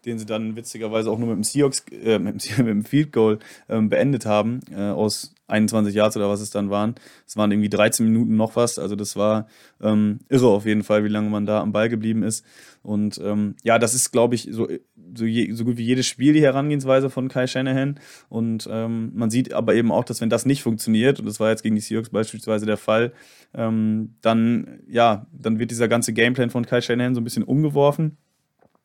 den 0.05 0.19
sie 0.19 0.27
dann 0.27 0.55
witzigerweise 0.57 1.11
auch 1.11 1.19
nur 1.19 1.29
mit 1.29 1.37
dem 1.37 1.45
Seahawks, 1.45 1.85
äh, 1.91 2.19
mit, 2.19 2.45
dem, 2.45 2.57
mit 2.59 2.69
dem 2.69 2.85
Field 2.85 3.13
Goal 3.13 3.39
ähm, 3.69 3.89
beendet 3.89 4.27
haben, 4.27 4.61
aus 4.75 5.35
21 5.49 5.95
Yards 5.95 6.17
oder 6.17 6.29
was 6.29 6.41
es 6.41 6.51
dann 6.51 6.71
waren. 6.71 6.95
Es 7.27 7.37
waren 7.37 7.51
irgendwie 7.51 7.69
13 7.71 8.07
Minuten 8.07 8.37
noch 8.37 8.55
was. 8.55 8.79
Also 8.79 8.97
das 8.97 9.17
war 9.17 9.49
ähm, 9.81 10.21
irre 10.29 10.49
auf 10.49 10.67
jeden 10.67 10.85
Fall, 10.85 11.05
wie 11.05 11.09
lange 11.09 11.31
man 11.31 11.47
da 11.47 11.61
am 11.61 11.73
Ball 11.73 11.89
geblieben 11.89 12.23
ist. 12.23 12.45
Und 12.83 13.19
ähm, 13.23 13.57
ja, 13.63 13.79
das 13.79 13.95
ist, 13.95 14.13
glaube 14.13 14.35
ich, 14.35 14.49
so, 14.51 14.69
so, 15.15 15.25
je, 15.25 15.53
so, 15.53 15.65
gut 15.65 15.79
wie 15.79 15.85
jedes 15.85 16.07
Spiel 16.07 16.33
die 16.33 16.43
Herangehensweise 16.43 17.11
von 17.11 17.29
Kai 17.29 17.47
Shanahan. 17.47 17.99
Und 18.29 18.69
ähm, 18.71 19.11
man 19.15 19.31
sieht 19.31 19.53
aber 19.53 19.75
eben 19.75 19.91
auch, 19.91 20.05
dass 20.05 20.21
wenn 20.21 20.31
das 20.31 20.47
nicht 20.47 20.63
funktioniert, 20.63 21.19
und 21.19 21.27
das 21.27 21.41
war 21.41 21.51
jetzt 21.51 21.63
gegen 21.63 21.75
die 21.75 21.81
Seahawks 21.81 22.11
beispielsweise 22.11 22.67
der 22.67 22.77
Fall, 22.77 23.13
ähm, 23.55 24.15
dann, 24.21 24.81
ja, 24.87 25.27
dann 25.33 25.59
wird 25.59 25.71
dieser 25.71 25.89
ganze 25.89 26.13
Gameplan 26.13 26.51
von 26.51 26.67
Kai 26.67 26.81
Shanahan 26.81 27.15
so 27.15 27.21
ein 27.21 27.25
bisschen 27.25 27.45
umgeworfen. 27.45 28.19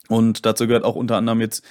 Und 0.08 0.44
dazu 0.44 0.66
gehört 0.66 0.84
auch 0.84 0.96
unter 0.96 1.16
anderem 1.16 1.40
jetzt 1.40 1.64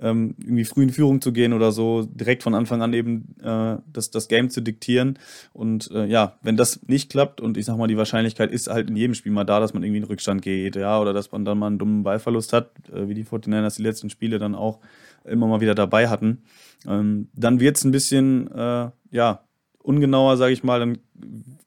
ähm, 0.00 0.34
irgendwie 0.38 0.64
früh 0.64 0.82
in 0.82 0.90
Führung 0.90 1.20
zu 1.20 1.32
gehen 1.32 1.52
oder 1.52 1.72
so, 1.72 2.02
direkt 2.02 2.42
von 2.42 2.54
Anfang 2.54 2.82
an 2.82 2.92
eben 2.92 3.34
äh, 3.42 3.76
das, 3.92 4.10
das 4.10 4.28
Game 4.28 4.50
zu 4.50 4.60
diktieren. 4.60 5.18
Und 5.52 5.90
äh, 5.90 6.06
ja, 6.06 6.38
wenn 6.42 6.56
das 6.56 6.80
nicht 6.86 7.10
klappt 7.10 7.40
und 7.40 7.56
ich 7.56 7.66
sag 7.66 7.76
mal, 7.76 7.88
die 7.88 7.96
Wahrscheinlichkeit 7.96 8.50
ist 8.50 8.68
halt 8.68 8.88
in 8.88 8.96
jedem 8.96 9.14
Spiel 9.14 9.32
mal 9.32 9.44
da, 9.44 9.60
dass 9.60 9.74
man 9.74 9.82
irgendwie 9.82 9.98
in 9.98 10.04
Rückstand 10.04 10.42
geht, 10.42 10.76
ja, 10.76 11.00
oder 11.00 11.12
dass 11.12 11.32
man 11.32 11.44
dann 11.44 11.58
mal 11.58 11.68
einen 11.68 11.78
dummen 11.78 12.02
Ballverlust 12.02 12.52
hat, 12.52 12.70
äh, 12.92 13.08
wie 13.08 13.14
die 13.14 13.24
49ers 13.24 13.76
die 13.76 13.82
letzten 13.82 14.10
Spiele 14.10 14.38
dann 14.38 14.54
auch 14.54 14.78
immer 15.24 15.46
mal 15.46 15.60
wieder 15.60 15.74
dabei 15.74 16.08
hatten, 16.08 16.42
ähm, 16.86 17.28
dann 17.34 17.60
wird 17.60 17.76
es 17.76 17.84
ein 17.84 17.90
bisschen, 17.90 18.50
äh, 18.52 18.90
ja, 19.10 19.40
ungenauer, 19.82 20.36
sage 20.36 20.52
ich 20.52 20.64
mal, 20.64 20.80
dann 20.80 20.98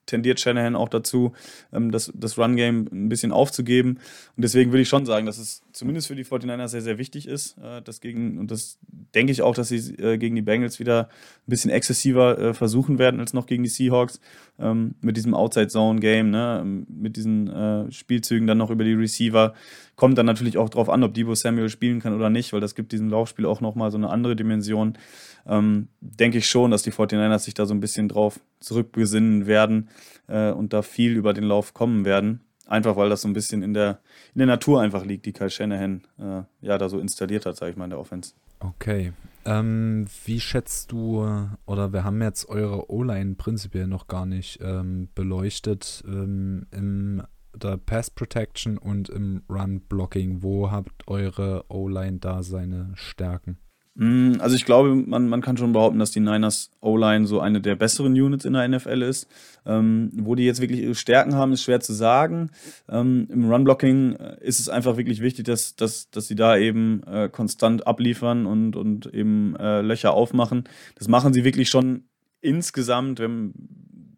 tendiert 0.06 0.40
Shanahan 0.40 0.76
auch 0.76 0.88
dazu, 0.88 1.32
ähm, 1.72 1.90
das, 1.90 2.12
das 2.14 2.38
Run-Game 2.38 2.88
ein 2.92 3.08
bisschen 3.08 3.32
aufzugeben. 3.32 3.98
Und 4.36 4.42
deswegen 4.42 4.70
würde 4.70 4.82
ich 4.82 4.88
schon 4.88 5.06
sagen, 5.06 5.26
dass 5.26 5.38
es 5.38 5.62
zumindest 5.72 6.08
für 6.08 6.16
die 6.16 6.24
49ers 6.24 6.68
sehr, 6.68 6.82
sehr 6.82 6.98
wichtig 6.98 7.26
ist, 7.26 7.56
äh, 7.58 7.80
das 7.82 8.00
gegen, 8.00 8.38
und 8.38 8.50
das 8.50 8.78
denke 9.14 9.32
ich 9.32 9.42
auch, 9.42 9.54
dass 9.54 9.68
sie 9.68 9.94
äh, 9.96 10.18
gegen 10.18 10.36
die 10.36 10.42
Bengals 10.42 10.78
wieder 10.80 11.08
ein 11.08 11.50
bisschen 11.50 11.70
exzessiver 11.70 12.38
äh, 12.38 12.54
versuchen 12.54 12.98
werden 12.98 13.20
als 13.20 13.32
noch 13.32 13.46
gegen 13.46 13.62
die 13.62 13.68
Seahawks, 13.68 14.20
ähm, 14.58 14.94
mit 15.00 15.16
diesem 15.16 15.34
Outside-Zone-Game, 15.34 16.30
ne, 16.30 16.84
mit 16.88 17.16
diesen 17.16 17.90
Spielzügen 17.90 18.46
dann 18.46 18.58
noch 18.58 18.70
über 18.70 18.84
die 18.84 18.92
Receiver. 18.92 19.54
Kommt 19.96 20.18
dann 20.18 20.26
natürlich 20.26 20.58
auch 20.58 20.68
darauf 20.68 20.88
an, 20.88 21.02
ob 21.04 21.14
Debo 21.14 21.34
Samuel 21.34 21.68
spielen 21.68 22.00
kann 22.00 22.14
oder 22.14 22.30
nicht, 22.30 22.52
weil 22.52 22.60
das 22.60 22.74
gibt 22.74 22.92
diesem 22.92 23.08
Laufspiel 23.08 23.46
auch 23.46 23.60
nochmal 23.60 23.90
so 23.90 23.98
eine 23.98 24.10
andere 24.10 24.36
Dimension. 24.36 24.98
Ähm, 25.46 25.88
denke 26.00 26.38
ich 26.38 26.46
schon, 26.46 26.70
dass 26.70 26.82
die 26.82 26.92
49ers 26.92 27.40
sich 27.40 27.54
da 27.54 27.66
so 27.66 27.74
ein 27.74 27.80
bisschen 27.80 28.08
drauf 28.08 28.40
zurückbesinnen 28.60 29.46
werden 29.46 29.88
äh, 30.28 30.50
und 30.50 30.72
da 30.72 30.82
viel 30.82 31.12
über 31.16 31.32
den 31.32 31.44
Lauf 31.44 31.74
kommen 31.74 32.04
werden. 32.04 32.40
Einfach 32.66 32.96
weil 32.96 33.10
das 33.10 33.22
so 33.22 33.28
ein 33.28 33.32
bisschen 33.32 33.62
in 33.62 33.74
der, 33.74 34.00
in 34.34 34.38
der 34.38 34.46
Natur 34.46 34.80
einfach 34.80 35.04
liegt, 35.04 35.26
die 35.26 35.32
Kyle 35.32 35.50
Shanahan 35.50 36.02
äh, 36.18 36.42
ja 36.60 36.78
da 36.78 36.88
so 36.88 36.98
installiert 36.98 37.44
hat, 37.44 37.56
sage 37.56 37.72
ich 37.72 37.76
mal, 37.76 37.84
in 37.84 37.90
der 37.90 37.98
Offense. 37.98 38.34
Okay. 38.60 39.12
Ähm, 39.44 40.06
wie 40.24 40.38
schätzt 40.38 40.92
du, 40.92 41.26
oder 41.66 41.92
wir 41.92 42.04
haben 42.04 42.22
jetzt 42.22 42.48
eure 42.48 42.90
O-Line 42.90 43.34
prinzipiell 43.34 43.88
noch 43.88 44.06
gar 44.06 44.24
nicht 44.24 44.60
ähm, 44.62 45.08
beleuchtet, 45.14 46.04
ähm, 46.06 46.66
im 46.70 47.22
der 47.54 47.76
Pass 47.76 48.10
Protection 48.10 48.78
und 48.78 49.08
im 49.08 49.42
Run 49.48 49.80
Blocking. 49.82 50.42
Wo 50.42 50.70
habt 50.70 51.06
eure 51.06 51.64
O-Line 51.68 52.18
da 52.18 52.42
seine 52.42 52.92
Stärken? 52.94 53.58
Mm, 53.94 54.34
also 54.38 54.56
ich 54.56 54.64
glaube, 54.64 54.94
man, 54.94 55.28
man 55.28 55.42
kann 55.42 55.56
schon 55.56 55.72
behaupten, 55.72 55.98
dass 55.98 56.10
die 56.10 56.20
Niners 56.20 56.70
O-Line 56.80 57.26
so 57.26 57.40
eine 57.40 57.60
der 57.60 57.76
besseren 57.76 58.12
Units 58.12 58.44
in 58.44 58.54
der 58.54 58.66
NFL 58.66 59.02
ist. 59.02 59.28
Ähm, 59.64 60.10
wo 60.14 60.34
die 60.34 60.44
jetzt 60.44 60.60
wirklich 60.60 60.80
ihre 60.80 60.94
Stärken 60.94 61.34
haben, 61.34 61.52
ist 61.52 61.62
schwer 61.62 61.80
zu 61.80 61.92
sagen. 61.92 62.50
Ähm, 62.88 63.28
Im 63.30 63.50
Run-Blocking 63.50 64.16
äh, 64.16 64.36
ist 64.40 64.60
es 64.60 64.68
einfach 64.68 64.96
wirklich 64.96 65.20
wichtig, 65.20 65.44
dass, 65.44 65.76
dass, 65.76 66.10
dass 66.10 66.26
sie 66.26 66.34
da 66.34 66.56
eben 66.56 67.02
äh, 67.04 67.28
konstant 67.28 67.86
abliefern 67.86 68.46
und, 68.46 68.76
und 68.76 69.12
eben 69.12 69.54
äh, 69.56 69.82
Löcher 69.82 70.14
aufmachen. 70.14 70.64
Das 70.96 71.08
machen 71.08 71.32
sie 71.32 71.44
wirklich 71.44 71.68
schon 71.68 72.04
insgesamt, 72.40 73.20
wenn, 73.20 73.52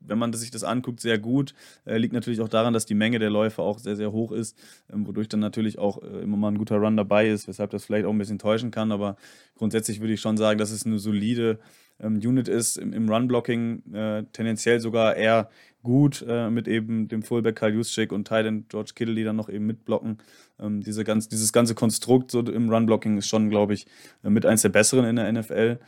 wenn 0.07 0.19
man 0.19 0.33
sich 0.33 0.51
das 0.51 0.65
anguckt, 0.65 1.01
sehr 1.01 1.19
gut. 1.19 1.55
Äh, 1.85 1.99
liegt 1.99 2.13
natürlich 2.13 2.41
auch 2.41 2.49
daran, 2.49 2.73
dass 2.73 2.87
die 2.87 2.95
Menge 2.95 3.19
der 3.19 3.31
Läufe 3.31 3.63
auch 3.63 3.79
sehr, 3.79 3.97
sehr 3.97 4.13
hoch 4.13 4.33
ist, 4.33 4.57
ähm, 4.93 5.07
wodurch 5.07 5.29
dann 5.29 5.41
natürlich 5.41 5.79
auch 5.79 6.03
äh, 6.03 6.23
immer 6.23 6.37
mal 6.37 6.49
ein 6.49 6.59
guter 6.59 6.77
Run 6.77 6.97
dabei 6.97 7.29
ist, 7.29 7.49
weshalb 7.49 7.71
das 7.71 7.85
vielleicht 7.85 8.07
auch 8.07 8.13
ein 8.13 8.19
bisschen 8.19 8.39
täuschen 8.39 8.71
kann. 8.71 8.93
Aber 8.93 9.17
grundsätzlich 9.57 10.01
würde 10.01 10.15
ich 10.15 10.21
schon 10.21 10.37
sagen, 10.37 10.59
dass 10.59 10.71
es 10.71 10.87
eine 10.87 10.99
solide 10.99 11.59
ähm, 12.01 12.15
Unit 12.17 12.49
ist 12.49 12.77
im, 12.77 12.93
im 12.93 13.09
Run-Blocking, 13.09 13.95
äh, 13.95 14.25
tendenziell 14.33 14.81
sogar 14.81 15.17
eher 15.17 15.49
gut 15.83 16.25
äh, 16.27 16.51
mit 16.51 16.67
eben 16.67 17.09
dem 17.09 17.23
Fullback 17.23 17.57
Kyle 17.57 17.75
Juszczyk 17.75 18.11
und 18.11 18.27
Titan 18.27 18.67
George 18.69 18.93
Kittle, 18.95 19.15
die 19.15 19.25
dann 19.25 19.37
noch 19.37 19.49
eben 19.49 19.67
mitblocken. 19.67 20.19
Ähm, 20.59 20.81
diese 20.81 21.05
ganz, 21.05 21.29
dieses 21.29 21.53
ganze 21.53 21.75
Konstrukt 21.75 22.31
so 22.31 22.41
im 22.41 22.69
Run-Blocking 22.71 23.19
ist 23.19 23.29
schon, 23.29 23.51
glaube 23.51 23.75
ich, 23.75 23.87
äh, 24.25 24.31
mit 24.31 24.47
eins 24.47 24.63
der 24.63 24.71
besseren 24.71 25.05
in 25.05 25.17
der 25.17 25.31
NFL. 25.33 25.79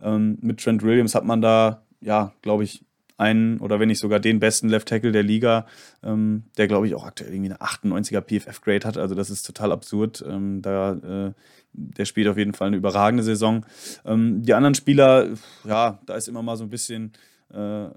Ähm, 0.00 0.38
mit 0.40 0.60
Trent 0.60 0.82
Williams 0.82 1.14
hat 1.14 1.24
man 1.24 1.40
da, 1.40 1.82
ja, 2.00 2.32
glaube 2.42 2.64
ich, 2.64 2.84
einen 3.16 3.58
oder 3.60 3.80
wenn 3.80 3.88
nicht 3.88 3.98
sogar 3.98 4.20
den 4.20 4.40
besten 4.40 4.68
Left 4.68 4.88
Tackle 4.88 5.12
der 5.12 5.22
Liga, 5.22 5.66
ähm, 6.02 6.44
der 6.56 6.68
glaube 6.68 6.86
ich 6.86 6.94
auch 6.94 7.04
aktuell 7.04 7.32
irgendwie 7.32 7.52
eine 7.52 7.60
98er 7.60 8.20
PFF-Grade 8.20 8.86
hat. 8.86 8.98
Also 8.98 9.14
das 9.14 9.30
ist 9.30 9.42
total 9.44 9.72
absurd. 9.72 10.24
Ähm, 10.26 10.62
da, 10.62 10.92
äh, 10.92 11.32
der 11.72 12.04
spielt 12.04 12.28
auf 12.28 12.38
jeden 12.38 12.54
Fall 12.54 12.68
eine 12.68 12.76
überragende 12.76 13.22
Saison. 13.22 13.64
Ähm, 14.04 14.42
die 14.42 14.54
anderen 14.54 14.74
Spieler, 14.74 15.28
ja, 15.64 15.98
da 16.06 16.14
ist 16.14 16.28
immer 16.28 16.42
mal 16.42 16.56
so 16.56 16.64
ein 16.64 16.70
bisschen 16.70 17.12
äh, 17.52 17.88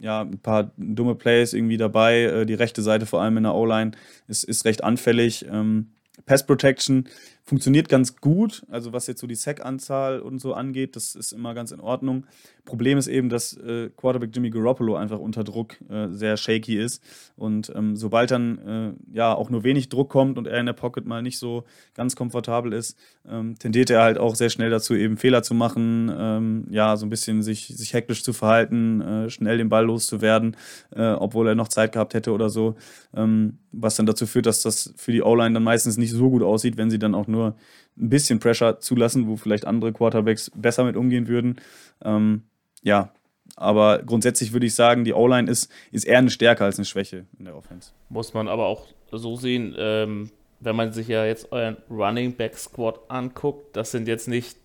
ja, 0.00 0.22
ein 0.22 0.38
paar 0.38 0.72
dumme 0.76 1.14
Plays 1.14 1.52
irgendwie 1.52 1.76
dabei. 1.76 2.22
Äh, 2.22 2.46
die 2.46 2.54
rechte 2.54 2.82
Seite, 2.82 3.06
vor 3.06 3.22
allem 3.22 3.36
in 3.36 3.42
der 3.44 3.54
O-Line, 3.54 3.92
ist, 4.28 4.44
ist 4.44 4.64
recht 4.64 4.82
anfällig. 4.82 5.46
Ähm, 5.50 5.90
Pass 6.26 6.46
Protection 6.46 7.08
funktioniert 7.44 7.88
ganz 7.88 8.16
gut. 8.16 8.64
Also 8.70 8.92
was 8.92 9.06
jetzt 9.06 9.20
so 9.20 9.26
die 9.26 9.34
Sack-Anzahl 9.34 10.20
und 10.20 10.40
so 10.40 10.54
angeht, 10.54 10.96
das 10.96 11.14
ist 11.14 11.32
immer 11.32 11.54
ganz 11.54 11.72
in 11.72 11.80
Ordnung. 11.80 12.26
Problem 12.64 12.98
ist 12.98 13.08
eben, 13.08 13.28
dass 13.28 13.56
äh, 13.56 13.90
Quarterback 13.96 14.30
Jimmy 14.32 14.50
Garoppolo 14.50 14.94
einfach 14.94 15.18
unter 15.18 15.42
Druck 15.42 15.76
äh, 15.90 16.08
sehr 16.10 16.36
shaky 16.36 16.78
ist. 16.78 17.02
Und 17.36 17.72
ähm, 17.74 17.96
sobald 17.96 18.30
dann 18.30 18.58
äh, 18.58 19.16
ja 19.16 19.34
auch 19.34 19.50
nur 19.50 19.64
wenig 19.64 19.88
Druck 19.88 20.10
kommt 20.10 20.38
und 20.38 20.46
er 20.46 20.60
in 20.60 20.66
der 20.66 20.72
Pocket 20.72 21.06
mal 21.06 21.22
nicht 21.22 21.38
so 21.38 21.64
ganz 21.94 22.14
komfortabel 22.14 22.72
ist, 22.72 22.96
ähm, 23.28 23.58
tendiert 23.58 23.90
er 23.90 24.02
halt 24.02 24.18
auch 24.18 24.36
sehr 24.36 24.50
schnell 24.50 24.70
dazu, 24.70 24.94
eben 24.94 25.16
Fehler 25.16 25.42
zu 25.42 25.54
machen, 25.54 26.12
ähm, 26.16 26.66
ja, 26.70 26.96
so 26.96 27.06
ein 27.06 27.10
bisschen 27.10 27.42
sich, 27.42 27.66
sich 27.66 27.92
hektisch 27.92 28.22
zu 28.22 28.32
verhalten, 28.32 29.00
äh, 29.00 29.30
schnell 29.30 29.58
den 29.58 29.68
Ball 29.68 29.86
loszuwerden, 29.86 30.56
äh, 30.94 31.12
obwohl 31.12 31.48
er 31.48 31.54
noch 31.54 31.68
Zeit 31.68 31.92
gehabt 31.92 32.14
hätte 32.14 32.32
oder 32.32 32.50
so. 32.50 32.76
Ähm, 33.14 33.58
was 33.72 33.96
dann 33.96 34.06
dazu 34.06 34.26
führt, 34.26 34.46
dass 34.46 34.62
das 34.62 34.92
für 34.96 35.12
die 35.12 35.22
O-Line 35.22 35.54
dann 35.54 35.62
meistens 35.62 35.96
nicht 35.96 36.12
so 36.12 36.30
gut 36.30 36.42
aussieht, 36.42 36.76
wenn 36.76 36.90
sie 36.90 36.98
dann 36.98 37.14
auch 37.14 37.28
nur 37.30 37.56
ein 37.96 38.08
bisschen 38.08 38.38
Pressure 38.40 38.80
zulassen, 38.80 39.26
wo 39.26 39.36
vielleicht 39.36 39.66
andere 39.66 39.92
Quarterbacks 39.92 40.50
besser 40.54 40.84
mit 40.84 40.96
umgehen 40.96 41.28
würden. 41.28 41.60
Ähm, 42.02 42.42
ja, 42.82 43.12
aber 43.56 44.02
grundsätzlich 44.02 44.52
würde 44.52 44.66
ich 44.66 44.74
sagen, 44.74 45.04
die 45.04 45.12
O-Line 45.12 45.50
ist, 45.50 45.70
ist 45.90 46.04
eher 46.04 46.18
eine 46.18 46.30
Stärke 46.30 46.64
als 46.64 46.78
eine 46.78 46.84
Schwäche 46.84 47.26
in 47.38 47.44
der 47.44 47.56
Offense. 47.56 47.90
Muss 48.08 48.32
man 48.34 48.48
aber 48.48 48.66
auch 48.66 48.86
so 49.12 49.36
sehen, 49.36 49.74
ähm, 49.78 50.30
wenn 50.60 50.76
man 50.76 50.92
sich 50.92 51.08
ja 51.08 51.24
jetzt 51.24 51.52
euren 51.52 51.76
Running 51.90 52.34
Back 52.34 52.56
Squad 52.56 53.00
anguckt, 53.08 53.76
das 53.76 53.90
sind 53.90 54.08
jetzt 54.08 54.28
nicht, 54.28 54.56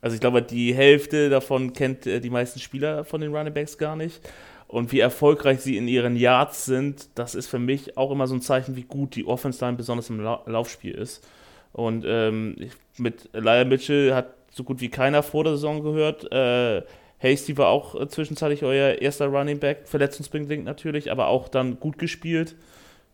also 0.00 0.14
ich 0.14 0.20
glaube, 0.20 0.42
die 0.42 0.74
Hälfte 0.74 1.30
davon 1.30 1.72
kennt 1.72 2.06
äh, 2.06 2.20
die 2.20 2.30
meisten 2.30 2.60
Spieler 2.60 3.04
von 3.04 3.20
den 3.20 3.34
Running 3.34 3.54
Backs 3.54 3.78
gar 3.78 3.96
nicht. 3.96 4.20
Und 4.66 4.92
wie 4.92 5.00
erfolgreich 5.00 5.60
sie 5.60 5.76
in 5.76 5.88
ihren 5.88 6.14
Yards 6.14 6.64
sind, 6.64 7.08
das 7.16 7.34
ist 7.34 7.48
für 7.48 7.58
mich 7.58 7.96
auch 7.96 8.12
immer 8.12 8.28
so 8.28 8.34
ein 8.34 8.40
Zeichen, 8.40 8.76
wie 8.76 8.84
gut 8.84 9.16
die 9.16 9.26
Offense 9.26 9.64
Line 9.64 9.76
besonders 9.76 10.10
im 10.10 10.20
La 10.20 10.42
Laufspiel 10.46 10.94
ist. 10.94 11.26
Und 11.72 12.04
ähm, 12.06 12.56
mit 12.98 13.30
Lyle 13.32 13.64
Mitchell 13.64 14.14
hat 14.14 14.34
so 14.50 14.64
gut 14.64 14.80
wie 14.80 14.88
keiner 14.88 15.22
vor 15.22 15.44
der 15.44 15.54
Saison 15.54 15.82
gehört. 15.82 16.30
Äh, 16.32 16.82
Hasty 17.18 17.56
war 17.56 17.68
auch 17.68 18.00
äh, 18.00 18.08
zwischenzeitlich 18.08 18.64
euer 18.64 19.00
erster 19.00 19.26
Running 19.26 19.58
Back, 19.58 19.82
verletzungsbedingt 19.84 20.64
natürlich, 20.64 21.10
aber 21.12 21.28
auch 21.28 21.48
dann 21.48 21.78
gut 21.78 21.98
gespielt, 21.98 22.56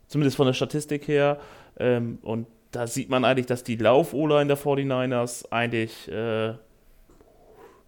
zumindest 0.06 0.36
von 0.36 0.46
der 0.46 0.54
Statistik 0.54 1.08
her. 1.08 1.38
Ähm, 1.78 2.18
und 2.22 2.46
da 2.70 2.86
sieht 2.86 3.10
man 3.10 3.24
eigentlich, 3.24 3.46
dass 3.46 3.64
die 3.64 3.76
Lauf-O-Line 3.76 4.46
der 4.46 4.58
49ers 4.58 5.50
eigentlich, 5.50 6.08
äh, 6.08 6.48
ja, 6.48 6.56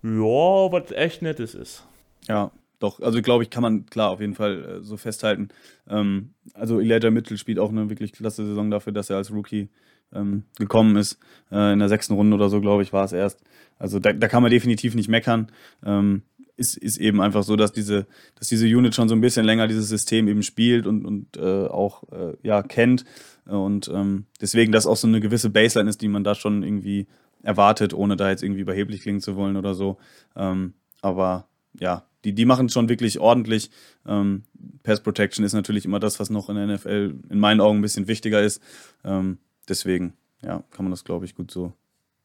was 0.03 0.93
echt 0.93 1.23
Nettes 1.23 1.55
ist. 1.55 1.87
Ja, 2.27 2.51
doch, 2.79 3.01
also 3.01 3.21
glaube 3.23 3.43
ich, 3.43 3.51
kann 3.51 3.63
man 3.63 3.87
klar 3.87 4.11
auf 4.11 4.21
jeden 4.21 4.35
Fall 4.35 4.65
äh, 4.65 4.83
so 4.83 4.97
festhalten. 4.97 5.49
Ähm, 5.89 6.31
also 6.55 6.81
Elijah 6.81 7.11
Mitchell 7.11 7.39
spielt 7.39 7.59
auch 7.59 7.71
eine 7.71 7.91
wirklich 7.91 8.13
klasse 8.13 8.45
Saison 8.47 8.71
dafür, 8.71 8.93
dass 8.93 9.11
er 9.11 9.17
als 9.17 9.33
Rookie 9.33 9.69
ähm, 10.13 10.45
gekommen 10.59 10.97
ist. 10.97 11.19
Äh, 11.51 11.73
in 11.73 11.79
der 11.79 11.89
sechsten 11.89 12.15
Runde 12.15 12.35
oder 12.35 12.49
so, 12.49 12.61
glaube 12.61 12.83
ich, 12.83 12.93
war 12.93 13.05
es 13.05 13.13
erst. 13.13 13.41
Also 13.79 13.99
da, 13.99 14.13
da 14.13 14.29
kann 14.29 14.43
man 14.43 14.51
definitiv 14.51 14.95
nicht 14.95 15.09
meckern. 15.09 15.51
Ähm, 15.85 16.23
ist, 16.57 16.77
ist 16.77 16.99
eben 16.99 17.21
einfach 17.21 17.45
so, 17.45 17.55
dass 17.55 17.73
diese, 17.73 18.07
dass 18.35 18.49
diese 18.49 18.67
Unit 18.67 18.95
schon 18.95 19.09
so 19.09 19.15
ein 19.15 19.21
bisschen 19.21 19.47
länger 19.47 19.69
dieses 19.69 19.89
System 19.89 20.27
eben 20.27 20.43
spielt 20.43 20.87
und, 20.87 21.07
und 21.07 21.37
äh, 21.37 21.67
auch 21.67 22.03
äh, 22.13 22.37
ja, 22.43 22.63
kennt. 22.63 23.05
Und 23.47 23.89
ähm, 23.89 24.27
deswegen 24.41 24.73
das 24.73 24.87
auch 24.87 24.97
so 24.97 25.07
eine 25.07 25.21
gewisse 25.21 25.51
Baseline 25.51 25.89
ist, 25.89 26.03
die 26.03 26.09
man 26.09 26.25
da 26.25 26.35
schon 26.35 26.63
irgendwie 26.63 27.07
erwartet, 27.43 27.95
ohne 27.95 28.17
da 28.17 28.29
jetzt 28.29 28.43
irgendwie 28.43 28.63
überheblich 28.63 29.03
klingen 29.03 29.21
zu 29.21 29.37
wollen 29.37 29.57
oder 29.57 29.75
so. 29.75 29.99
Ähm, 30.37 30.75
aber 31.01 31.47
ja, 31.79 32.05
die, 32.25 32.35
die 32.35 32.45
machen 32.45 32.69
schon 32.69 32.89
wirklich 32.89 33.21
ordentlich. 33.21 33.71
Ähm, 34.07 34.43
Pass 34.83 35.01
Protection 35.01 35.45
ist 35.45 35.53
natürlich 35.53 35.85
immer 35.85 36.01
das, 36.01 36.19
was 36.19 36.31
noch 36.31 36.49
in 36.49 36.57
der 36.57 36.67
NFL 36.67 37.15
in 37.31 37.39
meinen 37.39 37.61
Augen 37.61 37.79
ein 37.79 37.83
bisschen 37.83 38.09
wichtiger 38.09 38.43
ist. 38.43 38.61
Ähm, 39.05 39.39
deswegen, 39.69 40.15
ja, 40.43 40.63
kann 40.71 40.85
man 40.85 40.91
das, 40.91 41.05
glaube 41.05 41.25
ich, 41.25 41.35
gut 41.35 41.51
so 41.51 41.73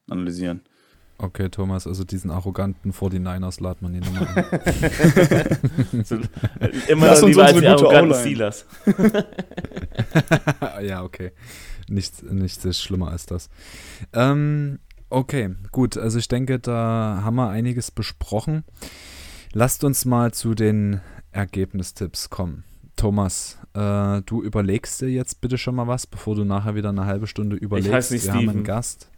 analysieren. 0.08 0.62
Okay, 1.16 1.48
Thomas, 1.48 1.86
also 1.86 2.02
diesen 2.02 2.30
arroganten 2.30 2.92
49ers 2.92 3.62
laden 3.62 3.78
man 3.82 3.92
hier 3.92 4.02
nochmal 4.02 4.50
an. 5.92 6.04
so, 6.04 6.16
immer 6.88 7.06
Lass 7.06 7.22
lieber 7.22 7.44
als 7.44 7.58
die 7.58 7.66
arroganten 7.66 8.18
Steelers. 8.18 8.66
ja, 10.82 11.04
okay. 11.04 11.30
Nichts, 11.88 12.22
nichts 12.22 12.64
ist 12.64 12.82
schlimmer 12.82 13.12
als 13.12 13.26
das. 13.26 13.48
Ähm, 14.12 14.80
okay, 15.08 15.54
gut. 15.70 15.96
Also 15.96 16.18
ich 16.18 16.26
denke, 16.26 16.58
da 16.58 17.20
haben 17.22 17.36
wir 17.36 17.48
einiges 17.48 17.92
besprochen. 17.92 18.64
Lasst 19.52 19.84
uns 19.84 20.04
mal 20.04 20.32
zu 20.32 20.54
den 20.54 21.00
Ergebnistipps 21.30 22.28
kommen. 22.28 22.64
Thomas, 22.96 23.58
äh, 23.74 24.22
du 24.22 24.42
überlegst 24.42 25.00
dir 25.00 25.10
jetzt 25.10 25.40
bitte 25.40 25.58
schon 25.58 25.74
mal 25.74 25.86
was, 25.86 26.06
bevor 26.06 26.34
du 26.34 26.44
nachher 26.44 26.74
wieder 26.74 26.90
eine 26.90 27.06
halbe 27.06 27.26
Stunde 27.26 27.56
überlegst. 27.56 27.88
Ich 27.88 27.94
heiße 27.94 28.14
nicht 28.14 28.24
Wir 28.24 28.32
Steven. 28.32 28.48
haben 28.48 28.56
einen 28.56 28.64
Gast. 28.64 29.10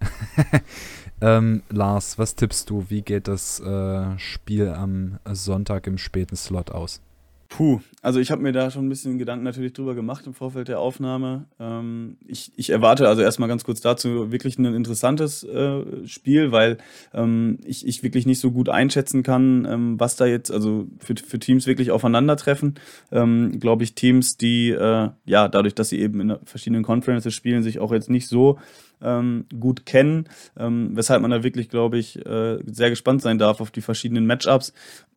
ähm, 1.20 1.62
Lars, 1.68 2.18
was 2.18 2.34
tippst 2.34 2.70
du? 2.70 2.86
Wie 2.88 3.02
geht 3.02 3.28
das 3.28 3.60
äh, 3.60 4.18
Spiel 4.18 4.68
am 4.68 5.18
Sonntag 5.30 5.86
im 5.86 5.98
späten 5.98 6.36
Slot 6.36 6.70
aus? 6.70 7.02
Puh, 7.50 7.80
also 8.00 8.20
ich 8.20 8.30
habe 8.30 8.42
mir 8.42 8.52
da 8.52 8.70
schon 8.70 8.86
ein 8.86 8.88
bisschen 8.88 9.18
Gedanken 9.18 9.44
natürlich 9.44 9.72
drüber 9.72 9.96
gemacht 9.96 10.24
im 10.24 10.34
Vorfeld 10.34 10.68
der 10.68 10.78
Aufnahme. 10.78 11.46
Ähm, 11.58 12.16
ich, 12.24 12.52
ich 12.54 12.70
erwarte 12.70 13.08
also 13.08 13.22
erstmal 13.22 13.48
ganz 13.48 13.64
kurz 13.64 13.80
dazu 13.80 14.30
wirklich 14.30 14.56
ein 14.56 14.66
interessantes 14.66 15.42
äh, 15.42 16.06
Spiel, 16.06 16.52
weil 16.52 16.78
ähm, 17.12 17.58
ich, 17.64 17.84
ich 17.84 18.04
wirklich 18.04 18.24
nicht 18.24 18.38
so 18.38 18.52
gut 18.52 18.68
einschätzen 18.68 19.24
kann, 19.24 19.66
ähm, 19.68 19.98
was 19.98 20.14
da 20.14 20.26
jetzt, 20.26 20.52
also 20.52 20.86
für, 21.00 21.16
für 21.16 21.40
Teams 21.40 21.66
wirklich 21.66 21.90
aufeinandertreffen. 21.90 22.76
Ähm, 23.10 23.58
Glaube 23.58 23.82
ich, 23.82 23.96
Teams, 23.96 24.36
die 24.36 24.70
äh, 24.70 25.10
ja 25.24 25.48
dadurch, 25.48 25.74
dass 25.74 25.88
sie 25.88 25.98
eben 25.98 26.20
in 26.20 26.36
verschiedenen 26.44 26.84
Conferences 26.84 27.34
spielen, 27.34 27.64
sich 27.64 27.80
auch 27.80 27.92
jetzt 27.92 28.10
nicht 28.10 28.28
so 28.28 28.58
ähm, 29.02 29.46
gut 29.58 29.86
kennen, 29.86 30.28
ähm, 30.58 30.90
weshalb 30.94 31.22
man 31.22 31.30
da 31.30 31.42
wirklich, 31.42 31.68
glaube 31.68 31.98
ich, 31.98 32.24
äh, 32.24 32.58
sehr 32.66 32.90
gespannt 32.90 33.22
sein 33.22 33.38
darf 33.38 33.60
auf 33.60 33.70
die 33.70 33.82
verschiedenen 33.82 34.26
Matchups 34.26 34.72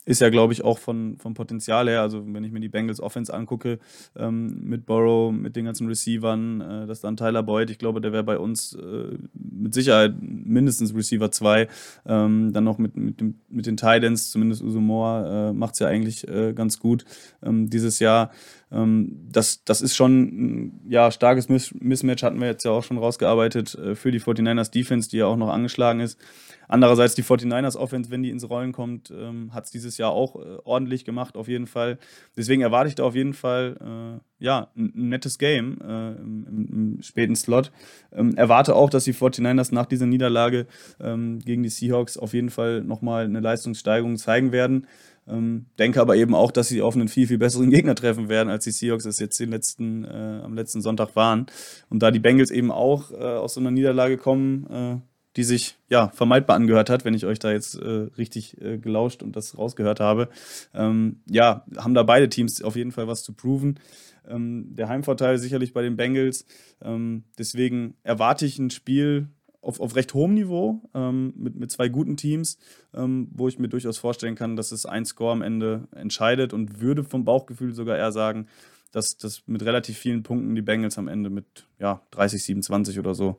ist 0.06 0.22
ja, 0.22 0.30
glaube 0.30 0.54
ich, 0.54 0.64
auch 0.64 0.80
von, 0.80 1.18
vom 1.18 1.34
Potenzial 1.34 1.88
her, 1.88 2.02
also 2.02 2.24
wenn 2.26 2.44
ich 2.44 2.52
mir 2.52 2.60
die 2.60 2.70
Bengals 2.70 3.00
Offense 3.00 3.34
angucke, 3.34 3.80
ähm, 4.18 4.60
mit 4.62 4.86
Burrow, 4.86 5.32
mit 5.32 5.56
den 5.56 5.66
ganzen 5.66 5.88
Receivern, 5.88 6.62
äh, 6.62 6.88
dass 6.88 7.02
dann 7.02 7.16
Tyler 7.16 7.44
Boyd, 7.44 7.70
ich 7.70 7.78
glaube, 7.78 8.02
der 8.02 8.12
wäre 8.12 8.24
bei 8.24 8.38
uns 8.38 8.74
äh, 8.74 9.18
mit 9.34 9.74
Sicherheit 9.74 10.16
mindestens 10.20 10.94
Receiver 10.94 11.32
2. 11.32 11.68
Ähm, 12.06 12.52
dann 12.54 12.64
noch 12.64 12.78
mit, 12.78 12.98
mit, 12.98 13.22
dem, 13.22 13.36
mit 13.50 13.66
den 13.66 13.78
Titans, 13.78 14.32
zumindest 14.32 14.62
Uso 14.62 14.82
Moore 14.82 15.50
äh, 15.50 15.54
macht 15.54 15.74
es 15.74 15.80
ja 15.80 15.88
eigentlich 15.88 16.28
äh, 16.28 16.54
ganz 16.54 16.80
gut 16.80 17.06
ähm, 17.42 17.70
dieses 17.70 18.00
Jahr. 18.00 18.32
Ähm, 18.74 19.28
das, 19.32 19.64
das 19.64 19.82
ist 19.82 19.96
schon 19.96 20.22
ein 20.22 20.82
ja, 20.88 21.12
starkes 21.12 21.48
Mismatch, 21.50 22.24
hatten 22.24 22.40
wir 22.40 22.48
jetzt 22.48 22.66
ja 22.66 22.72
auch 22.72 22.84
schon 22.84 22.98
rausgearbeitet 22.98 23.76
äh, 23.76 23.96
für 23.96 24.12
die 24.12 24.20
49ers 24.20 24.72
Defense, 24.72 25.10
die 25.10 25.18
ja 25.18 25.28
auch 25.28 25.38
noch 25.38 25.50
angeschlagen 25.50 26.00
ist. 26.00 26.20
Andererseits 26.68 27.14
die 27.14 27.24
49ers 27.24 27.78
Offense, 27.78 28.10
wenn 28.10 28.24
die 28.24 28.30
ins 28.30 28.50
Rollen 28.50 28.72
kommt, 28.72 29.12
ähm, 29.12 29.54
hat 29.54 29.66
es 29.66 29.72
dieses 29.72 29.98
Jahr 29.98 30.12
auch 30.12 30.36
äh, 30.36 30.58
ordentlich 30.64 31.06
gemacht, 31.06 31.38
auf 31.38 31.48
jeden 31.48 31.68
Fall. 31.68 32.00
Deswegen 32.36 32.62
erwarte 32.62 32.88
ich 32.88 32.96
da 32.96 33.04
auf 33.04 33.16
jeden 33.16 33.34
Fall 33.34 33.78
äh, 33.80 34.44
ja, 34.44 34.70
ein, 34.76 34.92
nettes 35.10 35.38
Game 35.38 35.80
äh, 35.82 36.12
im, 36.14 36.98
im, 36.98 37.02
späten 37.02 37.36
Slot. 37.36 37.72
Ähm, 38.12 38.36
erwarte 38.36 38.76
auch, 38.76 38.90
dass 38.90 39.04
die 39.04 39.14
49ers 39.14 39.74
nach 39.74 39.86
dieser 39.86 40.06
Niederlage 40.06 40.66
ähm, 41.00 41.40
gegen 41.40 41.64
die 41.64 41.70
Seahawks 41.70 42.18
auf 42.18 42.34
jeden 42.34 42.50
Fall 42.50 42.82
nochmal 42.82 43.26
eine 43.26 43.40
Leistungssteigerung 43.40 44.18
zeigen 44.18 44.52
werden. 44.52 44.88
Ähm, 45.28 45.68
denke 45.80 46.02
aber 46.02 46.16
eben 46.16 46.36
auch, 46.36 46.52
dass 46.52 46.68
sie 46.68 46.82
auf 46.82 46.96
einen 46.96 47.08
viel, 47.08 47.28
viel 47.28 47.38
besseren 47.38 47.70
Gegner 47.70 47.96
treffen 47.96 48.30
werden, 48.30 48.50
als 48.50 48.66
die 48.66 48.72
Seahawks 48.72 49.06
es 49.06 49.20
jetzt 49.20 49.40
den 49.40 49.52
letzten, 49.52 50.04
äh, 50.04 50.42
am 50.44 50.54
letzten 50.56 50.82
Sonntag 50.82 51.16
waren. 51.16 51.46
Und 51.90 52.04
da 52.04 52.12
die 52.12 52.20
Bengals 52.20 52.52
eben 52.52 52.72
auch 52.72 53.12
äh, 53.12 53.16
aus 53.16 53.54
so 53.54 53.60
einer 53.60 53.72
Niederlage 53.72 54.18
kommen, 54.18 54.68
äh, 54.70 54.98
die 55.36 55.44
sich 55.44 55.78
ja 55.90 56.10
vermeidbar 56.10 56.56
angehört 56.56 56.90
hat, 56.90 57.06
wenn 57.06 57.14
ich 57.14 57.26
euch 57.26 57.40
da 57.40 57.52
jetzt 57.52 57.76
äh, 57.76 58.08
richtig 58.18 58.62
äh, 58.62 58.78
gelauscht 58.78 59.24
und 59.24 59.36
das 59.36 59.58
rausgehört 59.58 60.00
habe. 60.00 60.30
Ähm, 60.74 61.22
ja, 61.30 61.66
haben 61.78 61.94
da 61.94 62.04
beide 62.04 62.30
Teams 62.30 62.62
auf 62.62 62.76
jeden 62.76 62.92
Fall 62.92 63.08
was 63.08 63.24
zu 63.24 63.34
proven. 63.34 63.80
Ähm, 64.28 64.76
der 64.76 64.90
Heimvorteil 64.90 65.38
sicherlich 65.38 65.74
bei 65.74 65.82
den 65.82 65.96
Bengals. 65.96 66.46
Ähm, 66.82 67.24
deswegen 67.38 67.96
erwarte 68.04 68.46
ich 68.46 68.60
ein 68.60 68.70
Spiel 68.70 69.30
auf, 69.64 69.80
auf 69.80 69.96
recht 69.96 70.14
hohem 70.14 70.34
Niveau 70.34 70.82
ähm, 70.94 71.34
mit, 71.36 71.56
mit 71.56 71.72
zwei 71.72 71.90
guten 71.90 72.18
Teams, 72.18 72.58
ähm, 72.94 73.30
wo 73.32 73.48
ich 73.48 73.60
mir 73.60 73.70
durchaus 73.70 73.98
vorstellen 73.98 74.36
kann, 74.36 74.56
dass 74.56 74.72
es 74.72 74.86
ein 74.86 75.06
Score 75.06 75.32
am 75.32 75.42
Ende 75.42 75.88
entscheidet 75.92 76.54
und 76.54 76.82
würde 76.82 77.04
vom 77.04 77.26
Bauchgefühl 77.26 77.74
sogar 77.74 77.98
eher 77.98 78.12
sagen, 78.12 78.48
dass 78.92 79.18
das 79.18 79.44
mit 79.48 79.64
relativ 79.64 79.98
vielen 79.98 80.24
Punkten 80.24 80.54
die 80.54 80.62
Bengals 80.62 80.98
am 80.98 81.08
Ende 81.08 81.30
mit 81.30 81.68
ja, 81.80 82.02
30, 82.12 82.44
27 82.44 83.00
oder 83.00 83.16
so 83.16 83.38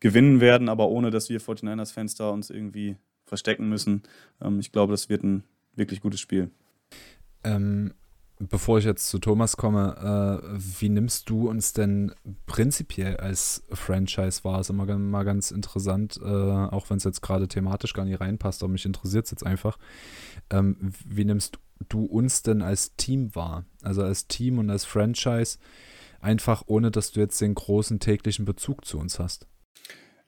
gewinnen 0.00 0.40
werden, 0.40 0.68
aber 0.68 0.88
ohne 0.88 1.10
dass 1.10 1.28
wir 1.28 1.40
49ers-Fans 1.40 2.14
da 2.14 2.30
uns 2.30 2.50
irgendwie 2.50 2.96
verstecken 3.26 3.68
müssen. 3.68 4.02
Ähm, 4.40 4.60
ich 4.60 4.72
glaube, 4.72 4.92
das 4.92 5.08
wird 5.08 5.22
ein 5.22 5.44
wirklich 5.74 6.00
gutes 6.00 6.20
Spiel. 6.20 6.50
Ähm, 7.42 7.94
bevor 8.38 8.78
ich 8.78 8.84
jetzt 8.84 9.08
zu 9.08 9.18
Thomas 9.18 9.56
komme, 9.56 10.42
äh, 10.44 10.58
wie 10.80 10.88
nimmst 10.88 11.30
du 11.30 11.48
uns 11.48 11.72
denn 11.72 12.12
prinzipiell 12.46 13.16
als 13.16 13.64
Franchise 13.70 14.44
wahr? 14.44 14.60
Ist 14.60 14.70
immer 14.70 14.86
mal 14.98 15.24
ganz 15.24 15.50
interessant, 15.50 16.18
äh, 16.22 16.28
auch 16.28 16.90
wenn 16.90 16.96
es 16.96 17.04
jetzt 17.04 17.22
gerade 17.22 17.48
thematisch 17.48 17.94
gar 17.94 18.04
nicht 18.04 18.20
reinpasst, 18.20 18.62
aber 18.62 18.72
mich 18.72 18.84
interessiert 18.84 19.26
es 19.26 19.30
jetzt 19.30 19.46
einfach. 19.46 19.78
Ähm, 20.50 20.92
wie 21.06 21.24
nimmst 21.24 21.58
du 21.88 22.04
uns 22.04 22.42
denn 22.42 22.62
als 22.62 22.96
Team 22.96 23.34
wahr? 23.34 23.64
Also 23.82 24.02
als 24.02 24.26
Team 24.26 24.58
und 24.58 24.70
als 24.70 24.84
Franchise, 24.84 25.58
einfach 26.20 26.64
ohne 26.66 26.90
dass 26.90 27.12
du 27.12 27.20
jetzt 27.20 27.40
den 27.40 27.54
großen 27.54 28.00
täglichen 28.00 28.44
Bezug 28.44 28.84
zu 28.84 28.98
uns 28.98 29.18
hast? 29.18 29.46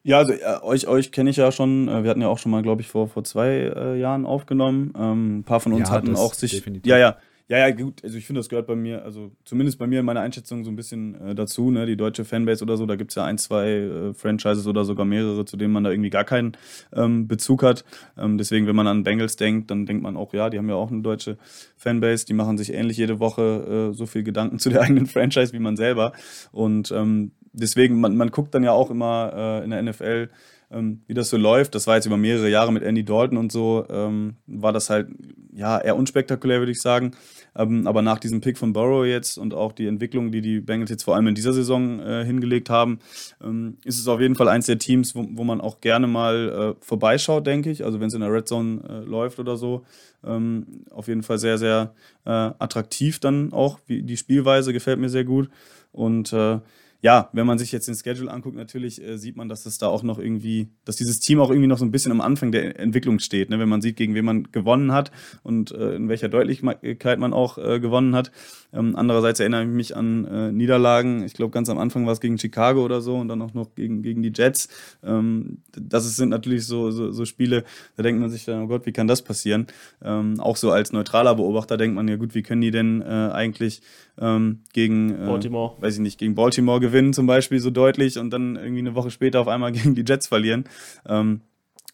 Ja, 0.06 0.18
also 0.18 0.34
äh, 0.34 0.62
euch, 0.62 0.86
euch 0.86 1.10
kenne 1.10 1.30
ich 1.30 1.36
ja 1.36 1.50
schon. 1.50 1.88
Äh, 1.88 2.04
wir 2.04 2.10
hatten 2.10 2.22
ja 2.22 2.28
auch 2.28 2.38
schon 2.38 2.52
mal, 2.52 2.62
glaube 2.62 2.80
ich, 2.80 2.86
vor, 2.86 3.08
vor 3.08 3.24
zwei 3.24 3.48
äh, 3.48 3.98
Jahren 3.98 4.24
aufgenommen. 4.24 4.94
Ähm, 4.96 5.38
ein 5.38 5.44
paar 5.44 5.58
von 5.58 5.72
uns 5.72 5.88
ja, 5.88 5.94
hatten 5.96 6.14
auch 6.14 6.32
sich. 6.32 6.52
Definitiv. 6.52 6.88
Ja, 6.88 6.96
ja. 6.96 7.16
Ja, 7.48 7.58
ja, 7.58 7.70
gut. 7.70 8.02
Also 8.02 8.18
ich 8.18 8.26
finde, 8.26 8.40
das 8.40 8.48
gehört 8.48 8.66
bei 8.66 8.74
mir, 8.74 9.04
also 9.04 9.30
zumindest 9.44 9.78
bei 9.78 9.86
mir 9.86 10.00
in 10.00 10.04
meiner 10.06 10.20
Einschätzung 10.20 10.64
so 10.64 10.70
ein 10.70 10.74
bisschen 10.74 11.14
äh, 11.20 11.34
dazu, 11.36 11.70
ne? 11.70 11.86
Die 11.86 11.96
deutsche 11.96 12.24
Fanbase 12.24 12.64
oder 12.64 12.76
so, 12.76 12.86
da 12.86 12.96
gibt 12.96 13.12
es 13.12 13.14
ja 13.14 13.24
ein, 13.24 13.38
zwei 13.38 13.68
äh, 13.68 14.14
Franchises 14.14 14.66
oder 14.66 14.84
sogar 14.84 15.06
mehrere, 15.06 15.44
zu 15.44 15.56
denen 15.56 15.72
man 15.72 15.84
da 15.84 15.90
irgendwie 15.90 16.10
gar 16.10 16.24
keinen 16.24 16.56
ähm, 16.92 17.28
Bezug 17.28 17.62
hat. 17.62 17.84
Ähm, 18.18 18.36
deswegen, 18.36 18.66
wenn 18.66 18.74
man 18.74 18.88
an 18.88 19.04
Bengals 19.04 19.36
denkt, 19.36 19.70
dann 19.70 19.86
denkt 19.86 20.02
man 20.02 20.16
auch, 20.16 20.32
ja, 20.34 20.50
die 20.50 20.58
haben 20.58 20.68
ja 20.68 20.74
auch 20.74 20.90
eine 20.90 21.02
deutsche 21.02 21.38
Fanbase, 21.76 22.26
die 22.26 22.34
machen 22.34 22.58
sich 22.58 22.72
ähnlich 22.74 22.96
jede 22.96 23.20
Woche 23.20 23.90
äh, 23.92 23.94
so 23.94 24.06
viel 24.06 24.24
Gedanken 24.24 24.58
zu 24.58 24.68
der 24.68 24.82
eigenen 24.82 25.06
Franchise 25.06 25.52
wie 25.52 25.60
man 25.60 25.76
selber. 25.76 26.14
Und 26.50 26.90
ähm, 26.90 27.30
deswegen, 27.52 28.00
man, 28.00 28.16
man 28.16 28.32
guckt 28.32 28.56
dann 28.56 28.64
ja 28.64 28.72
auch 28.72 28.90
immer 28.90 29.60
äh, 29.62 29.64
in 29.64 29.70
der 29.70 29.82
NFL, 29.84 30.30
ähm, 30.72 31.02
wie 31.06 31.14
das 31.14 31.30
so 31.30 31.36
läuft. 31.36 31.76
Das 31.76 31.86
war 31.86 31.94
jetzt 31.94 32.06
über 32.06 32.16
mehrere 32.16 32.48
Jahre 32.50 32.72
mit 32.72 32.82
Andy 32.82 33.04
Dalton 33.04 33.38
und 33.38 33.52
so, 33.52 33.86
ähm, 33.88 34.34
war 34.48 34.72
das 34.72 34.90
halt 34.90 35.08
ja 35.52 35.78
eher 35.78 35.96
unspektakulär, 35.96 36.58
würde 36.58 36.72
ich 36.72 36.80
sagen. 36.82 37.12
Ähm, 37.56 37.86
aber 37.86 38.02
nach 38.02 38.18
diesem 38.18 38.40
Pick 38.40 38.58
von 38.58 38.72
Burrow 38.72 39.04
jetzt 39.06 39.38
und 39.38 39.54
auch 39.54 39.72
die 39.72 39.86
Entwicklung, 39.86 40.30
die 40.30 40.40
die 40.40 40.60
Bengals 40.60 40.90
jetzt 40.90 41.04
vor 41.04 41.14
allem 41.14 41.26
in 41.28 41.34
dieser 41.34 41.52
Saison 41.52 42.00
äh, 42.00 42.24
hingelegt 42.24 42.70
haben, 42.70 42.98
ähm, 43.42 43.78
ist 43.84 43.98
es 43.98 44.08
auf 44.08 44.20
jeden 44.20 44.34
Fall 44.34 44.48
eins 44.48 44.66
der 44.66 44.78
Teams, 44.78 45.14
wo, 45.14 45.26
wo 45.30 45.44
man 45.44 45.60
auch 45.60 45.80
gerne 45.80 46.06
mal 46.06 46.74
äh, 46.76 46.84
vorbeischaut, 46.84 47.46
denke 47.46 47.70
ich. 47.70 47.84
Also 47.84 48.00
wenn 48.00 48.08
es 48.08 48.14
in 48.14 48.20
der 48.20 48.32
Red 48.32 48.48
Zone 48.48 48.82
äh, 48.88 49.08
läuft 49.08 49.38
oder 49.38 49.56
so. 49.56 49.84
Ähm, 50.24 50.66
auf 50.90 51.08
jeden 51.08 51.22
Fall 51.22 51.38
sehr, 51.38 51.58
sehr 51.58 51.94
äh, 52.24 52.30
attraktiv 52.30 53.20
dann 53.20 53.52
auch. 53.52 53.78
Wie, 53.86 54.02
die 54.02 54.16
Spielweise 54.16 54.72
gefällt 54.72 54.98
mir 54.98 55.08
sehr 55.08 55.24
gut. 55.24 55.48
Und 55.92 56.32
äh, 56.32 56.58
ja, 57.06 57.30
wenn 57.32 57.46
man 57.46 57.56
sich 57.56 57.70
jetzt 57.70 57.86
den 57.86 57.94
Schedule 57.94 58.32
anguckt, 58.32 58.56
natürlich 58.56 59.00
äh, 59.00 59.16
sieht 59.16 59.36
man, 59.36 59.48
dass 59.48 59.64
es 59.64 59.78
da 59.78 59.86
auch 59.86 60.02
noch 60.02 60.18
irgendwie, 60.18 60.70
dass 60.84 60.96
dieses 60.96 61.20
Team 61.20 61.38
auch 61.38 61.50
irgendwie 61.50 61.68
noch 61.68 61.78
so 61.78 61.84
ein 61.84 61.92
bisschen 61.92 62.10
am 62.10 62.20
Anfang 62.20 62.50
der 62.50 62.80
Entwicklung 62.80 63.20
steht. 63.20 63.48
Ne? 63.48 63.60
Wenn 63.60 63.68
man 63.68 63.80
sieht, 63.80 63.94
gegen 63.94 64.16
wen 64.16 64.24
man 64.24 64.50
gewonnen 64.50 64.90
hat 64.90 65.12
und 65.44 65.70
äh, 65.70 65.94
in 65.94 66.08
welcher 66.08 66.28
Deutlichkeit 66.28 67.20
man 67.20 67.32
auch 67.32 67.58
äh, 67.58 67.78
gewonnen 67.78 68.16
hat. 68.16 68.32
Ähm, 68.72 68.96
andererseits 68.96 69.38
erinnere 69.38 69.62
ich 69.62 69.68
mich 69.68 69.96
an 69.96 70.24
äh, 70.24 70.50
Niederlagen. 70.50 71.22
Ich 71.22 71.34
glaube, 71.34 71.52
ganz 71.52 71.70
am 71.70 71.78
Anfang 71.78 72.06
war 72.06 72.12
es 72.12 72.20
gegen 72.20 72.38
Chicago 72.38 72.84
oder 72.84 73.00
so 73.00 73.14
und 73.14 73.28
dann 73.28 73.40
auch 73.40 73.54
noch 73.54 73.76
gegen, 73.76 74.02
gegen 74.02 74.24
die 74.24 74.32
Jets. 74.34 74.68
Ähm, 75.04 75.58
das 75.70 76.16
sind 76.16 76.30
natürlich 76.30 76.66
so, 76.66 76.90
so, 76.90 77.12
so, 77.12 77.24
Spiele, 77.24 77.62
da 77.96 78.02
denkt 78.02 78.20
man 78.20 78.30
sich 78.30 78.44
dann, 78.46 78.64
oh 78.64 78.66
Gott, 78.66 78.84
wie 78.84 78.92
kann 78.92 79.06
das 79.06 79.22
passieren? 79.22 79.68
Ähm, 80.02 80.40
auch 80.40 80.56
so 80.56 80.72
als 80.72 80.92
neutraler 80.92 81.36
Beobachter 81.36 81.76
denkt 81.76 81.94
man 81.94 82.08
ja, 82.08 82.16
gut, 82.16 82.34
wie 82.34 82.42
können 82.42 82.62
die 82.62 82.72
denn 82.72 83.00
äh, 83.00 83.30
eigentlich 83.32 83.80
ähm, 84.18 84.62
gegen 84.72 85.10
äh, 85.10 85.26
Baltimore. 85.26 85.76
weiß 85.80 85.94
ich 85.94 86.00
nicht, 86.00 86.18
gegen 86.18 86.34
Baltimore 86.34 86.80
gewinnen 86.80 86.95
zum 87.12 87.26
Beispiel 87.26 87.60
so 87.60 87.70
deutlich 87.70 88.18
und 88.18 88.30
dann 88.30 88.56
irgendwie 88.56 88.80
eine 88.80 88.94
Woche 88.94 89.10
später 89.10 89.40
auf 89.40 89.48
einmal 89.48 89.72
gegen 89.72 89.94
die 89.94 90.04
Jets 90.06 90.26
verlieren. 90.26 90.64
Ähm, 91.06 91.40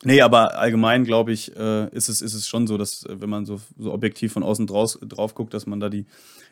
Nee, 0.04 0.20
aber 0.20 0.58
allgemein, 0.58 1.04
glaube 1.04 1.32
ich, 1.32 1.56
äh, 1.56 1.88
ist, 1.90 2.08
es, 2.08 2.22
ist 2.22 2.34
es 2.34 2.48
schon 2.48 2.66
so, 2.66 2.76
dass, 2.76 3.04
äh, 3.06 3.20
wenn 3.20 3.30
man 3.30 3.46
so, 3.46 3.60
so 3.78 3.92
objektiv 3.92 4.32
von 4.32 4.42
außen 4.42 4.66
draus, 4.66 4.98
drauf 5.00 5.34
guckt, 5.34 5.54
dass 5.54 5.66
man 5.66 5.78
da 5.78 5.88
die 5.88 6.06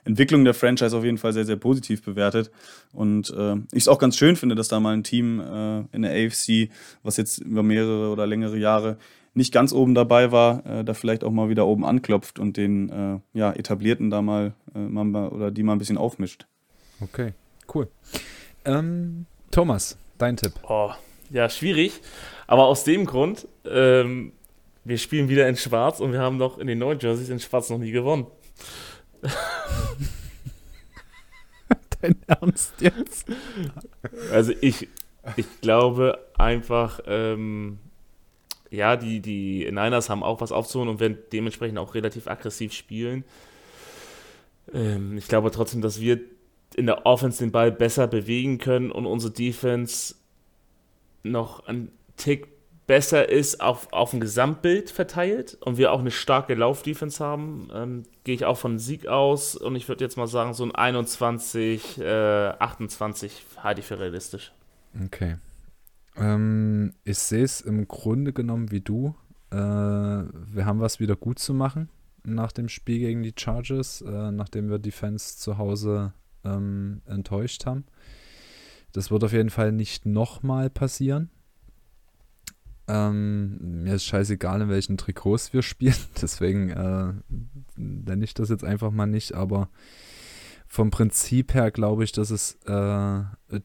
Entwicklung 0.04 0.44
der 0.44 0.54
Franchise 0.54 0.96
auf 0.96 1.04
jeden 1.04 1.18
Fall 1.18 1.32
sehr, 1.32 1.44
sehr 1.44 1.56
positiv 1.56 2.02
bewertet. 2.02 2.52
Und 2.92 3.30
äh, 3.30 3.56
ich 3.72 3.82
es 3.82 3.88
auch 3.88 3.98
ganz 3.98 4.16
schön 4.16 4.36
finde, 4.36 4.54
dass 4.54 4.68
da 4.68 4.78
mal 4.78 4.94
ein 4.94 5.02
Team 5.02 5.40
äh, 5.40 5.80
in 5.92 6.02
der 6.02 6.12
AFC, 6.12 6.70
was 7.02 7.16
jetzt 7.16 7.38
über 7.38 7.64
mehrere 7.64 8.12
oder 8.12 8.24
längere 8.24 8.56
Jahre 8.56 8.98
nicht 9.34 9.52
ganz 9.52 9.72
oben 9.72 9.94
dabei 9.96 10.30
war, 10.30 10.64
äh, 10.64 10.84
da 10.84 10.94
vielleicht 10.94 11.24
auch 11.24 11.32
mal 11.32 11.48
wieder 11.48 11.66
oben 11.66 11.84
anklopft 11.84 12.38
und 12.38 12.56
den 12.56 12.88
äh, 12.88 13.18
ja, 13.36 13.52
etablierten 13.52 14.10
da 14.10 14.22
mal, 14.22 14.54
mal 14.74 15.28
oder 15.28 15.50
die 15.50 15.64
mal 15.64 15.72
ein 15.72 15.78
bisschen 15.78 15.98
aufmischt. 15.98 16.46
Okay, 17.00 17.32
cool. 17.74 17.88
Ähm, 18.64 19.26
Thomas, 19.50 19.96
dein 20.18 20.36
Tipp. 20.36 20.52
Oh, 20.68 20.92
ja, 21.30 21.48
schwierig. 21.48 22.00
Aber 22.46 22.66
aus 22.66 22.84
dem 22.84 23.06
Grund, 23.06 23.46
ähm, 23.64 24.32
wir 24.84 24.98
spielen 24.98 25.28
wieder 25.28 25.48
in 25.48 25.56
Schwarz 25.56 26.00
und 26.00 26.12
wir 26.12 26.20
haben 26.20 26.36
noch 26.36 26.58
in 26.58 26.66
den 26.66 26.78
neuen 26.78 26.98
Jerseys 26.98 27.28
in 27.28 27.40
Schwarz 27.40 27.70
noch 27.70 27.78
nie 27.78 27.92
gewonnen. 27.92 28.26
Dein 32.00 32.16
Ernst 32.26 32.74
jetzt? 32.80 33.26
Also 34.32 34.52
ich, 34.60 34.88
ich 35.36 35.60
glaube 35.60 36.18
einfach, 36.38 37.00
ähm, 37.06 37.78
ja, 38.70 38.96
die, 38.96 39.20
die 39.20 39.66
Niners 39.66 40.08
haben 40.08 40.22
auch 40.22 40.40
was 40.40 40.50
aufzuholen 40.50 40.88
und 40.88 40.98
werden 41.00 41.18
dementsprechend 41.32 41.78
auch 41.78 41.94
relativ 41.94 42.26
aggressiv 42.26 42.72
spielen. 42.72 43.24
Ähm, 44.72 45.18
ich 45.18 45.28
glaube 45.28 45.50
trotzdem, 45.50 45.82
dass 45.82 46.00
wir 46.00 46.20
in 46.74 46.86
der 46.86 47.06
Offense 47.06 47.42
den 47.42 47.52
Ball 47.52 47.72
besser 47.72 48.06
bewegen 48.06 48.58
können 48.58 48.90
und 48.90 49.06
unsere 49.06 49.32
Defense 49.32 50.14
noch 51.22 51.66
ein 51.66 51.90
Tick 52.16 52.48
besser 52.86 53.28
ist 53.28 53.60
auf, 53.60 53.92
auf 53.92 54.12
ein 54.12 54.20
Gesamtbild 54.20 54.90
verteilt 54.90 55.56
und 55.60 55.78
wir 55.78 55.92
auch 55.92 56.00
eine 56.00 56.10
starke 56.10 56.54
Laufdefense 56.54 57.24
haben, 57.24 57.68
ähm, 57.72 58.02
gehe 58.24 58.34
ich 58.34 58.44
auch 58.44 58.58
von 58.58 58.80
Sieg 58.80 59.06
aus 59.06 59.54
und 59.54 59.76
ich 59.76 59.88
würde 59.88 60.04
jetzt 60.04 60.16
mal 60.16 60.26
sagen, 60.26 60.54
so 60.54 60.64
ein 60.64 60.74
21, 60.74 62.00
äh, 62.00 62.48
28 62.58 63.46
halte 63.58 63.80
ich 63.80 63.86
für 63.86 64.00
realistisch. 64.00 64.52
Okay. 65.04 65.36
Ähm, 66.16 66.94
ich 67.04 67.18
sehe 67.18 67.44
es 67.44 67.60
im 67.60 67.86
Grunde 67.86 68.32
genommen 68.32 68.72
wie 68.72 68.80
du. 68.80 69.14
Äh, 69.52 69.56
wir 69.56 70.66
haben 70.66 70.80
was 70.80 70.98
wieder 70.98 71.14
gut 71.14 71.38
zu 71.38 71.54
machen 71.54 71.90
nach 72.24 72.52
dem 72.52 72.68
Spiel 72.68 72.98
gegen 72.98 73.22
die 73.22 73.34
Chargers, 73.38 74.02
äh, 74.02 74.32
nachdem 74.32 74.68
wir 74.68 74.78
die 74.78 74.90
Fans 74.90 75.38
zu 75.38 75.58
Hause 75.58 76.12
ähm, 76.44 77.02
enttäuscht 77.06 77.66
haben. 77.66 77.84
Das 78.92 79.10
wird 79.10 79.24
auf 79.24 79.32
jeden 79.32 79.50
Fall 79.50 79.72
nicht 79.72 80.06
nochmal 80.06 80.70
passieren. 80.70 81.30
Ähm, 82.88 83.84
mir 83.84 83.94
ist 83.94 84.04
scheißegal, 84.04 84.62
in 84.62 84.68
welchen 84.68 84.96
Trikots 84.96 85.52
wir 85.52 85.62
spielen, 85.62 85.94
deswegen 86.20 86.70
äh, 86.70 87.12
nenne 87.76 88.24
ich 88.24 88.34
das 88.34 88.48
jetzt 88.48 88.64
einfach 88.64 88.90
mal 88.90 89.06
nicht, 89.06 89.32
aber 89.32 89.70
vom 90.66 90.90
Prinzip 90.90 91.54
her 91.54 91.70
glaube 91.70 92.02
ich, 92.04 92.12
dass 92.12 92.30
es 92.30 92.54
äh, 92.64 93.22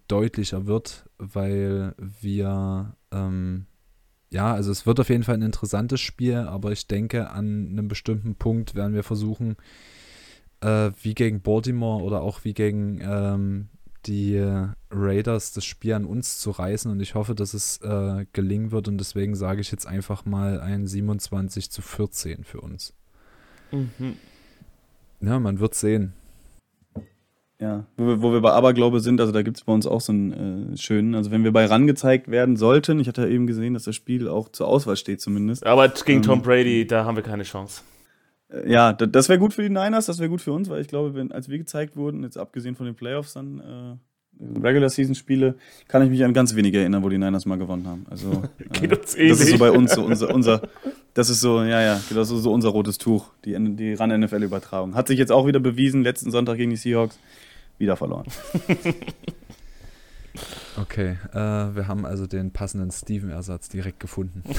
deutlicher 0.08 0.68
wird, 0.68 1.10
weil 1.18 1.96
wir, 1.98 2.96
ähm, 3.12 3.66
ja, 4.30 4.54
also 4.54 4.72
es 4.72 4.86
wird 4.86 5.00
auf 5.00 5.10
jeden 5.10 5.24
Fall 5.24 5.36
ein 5.36 5.42
interessantes 5.42 6.02
Spiel, 6.02 6.38
aber 6.38 6.72
ich 6.72 6.88
denke, 6.88 7.32
an 7.32 7.70
einem 7.70 7.88
bestimmten 7.88 8.36
Punkt 8.36 8.76
werden 8.76 8.94
wir 8.94 9.04
versuchen, 9.04 9.56
äh, 10.62 10.92
wie 11.02 11.14
gegen 11.14 11.42
Baltimore 11.42 12.04
oder 12.04 12.22
auch 12.22 12.44
wie 12.44 12.54
gegen 12.54 13.00
ähm, 13.02 13.70
die 14.06 14.40
Raiders 14.92 15.54
das 15.54 15.66
Spiel 15.66 15.94
an 15.94 16.06
uns 16.06 16.40
zu 16.40 16.52
reißen 16.52 16.92
und 16.92 17.00
ich 17.00 17.16
hoffe, 17.16 17.34
dass 17.34 17.54
es 17.54 17.78
äh, 17.82 18.26
gelingen 18.34 18.72
wird 18.72 18.88
und 18.88 18.98
deswegen 19.00 19.36
sage 19.36 19.62
ich 19.62 19.72
jetzt 19.72 19.88
einfach 19.88 20.26
mal 20.26 20.60
ein 20.62 20.86
27 20.86 21.72
zu 21.72 21.82
14 21.82 22.44
für 22.44 22.62
uns. 22.62 22.94
Mhm. 23.72 24.18
Ja, 25.22 25.40
man 25.40 25.60
wird 25.60 25.74
sehen. 25.74 26.14
Ja, 27.60 27.86
wo 27.96 28.06
wir, 28.06 28.22
wo 28.22 28.34
wir 28.34 28.42
bei 28.42 28.52
Aberglaube 28.52 29.00
sind, 29.00 29.22
also 29.22 29.32
da 29.32 29.42
gibt 29.42 29.58
es 29.58 29.64
bei 29.64 29.72
uns 29.72 29.88
auch 29.88 30.02
so 30.02 30.12
einen 30.12 30.74
äh, 30.74 30.78
schönen, 30.78 31.16
also 31.16 31.32
wenn 31.32 31.46
wir 31.46 31.54
bei 31.54 31.66
rangezeigt 31.66 32.30
werden 32.30 32.58
sollten, 32.58 33.00
ich 33.00 33.08
hatte 33.08 33.22
ja 33.22 33.28
eben 33.30 33.48
gesehen, 33.48 33.74
dass 33.74 33.84
das 33.84 33.96
Spiel 33.96 34.28
auch 34.28 34.50
zur 34.50 34.68
Auswahl 34.68 34.98
steht 34.98 35.22
zumindest. 35.22 35.66
Aber 35.66 35.88
gegen 35.88 36.20
ähm, 36.20 36.24
Tom 36.24 36.42
Brady, 36.42 36.86
da 36.86 37.06
haben 37.06 37.16
wir 37.16 37.24
keine 37.24 37.44
Chance. 37.44 37.82
Ja, 38.66 38.94
das 38.94 39.30
wäre 39.30 39.40
gut 39.40 39.54
für 39.54 39.64
die 39.64 39.70
Niners, 39.70 40.06
das 40.06 40.20
wäre 40.20 40.30
gut 40.30 40.42
für 40.42 40.54
uns, 40.54 40.70
weil 40.70 40.82
ich 40.82 40.88
glaube, 40.88 41.14
wenn, 41.16 41.32
als 41.32 41.50
wir 41.50 41.58
gezeigt 41.58 41.96
wurden, 41.96 42.24
jetzt 42.24 42.38
abgesehen 42.38 42.76
von 42.76 42.86
den 42.86 42.96
Playoffs 42.96 43.34
dann, 43.34 43.60
äh, 43.60 43.98
Regular 44.62 44.90
Season 44.90 45.16
Spiele, 45.16 45.56
kann 45.88 46.02
ich 46.04 46.10
mich 46.10 46.24
an 46.24 46.34
ganz 46.34 46.56
wenige 46.56 46.80
erinnern, 46.80 47.04
wo 47.04 47.10
die 47.10 47.18
Niners 47.18 47.46
mal 47.46 47.58
gewonnen 47.58 47.88
haben. 47.88 48.06
Also, 48.10 48.44
äh, 48.82 48.88
das 48.88 49.16
ist 49.16 49.48
so 49.48 49.58
bei 49.58 49.72
uns 49.72 49.94
so 49.94 50.04
unser, 50.04 50.34
unser, 50.34 50.62
das 51.14 51.30
ist 51.30 51.42
so, 51.42 51.64
ja, 51.64 51.82
ja, 51.82 52.02
das 52.14 52.32
ist 52.32 52.44
so 52.44 52.52
unser 52.52 52.70
rotes 52.70 52.98
Tuch, 52.98 53.32
die, 53.46 53.56
die 53.76 53.94
Ran-NFL-Übertragung. 53.94 54.96
Hat 54.96 55.08
sich 55.08 55.18
jetzt 55.18 55.32
auch 55.32 55.48
wieder 55.48 55.60
bewiesen, 55.60 56.04
letzten 56.04 56.32
Sonntag 56.32 56.58
gegen 56.58 56.72
die 56.72 56.78
Seahawks, 56.78 57.20
wieder 57.78 57.96
verloren. 57.96 58.26
Okay, 60.78 61.16
äh, 61.32 61.38
wir 61.38 61.88
haben 61.88 62.06
also 62.06 62.28
den 62.28 62.52
passenden 62.52 62.92
Steven-Ersatz 62.92 63.70
direkt 63.70 64.02
gefunden. 64.02 64.44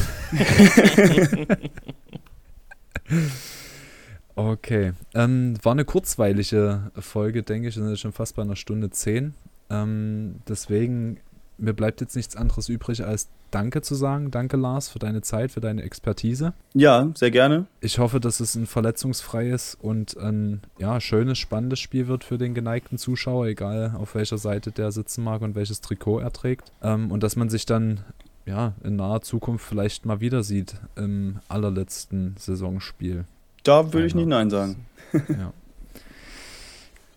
Okay. 4.37 4.93
Ähm, 5.14 5.55
war 5.62 5.72
eine 5.72 5.87
kurzweilige 5.87 6.93
Folge, 6.99 7.43
denke 7.43 7.68
ich. 7.68 7.76
Wir 7.76 7.84
sind 7.84 7.99
schon 7.99 8.12
fast 8.12 8.37
bei 8.37 8.43
einer 8.43 8.57
Stunde 8.57 8.91
zehn. 8.91 9.34
Ähm, 9.70 10.37
deswegen, 10.47 11.18
mir 11.59 11.72
bleibt 11.72 12.03
jetzt 12.03 12.14
nichts 12.14 12.37
anderes 12.37 12.68
übrig, 12.68 13.05
als 13.05 13.28
Danke 13.51 13.80
zu 13.80 13.95
sagen. 13.95 14.30
Danke, 14.30 14.59
Lars, 14.59 14.91
für 14.91 14.99
deine 14.99 15.22
Zeit, 15.22 15.53
für 15.53 15.61
deine 15.61 15.82
Expertise. 15.82 16.53
Ja, 16.74 17.11
sehr 17.14 17.30
gerne. 17.30 17.64
Ich 17.80 17.99
hoffe, 17.99 18.20
dass 18.20 18.41
es 18.41 18.55
ein 18.57 18.66
verletzungsfreies 18.66 19.78
und 19.80 20.16
ein 20.18 20.61
ja, 20.78 21.01
schönes, 21.01 21.39
spannendes 21.39 21.80
Spiel 21.80 22.07
wird 22.07 22.22
für 22.22 22.37
den 22.37 22.55
geneigten 22.55 22.99
Zuschauer, 22.99 23.47
egal 23.47 23.95
auf 23.99 24.14
welcher 24.14 24.37
Seite 24.37 24.70
der 24.70 24.93
sitzen 24.93 25.24
mag 25.24 25.41
und 25.41 25.55
welches 25.55 25.80
Trikot 25.80 26.18
er 26.18 26.32
trägt. 26.32 26.72
Ähm, 26.82 27.11
und 27.11 27.22
dass 27.22 27.37
man 27.37 27.49
sich 27.49 27.64
dann 27.64 28.01
ja, 28.45 28.74
in 28.84 28.97
naher 28.97 29.22
Zukunft 29.22 29.66
vielleicht 29.66 30.07
mal 30.07 30.20
wieder 30.20 30.43
sieht 30.43 30.76
im 30.95 31.41
allerletzten 31.49 32.34
Saisonspiel. 32.39 33.24
Da 33.66 33.92
würde 33.92 34.06
ich 34.06 34.14
nicht 34.14 34.28
Nein 34.28 34.48
sagen. 34.48 34.86
ja. 35.12 35.52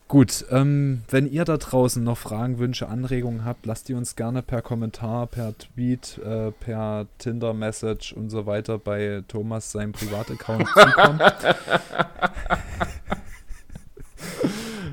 Gut, 0.07 0.45
ähm, 0.49 1.03
wenn 1.11 1.31
ihr 1.31 1.45
da 1.45 1.57
draußen 1.57 2.03
noch 2.03 2.17
Fragen, 2.17 2.57
Wünsche, 2.57 2.89
Anregungen 2.89 3.45
habt, 3.45 3.67
lasst 3.67 3.87
die 3.89 3.93
uns 3.93 4.15
gerne 4.15 4.41
per 4.41 4.63
Kommentar, 4.63 5.27
per 5.27 5.55
Tweet, 5.55 6.19
äh, 6.25 6.51
per 6.51 7.05
Tinder-Message 7.19 8.13
und 8.13 8.31
so 8.31 8.47
weiter 8.47 8.79
bei 8.79 9.23
Thomas 9.27 9.71
seinem 9.71 9.91
Privataccount 9.91 10.67
zukommen. 10.75 11.21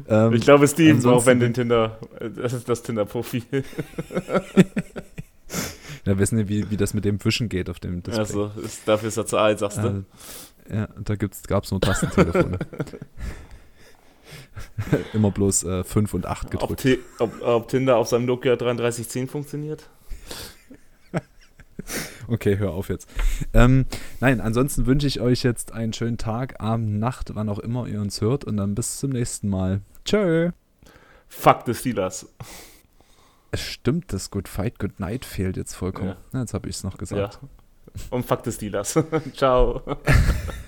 ähm, 0.09 0.34
ich 0.34 0.42
glaube, 0.42 0.68
Steven 0.68 1.00
braucht 1.00 1.24
wenn 1.24 1.40
den 1.40 1.54
Tinder, 1.54 1.98
das 2.36 2.52
ist 2.52 2.68
das 2.68 2.82
Tinder-Profil. 2.82 3.64
ja, 6.04 6.18
wissen 6.18 6.36
wir, 6.36 6.50
wie, 6.50 6.70
wie 6.70 6.76
das 6.76 6.92
mit 6.92 7.07
dem 7.07 7.24
Wischen 7.24 7.48
geht 7.48 7.70
auf 7.70 7.80
dem 7.80 8.02
Display. 8.02 8.20
Also, 8.20 8.50
ist, 8.62 8.86
dafür 8.86 9.09
ist 9.09 9.16
er 9.16 9.24
zu 9.24 9.38
alt, 9.38 9.61
sagst 9.61 9.78
du. 9.78 9.88
Äh, 9.88 10.02
ja, 10.72 10.88
da 11.02 11.16
gab 11.16 11.64
es 11.64 11.70
nur 11.70 11.80
Tastentelefone. 11.80 12.58
Immer 15.12 15.30
bloß 15.30 15.64
äh, 15.64 15.84
5 15.84 16.14
und 16.14 16.26
8 16.26 16.50
gedrückt. 16.50 16.86
Ob, 17.18 17.32
ob, 17.40 17.42
ob, 17.42 17.68
Tinder 17.68 17.96
auf 17.96 18.08
seinem 18.08 18.26
Nokia 18.26 18.56
3310 18.56 19.28
funktioniert? 19.28 19.88
okay, 22.28 22.58
hör 22.58 22.72
auf 22.72 22.88
jetzt. 22.88 23.08
Ähm, 23.52 23.86
nein, 24.20 24.40
ansonsten 24.40 24.86
wünsche 24.86 25.06
ich 25.06 25.20
euch 25.20 25.42
jetzt 25.42 25.72
einen 25.72 25.92
schönen 25.92 26.18
Tag, 26.18 26.60
Abend, 26.60 26.98
Nacht, 26.98 27.34
wann 27.34 27.48
auch 27.48 27.58
immer 27.58 27.86
ihr 27.86 28.00
uns 28.00 28.20
hört 28.20 28.44
und 28.44 28.56
dann 28.56 28.74
bis 28.74 28.98
zum 28.98 29.10
nächsten 29.10 29.48
Mal. 29.48 29.80
Tschö. 30.04 30.50
Fuck 31.28 31.62
the 31.66 31.74
Steelers. 31.74 32.28
Es 33.50 33.60
stimmt, 33.60 34.12
das 34.12 34.30
Good 34.30 34.48
Fight, 34.48 34.78
Good 34.78 35.00
Night 35.00 35.24
fehlt 35.24 35.56
jetzt 35.56 35.74
vollkommen. 35.74 36.16
Ja. 36.32 36.40
jetzt 36.40 36.54
habe 36.54 36.68
ich 36.68 36.76
es 36.76 36.84
noch 36.84 36.98
gesagt. 36.98 37.38
Ja. 37.42 37.48
Und 38.11 38.24
fuck 38.24 38.44
the 38.44 38.53
Steelers. 38.53 38.99
Ciao. 39.34 39.82